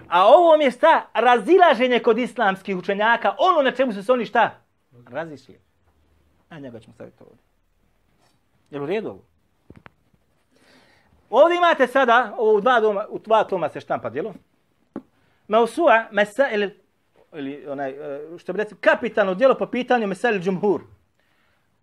A 0.08 0.28
ovo 0.28 0.56
je 0.56 0.72
šta? 0.72 1.10
Razilaženje 1.14 2.00
kod 2.00 2.18
islamskih 2.18 2.78
učenjaka. 2.78 3.36
Ono 3.40 3.62
na 3.62 3.72
čemu 3.72 3.94
su 3.94 4.04
se 4.04 4.12
oni 4.12 4.26
šta? 4.26 4.52
Razišli. 5.10 5.60
A 6.50 6.60
njega 6.60 6.80
ćemo 6.80 6.94
staviti 6.94 7.24
ovdje. 7.24 7.44
Jel 8.70 8.84
u 8.84 8.86
redu 8.86 9.10
ovo? 9.10 9.24
Ovdje 11.30 11.58
imate 11.58 11.88
sada, 11.88 12.36
ovo 12.38 12.54
u 12.54 12.62
dva, 12.62 12.80
doma, 12.80 13.06
u 13.10 13.20
dva 13.20 13.44
toma 13.44 13.70
se 13.70 13.80
štampa 13.80 14.10
djelo. 14.10 14.34
Mausua, 15.48 16.06
mesa, 16.12 16.48
ili, 17.34 17.68
onaj, 17.68 17.90
e, 17.90 18.38
što 18.38 18.54
bi 18.54 18.58
recimo, 18.58 18.80
kapitalno 18.82 19.36
djelo 19.36 19.56
po 19.58 19.66
pitanju 19.66 20.08
mesel 20.08 20.40
džumhur. 20.40 20.82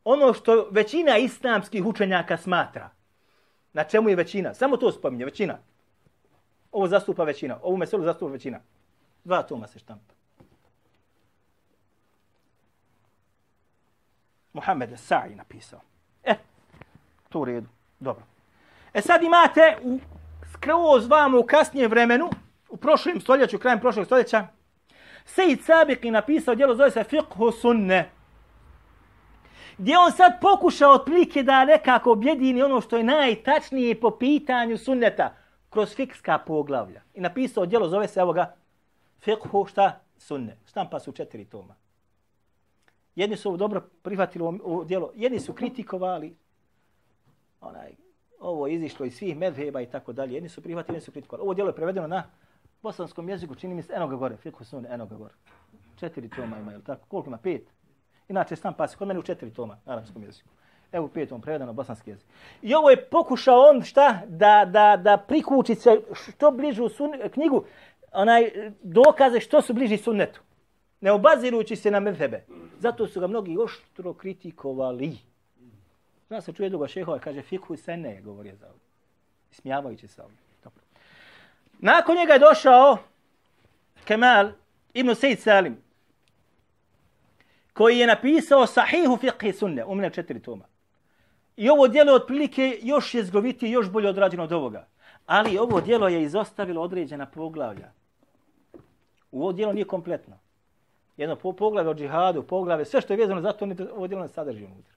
Ono 0.04 0.32
što 0.32 0.68
većina 0.70 1.16
islamskih 1.16 1.84
učenjaka 1.84 2.36
smatra. 2.36 2.90
Na 3.72 3.84
čemu 3.84 4.08
je 4.08 4.16
većina? 4.16 4.54
Samo 4.54 4.76
to 4.76 4.92
spominje, 4.92 5.24
većina. 5.24 5.58
Ovo 6.72 6.88
zastupa 6.88 7.24
većina. 7.24 7.58
Ovu 7.62 7.76
meselu 7.76 8.04
zastupa 8.04 8.32
većina. 8.32 8.60
Dva 9.24 9.42
toma 9.42 9.66
se 9.66 9.78
štampa. 9.78 10.14
Muhammed 14.52 14.90
Sa'i 14.90 15.34
napisao. 15.36 15.80
E, 16.24 16.34
to 17.28 17.40
u 17.40 17.44
redu. 17.44 17.68
Dobro. 18.00 18.24
E 18.94 19.00
sad 19.00 19.22
imate 19.22 19.76
u 19.82 19.98
skroz 20.52 21.06
vamo 21.06 21.40
u 21.40 21.46
kasnijem 21.46 21.90
vremenu, 21.90 22.30
u 22.68 22.76
prošlom 22.76 23.20
stoljeću, 23.20 23.58
krajem 23.58 23.80
prošlog 23.80 24.06
stoljeća, 24.06 24.46
Sejid 25.26 25.64
Sabik 25.64 26.04
je 26.04 26.10
napisao 26.10 26.54
djelo 26.54 26.74
zove 26.74 26.90
se 26.90 27.04
Fiqhu 27.04 27.52
Sunne. 27.52 28.10
Gdje 29.78 29.98
on 29.98 30.12
sad 30.12 30.32
pokušao 30.40 30.92
otprilike 30.92 31.42
da 31.42 31.64
nekako 31.64 32.12
objedini 32.12 32.62
ono 32.62 32.80
što 32.80 32.96
je 32.96 33.04
najtačnije 33.04 34.00
po 34.00 34.10
pitanju 34.10 34.78
sunneta 34.78 35.34
kroz 35.70 35.94
fikska 35.94 36.38
poglavlja. 36.38 37.02
I 37.14 37.20
napisao 37.20 37.66
djelo 37.66 37.88
zove 37.88 38.08
se 38.08 38.20
evo 38.20 38.32
ga 38.32 38.56
Fiqhu 39.24 39.68
šta? 39.68 40.00
Sunne. 40.18 40.58
Štampa 40.66 41.00
su 41.00 41.12
četiri 41.12 41.44
toma. 41.44 41.74
Jedni 43.14 43.36
su 43.36 43.48
ovo 43.48 43.56
dobro 43.56 43.80
prihvatili 44.02 44.44
ovo 44.44 44.84
djelo, 44.84 45.12
jedni 45.14 45.40
su 45.40 45.52
kritikovali, 45.52 46.36
onaj, 47.60 47.94
ovo 48.40 48.66
je 48.66 48.74
izišlo 48.74 49.06
iz 49.06 49.16
svih 49.16 49.36
medheba 49.36 49.80
i 49.80 49.86
tako 49.86 50.12
dalje. 50.12 50.34
Jedni 50.34 50.48
su 50.48 50.62
prihvatili, 50.62 50.96
jedni 50.96 51.04
su 51.04 51.12
kritikovali. 51.12 51.42
Ovo 51.42 51.54
djelo 51.54 51.70
je 51.70 51.76
prevedeno 51.76 52.06
na 52.06 52.24
bosanskom 52.82 53.28
jeziku, 53.28 53.54
čini 53.54 53.74
mi 53.74 53.82
se 53.82 53.92
enoga 53.92 54.16
gore, 54.16 54.36
fiqhu 54.36 54.64
sunne, 54.64 54.88
enoga 54.92 55.16
gore. 55.16 55.34
Četiri 55.96 56.28
toma 56.28 56.58
ima, 56.58 56.72
je 56.72 56.84
tako? 56.84 57.06
Koliko 57.08 57.28
ima? 57.28 57.38
Pet. 57.38 57.62
Inače, 58.28 58.56
sam 58.56 58.74
pas, 58.74 58.96
kod 58.96 59.08
mene 59.08 59.20
u 59.20 59.22
četiri 59.22 59.50
toma 59.50 59.78
na 59.84 59.92
arapskom 59.92 60.22
jeziku. 60.22 60.48
Evo 60.92 61.06
u 61.06 61.08
petom 61.08 61.40
prevedeno 61.40 61.72
bosanski 61.72 62.10
jezik. 62.10 62.26
I 62.62 62.74
ovo 62.74 62.90
je 62.90 63.04
pokušao 63.04 63.60
on 63.70 63.82
šta 63.82 64.20
da, 64.26 64.64
da, 64.70 64.96
da 64.96 65.16
prikuči 65.16 65.74
se 65.74 66.00
što 66.12 66.50
bližu 66.50 66.88
sun, 66.88 67.12
knjigu, 67.32 67.64
onaj 68.12 68.50
dokaze 68.82 69.40
što 69.40 69.62
su 69.62 69.74
bliži 69.74 69.96
sunnetu. 69.96 70.40
Ne 71.00 71.12
obazirujući 71.12 71.76
se 71.76 71.90
na 71.90 72.00
medhebe. 72.00 72.44
Zato 72.78 73.06
su 73.06 73.20
ga 73.20 73.26
mnogi 73.26 73.56
oštro 73.58 74.14
kritikovali. 74.14 75.16
Zna 76.28 76.40
se 76.40 76.52
čuje 76.52 76.68
druga 76.68 76.86
šehova, 76.86 77.18
kaže 77.18 77.42
fikhu 77.42 77.76
sene, 77.76 78.20
govori 78.20 78.54
za 78.54 78.66
ovo. 78.66 78.78
Smijavajući 79.50 80.08
se 80.08 80.22
ovdje. 80.22 80.38
Nakon 81.78 82.16
njega 82.16 82.32
je 82.32 82.38
došao 82.38 82.98
Kemal 84.04 84.48
ibn 84.94 85.14
Sejid 85.14 85.40
Salim, 85.40 85.76
koji 87.72 87.98
je 87.98 88.06
napisao 88.06 88.66
Sahihu 88.66 89.16
fiqhi 89.16 89.52
sunne, 89.52 89.84
u 89.84 90.10
četiri 90.10 90.42
toma. 90.42 90.64
I 91.56 91.68
ovo 91.70 91.88
dijelo 91.88 92.14
otprilike 92.14 92.78
još 92.82 93.14
jezgovitije, 93.14 93.70
još 93.70 93.90
bolje 93.90 94.08
odrađeno 94.08 94.44
od 94.44 94.52
ovoga. 94.52 94.86
Ali 95.26 95.58
ovo 95.58 95.80
dijelo 95.80 96.08
je 96.08 96.22
izostavilo 96.22 96.82
određena 96.82 97.26
poglavlja. 97.26 97.92
U 99.30 99.42
ovo 99.42 99.52
dijelo 99.52 99.72
nije 99.72 99.84
kompletno. 99.84 100.38
Jedno 101.16 101.36
poglavlje 101.36 101.90
o 101.90 101.94
džihadu, 101.94 102.42
poglavlje, 102.42 102.84
sve 102.84 103.00
što 103.00 103.12
je 103.12 103.16
vezano 103.16 103.40
za 103.40 103.52
to, 103.52 103.66
ovo 103.92 104.06
dijelo 104.06 104.22
ne 104.22 104.28
sadrži 104.28 104.64
unutra. 104.64 104.95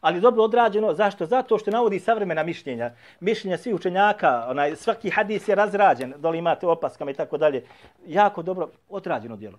Ali 0.00 0.20
dobro 0.20 0.42
odrađeno, 0.42 0.94
zašto? 0.94 1.26
Zato 1.26 1.58
što 1.58 1.70
navodi 1.70 2.00
savremena 2.00 2.42
mišljenja, 2.42 2.90
mišljenja 3.20 3.58
svih 3.58 3.74
učenjaka, 3.74 4.46
onaj, 4.48 4.76
svaki 4.76 5.10
hadis 5.10 5.48
je 5.48 5.54
razrađen, 5.54 6.14
doli 6.16 6.38
imate 6.38 6.66
opaskama 6.66 7.10
i 7.10 7.14
tako 7.14 7.38
dalje. 7.38 7.64
Jako 8.06 8.42
dobro 8.42 8.68
odrađeno 8.88 9.36
djelo. 9.36 9.58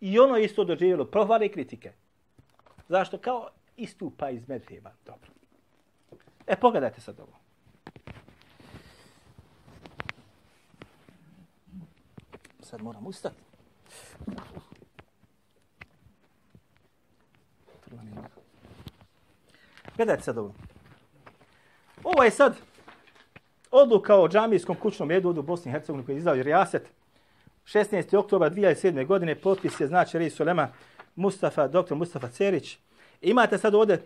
I 0.00 0.18
ono 0.18 0.36
je 0.36 0.44
isto 0.44 0.64
doživjelo 0.64 1.04
prohvale 1.04 1.46
i 1.46 1.52
kritike. 1.52 1.92
Zašto? 2.88 3.18
Kao 3.18 3.48
istupa 3.76 4.30
iz 4.30 4.48
medheba. 4.48 4.90
Dobro. 5.06 5.30
E, 6.46 6.56
pogledajte 6.56 7.00
sad 7.00 7.20
ovo. 7.20 7.32
Sad 12.60 12.82
moram 12.82 13.06
ustati. 13.06 13.50
Gledajte 20.00 20.22
sad 20.22 20.38
ovo. 20.38 20.54
Ovo 22.04 22.24
je 22.24 22.30
sad 22.30 22.56
odluka 23.70 24.16
o 24.16 24.28
džamijskom 24.28 24.76
kućnom 24.76 25.10
jedu 25.10 25.28
u 25.28 25.42
Bosni 25.42 25.68
i 25.68 25.72
Hercegovini 25.72 26.06
koji 26.06 26.14
je 26.14 26.18
izdao 26.18 26.34
Rijaset. 26.34 26.92
16. 27.64 28.16
oktober 28.16 28.52
2007. 28.52 29.06
godine 29.06 29.34
potpis 29.34 29.80
je 29.80 29.86
znači 29.86 30.18
Rej 30.18 30.30
Sulema 30.30 30.68
Mustafa, 31.16 31.68
dr. 31.68 31.94
Mustafa 31.94 32.28
Cerić. 32.28 32.78
Imate 33.20 33.58
sad 33.58 33.74
ovdje 33.74 34.02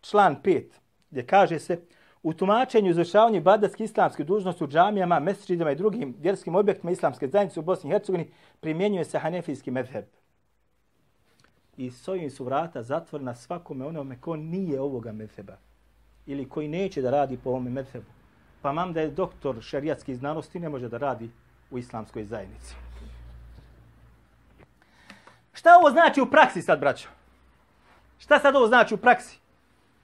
član 0.00 0.36
5 0.42 0.64
gdje 1.10 1.26
kaže 1.26 1.58
se 1.58 1.80
u 2.22 2.32
tumačenju 2.32 2.90
izvršavanju 2.90 3.40
badatske 3.40 3.84
islamske 3.84 4.24
dužnosti 4.24 4.64
u 4.64 4.68
džamijama, 4.68 5.20
mesečidama 5.20 5.70
i 5.70 5.76
drugim 5.76 6.14
vjerskim 6.18 6.54
objektima 6.54 6.90
islamske 6.90 7.28
zajednice 7.28 7.60
u 7.60 7.62
Bosni 7.62 7.90
i 7.90 7.92
Hercegovini 7.92 8.30
primjenjuje 8.60 9.04
se 9.04 9.18
hanefijski 9.18 9.70
medheb. 9.70 10.04
I 11.76 11.90
s 11.90 12.08
ovim 12.08 12.30
su 12.30 12.44
vrata 12.44 12.82
zatvorna 12.82 13.34
svakome 13.34 13.86
onome 13.86 14.20
ko 14.20 14.36
nije 14.36 14.80
ovoga 14.80 15.12
medheba 15.12 15.56
ili 16.26 16.48
koji 16.48 16.68
neće 16.68 17.02
da 17.02 17.10
radi 17.10 17.38
po 17.44 17.50
ovome 17.50 17.70
medhebu. 17.70 18.10
Pa 18.62 18.72
mam 18.72 18.92
da 18.92 19.00
je 19.00 19.10
doktor 19.10 19.62
šerijatskih 19.62 20.16
znanosti 20.16 20.60
ne 20.60 20.68
može 20.68 20.88
da 20.88 20.98
radi 20.98 21.30
u 21.70 21.78
islamskoj 21.78 22.24
zajednici. 22.24 22.74
Šta 25.52 25.76
ovo 25.78 25.90
znači 25.90 26.20
u 26.20 26.30
praksi 26.30 26.62
sad, 26.62 26.80
braćo? 26.80 27.08
Šta 28.18 28.38
sad 28.38 28.56
ovo 28.56 28.66
znači 28.66 28.94
u 28.94 28.98
praksi? 28.98 29.38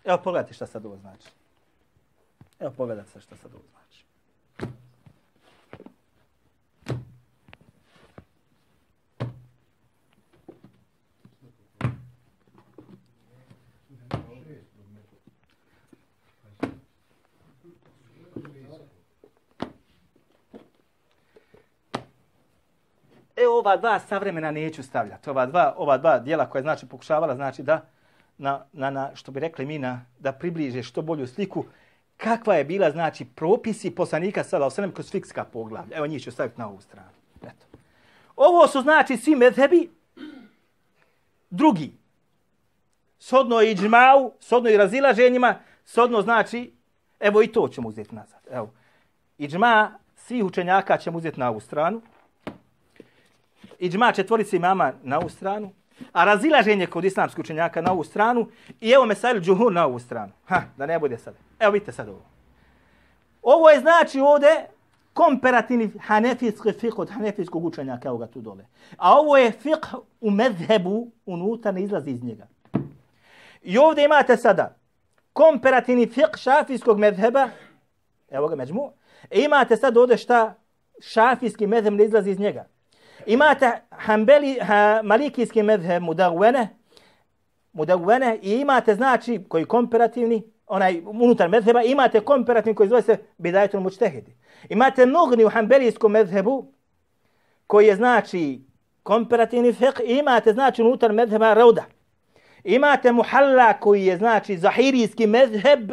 Evo 0.04 0.18
pogledajte 0.24 0.54
šta 0.54 0.66
sad 0.66 0.86
ovo 0.86 0.96
znači. 0.96 1.28
Evo 2.60 2.72
pogledajte 2.76 3.20
šta 3.20 3.36
sad 3.36 3.54
ovo 3.54 3.64
znači. 3.70 4.04
E, 23.36 23.46
ova 23.70 23.76
dva 23.76 24.00
savremena 24.00 24.50
neću 24.50 24.82
stavljati. 24.82 25.30
Ova 25.30 25.46
dva, 25.46 25.74
ova 25.76 25.98
dva 25.98 26.18
dijela 26.18 26.50
koja 26.50 26.62
znači 26.62 26.86
pokušavala, 26.86 27.34
znači 27.34 27.62
da, 27.62 27.84
na, 28.38 28.64
na, 28.72 28.90
na, 28.90 29.10
što 29.14 29.32
bi 29.32 29.40
rekli 29.40 29.66
mi, 29.66 29.78
na, 29.78 30.04
da 30.18 30.32
približe 30.32 30.82
što 30.82 31.02
bolju 31.02 31.26
sliku, 31.26 31.64
kakva 32.16 32.54
je 32.54 32.64
bila, 32.64 32.90
znači, 32.90 33.24
propisi 33.24 33.94
poslanika 33.94 34.44
sada, 34.44 34.66
osanem 34.66 34.92
kroz 34.92 35.10
fikska 35.10 35.44
poglavlja. 35.44 35.96
Evo 35.96 36.06
njih 36.06 36.22
ću 36.22 36.30
staviti 36.30 36.60
na 36.60 36.68
ovu 36.68 36.80
stranu. 36.80 37.10
Eto. 37.42 37.66
Ovo 38.36 38.66
su, 38.66 38.82
znači, 38.82 39.16
svi 39.16 39.36
medhebi, 39.36 39.90
drugi. 41.50 41.92
Sodno 43.18 43.62
i 43.62 43.74
džmau, 43.74 44.32
sodno 44.40 44.70
i 44.70 44.76
razilaženjima, 44.76 45.54
sodno 45.84 46.22
znači, 46.22 46.72
evo 47.20 47.42
i 47.42 47.46
to 47.46 47.68
ćemo 47.68 47.88
uzeti 47.88 48.14
nazad. 48.14 48.40
Evo, 48.50 48.70
i 49.38 49.48
džma 49.48 49.98
svih 50.16 50.44
učenjaka 50.44 50.96
ćemo 50.96 51.18
uzeti 51.18 51.40
na 51.40 51.50
ovu 51.50 51.60
stranu 51.60 52.02
iđma 53.80 54.12
četvorici 54.12 54.16
četvorice 54.22 54.56
imama 54.56 54.92
na 55.02 55.18
ovu 55.18 55.28
stranu 55.28 55.72
a 56.12 56.24
razilaženje 56.24 56.86
kod 56.86 57.04
islamskih 57.04 57.38
učenjaka 57.38 57.80
na 57.80 57.92
ovu 57.92 58.04
stranu 58.04 58.46
i 58.80 58.90
evo 58.90 59.06
mesajl 59.06 59.40
Džuhur 59.40 59.72
na 59.72 59.86
ovu 59.86 59.98
stranu. 59.98 60.32
Ha, 60.44 60.62
da 60.76 60.86
ne 60.86 60.98
bude 60.98 61.18
sad. 61.18 61.34
Evo 61.58 61.72
vidite 61.72 61.92
sad 61.92 62.08
ovo. 62.08 62.22
Ovo 63.42 63.70
je 63.70 63.80
znači 63.80 64.20
ovde 64.20 64.66
komparativni 65.12 65.90
hanefijski 66.00 66.68
fiqh 66.68 66.98
od 66.98 67.10
hanefijskog 67.10 67.64
učenjaka, 67.64 68.08
evo 68.08 68.18
ga 68.18 68.26
tu 68.26 68.40
dole. 68.40 68.66
A 68.96 69.18
ovo 69.18 69.36
je 69.36 69.52
fiqh 69.52 69.98
u 70.20 70.30
medhebu, 70.30 71.10
unutra 71.26 71.72
ne 71.72 71.82
izlazi 71.82 72.10
iz 72.10 72.24
njega. 72.24 72.46
I 73.62 73.78
ovdje 73.78 74.04
imate 74.04 74.36
sada 74.36 74.76
komparativni 75.32 76.06
fiqh 76.06 76.36
šafijskog 76.36 76.98
medheba, 76.98 77.48
evo 78.30 78.48
ga 78.48 78.56
međmu, 78.56 78.92
imate 79.30 79.76
sad 79.76 79.96
ovdje 79.96 80.16
šta 80.16 80.54
šafijski 81.00 81.66
medheb 81.66 81.94
ne 81.94 82.04
izlazi 82.04 82.30
iz 82.30 82.38
njega 82.38 82.66
imate 83.26 83.70
Hanbeli, 83.90 84.58
ha, 84.60 85.00
Malikijski 85.04 85.62
medheb 85.62 86.02
Mudawene, 86.02 86.68
Mudawene 87.72 88.38
i 88.42 88.60
imate 88.60 88.94
znači 88.94 89.44
koji 89.48 89.64
komparativni, 89.64 90.42
onaj 90.66 91.02
unutar 91.06 91.48
medheba, 91.48 91.82
imate 91.82 92.20
komparativni 92.20 92.74
koji 92.74 92.88
zove 92.88 93.02
se 93.02 93.18
Bidajetul 93.38 93.80
Mučtehidi. 93.80 94.36
Imate 94.68 95.06
Nugni 95.06 95.44
u 95.44 95.48
Hanbelijskom 95.48 96.12
medhebu 96.12 96.72
koji 97.66 97.86
je 97.86 97.96
znači 97.96 98.60
komparativni 99.02 99.72
fiqh 99.72 100.00
i 100.04 100.18
imate 100.18 100.52
znači 100.52 100.82
unutar 100.82 101.12
medheba 101.12 101.54
Rauda. 101.54 101.84
Imate 102.64 103.12
Muhalla 103.12 103.72
koji 103.72 104.06
je 104.06 104.16
znači 104.16 104.56
Zahirijski 104.56 105.26
medheb, 105.26 105.92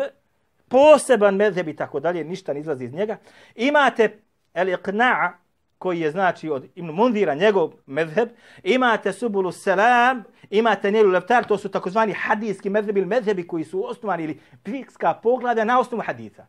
poseban 0.67 1.35
medheb 1.35 1.67
i 1.67 1.75
tako 1.75 1.99
dalje, 1.99 2.23
ništa 2.23 2.53
ne 2.53 2.59
izlazi 2.59 2.85
iz 2.85 2.93
njega. 2.93 3.17
Imate 3.55 4.19
El 4.53 4.67
Iqna'a 4.67 5.31
koji 5.77 5.99
je 5.99 6.11
znači 6.11 6.49
od 6.49 6.67
Ibn 6.75 6.87
Mundira, 6.87 7.35
njegov 7.35 7.73
medheb, 7.85 8.29
imate 8.63 9.13
Subulu 9.13 9.51
Selam, 9.51 10.23
imate 10.49 10.91
Nilu 10.91 11.09
Leftar, 11.09 11.47
to 11.47 11.57
su 11.57 11.69
takozvani 11.69 12.13
hadijski 12.13 12.69
medhebi 12.69 12.99
ili 12.99 13.09
medhebi 13.09 13.47
koji 13.47 13.63
su 13.63 13.89
osnovani 13.89 14.23
ili 14.23 14.39
fikska 14.65 15.13
poglada 15.13 15.63
na 15.63 15.79
osnovu 15.79 16.03
haditha. 16.05 16.45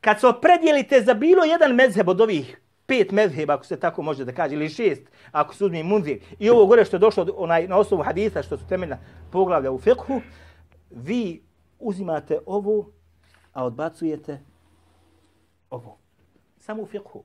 Kad 0.00 0.20
se 0.20 0.26
opredjelite 0.26 1.00
za 1.00 1.14
bilo 1.14 1.44
jedan 1.44 1.74
medheb 1.74 2.08
od 2.08 2.20
ovih 2.20 2.60
pet 2.86 3.12
medheba, 3.12 3.54
ako 3.54 3.64
se 3.64 3.80
tako 3.80 4.02
može 4.02 4.24
da 4.24 4.32
kaže, 4.32 4.54
ili 4.54 4.68
šest, 4.68 5.02
ako 5.32 5.54
se 5.54 5.64
uzmi 5.64 5.82
Mundir, 5.82 6.18
i 6.38 6.50
ovo 6.50 6.66
gore 6.66 6.84
što 6.84 6.96
je 6.96 7.00
došlo 7.00 7.26
onaj, 7.36 7.68
na 7.68 7.76
osnovu 7.76 8.02
haditha, 8.02 8.42
što 8.42 8.56
su 8.56 8.66
temeljna 8.68 8.98
poglavlja 9.30 9.70
u 9.70 9.78
fikhu, 9.78 10.20
vi 10.90 11.42
uzimate 11.78 12.38
ovo, 12.46 12.90
a 13.52 13.64
odbacujete 13.64 14.40
ovo. 15.70 15.98
Samo 16.58 16.82
u 16.82 16.86
fikhu 16.86 17.24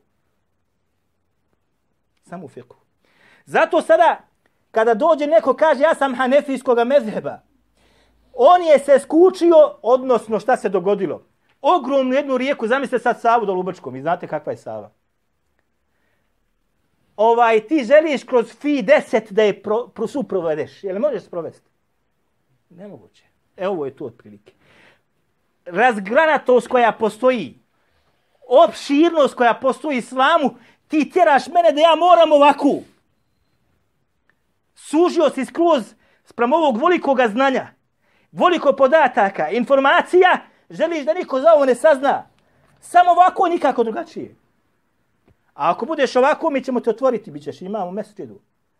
samo 2.26 2.46
u 2.46 2.50
fiqhu. 2.50 2.76
Zato 3.46 3.82
sada, 3.82 4.18
kada 4.72 4.94
dođe 4.94 5.28
neko 5.28 5.54
kaže 5.54 5.84
ja 5.84 5.96
sam 5.96 6.16
hanefijskog 6.16 6.78
mezheba, 6.88 7.40
on 8.34 8.62
je 8.62 8.80
se 8.80 9.00
skučio, 9.00 9.78
odnosno 9.82 10.40
šta 10.40 10.58
se 10.58 10.70
dogodilo. 10.70 11.24
Ogromnu 11.62 12.14
jednu 12.14 12.38
rijeku, 12.38 12.68
zamislite 12.68 13.04
sad 13.04 13.22
Savu 13.22 13.46
do 13.46 13.54
Lubačkom, 13.54 13.94
vi 13.94 14.02
znate 14.02 14.28
kakva 14.28 14.52
je 14.52 14.58
Sava. 14.58 14.92
Ovaj, 17.18 17.68
ti 17.68 17.84
želiš 17.84 18.24
kroz 18.24 18.52
fi 18.60 18.84
10 18.84 19.32
da 19.32 19.44
je 19.44 19.62
pro, 19.64 19.88
pro, 19.88 20.08
suprovedeš. 20.08 20.84
Je 20.84 21.00
možeš 21.00 21.24
sprovesti? 21.24 21.70
Nemoguće. 22.70 23.24
Evo 23.58 23.74
ovo 23.74 23.86
je 23.86 23.96
tu 23.96 24.06
otprilike. 24.06 24.54
Razgranatost 25.66 26.68
koja 26.68 26.92
postoji, 26.92 27.60
opširnost 28.48 29.36
koja 29.36 29.54
postoji 29.54 29.98
islamu, 29.98 30.56
ti 30.88 31.10
tjeraš 31.10 31.48
mene 31.48 31.72
da 31.72 31.82
ja 31.82 31.96
moram 31.96 32.32
ovako. 32.32 32.80
Sužio 34.76 35.30
si 35.30 35.46
skroz 35.46 35.94
sprem 36.26 36.54
ovog 36.54 36.78
volikoga 36.78 37.28
znanja 37.28 37.76
Voliko 38.36 38.74
podataka, 38.74 39.50
informacija, 39.50 40.40
želiš 40.70 41.06
da 41.06 41.14
niko 41.14 41.40
za 41.40 41.54
ovo 41.56 41.66
ne 41.66 41.76
sazna. 41.76 42.28
Samo 42.80 43.12
ovako, 43.12 43.48
nikako 43.48 43.84
drugačije. 43.84 44.36
A 45.54 45.72
ako 45.72 45.86
budeš 45.86 46.16
ovako, 46.16 46.50
mi 46.50 46.64
ćemo 46.64 46.80
te 46.80 46.90
otvoriti, 46.90 47.32
bit 47.32 47.44
ćeš 47.44 47.62
imam 47.62 47.88
u 47.88 47.92
mesčidu. 47.92 48.40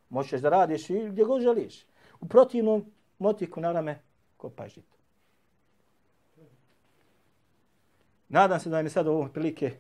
Možeš 0.10 0.42
da 0.42 0.50
radiš 0.50 0.90
i 0.90 1.08
gdje 1.10 1.24
god 1.24 1.42
želiš. 1.42 1.86
U 2.22 2.28
protivnom, 2.28 2.86
motiku 3.20 3.62
na 3.62 3.72
rame, 3.72 4.02
kopaj 4.38 4.70
žito. 4.70 4.98
Nadam 8.30 8.60
se 8.60 8.70
da 8.70 8.82
mi 8.82 8.90
sad 8.90 9.08
ovo 9.08 9.30
prilike 9.34 9.72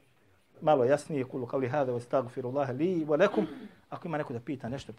malo 0.62 0.86
jasnije. 0.86 1.24
Kulu 1.24 1.46
kavli 1.46 1.68
hada, 1.68 1.92
wa 1.92 2.00
stagfirullaha 2.00 2.74
li, 2.74 3.06
wa 3.06 3.20
lakum. 3.20 3.48
Ako 3.90 4.08
ima 4.08 4.18
neko 4.18 4.34
da 4.34 4.40
pita 4.40 4.70
nešto, 4.70 4.94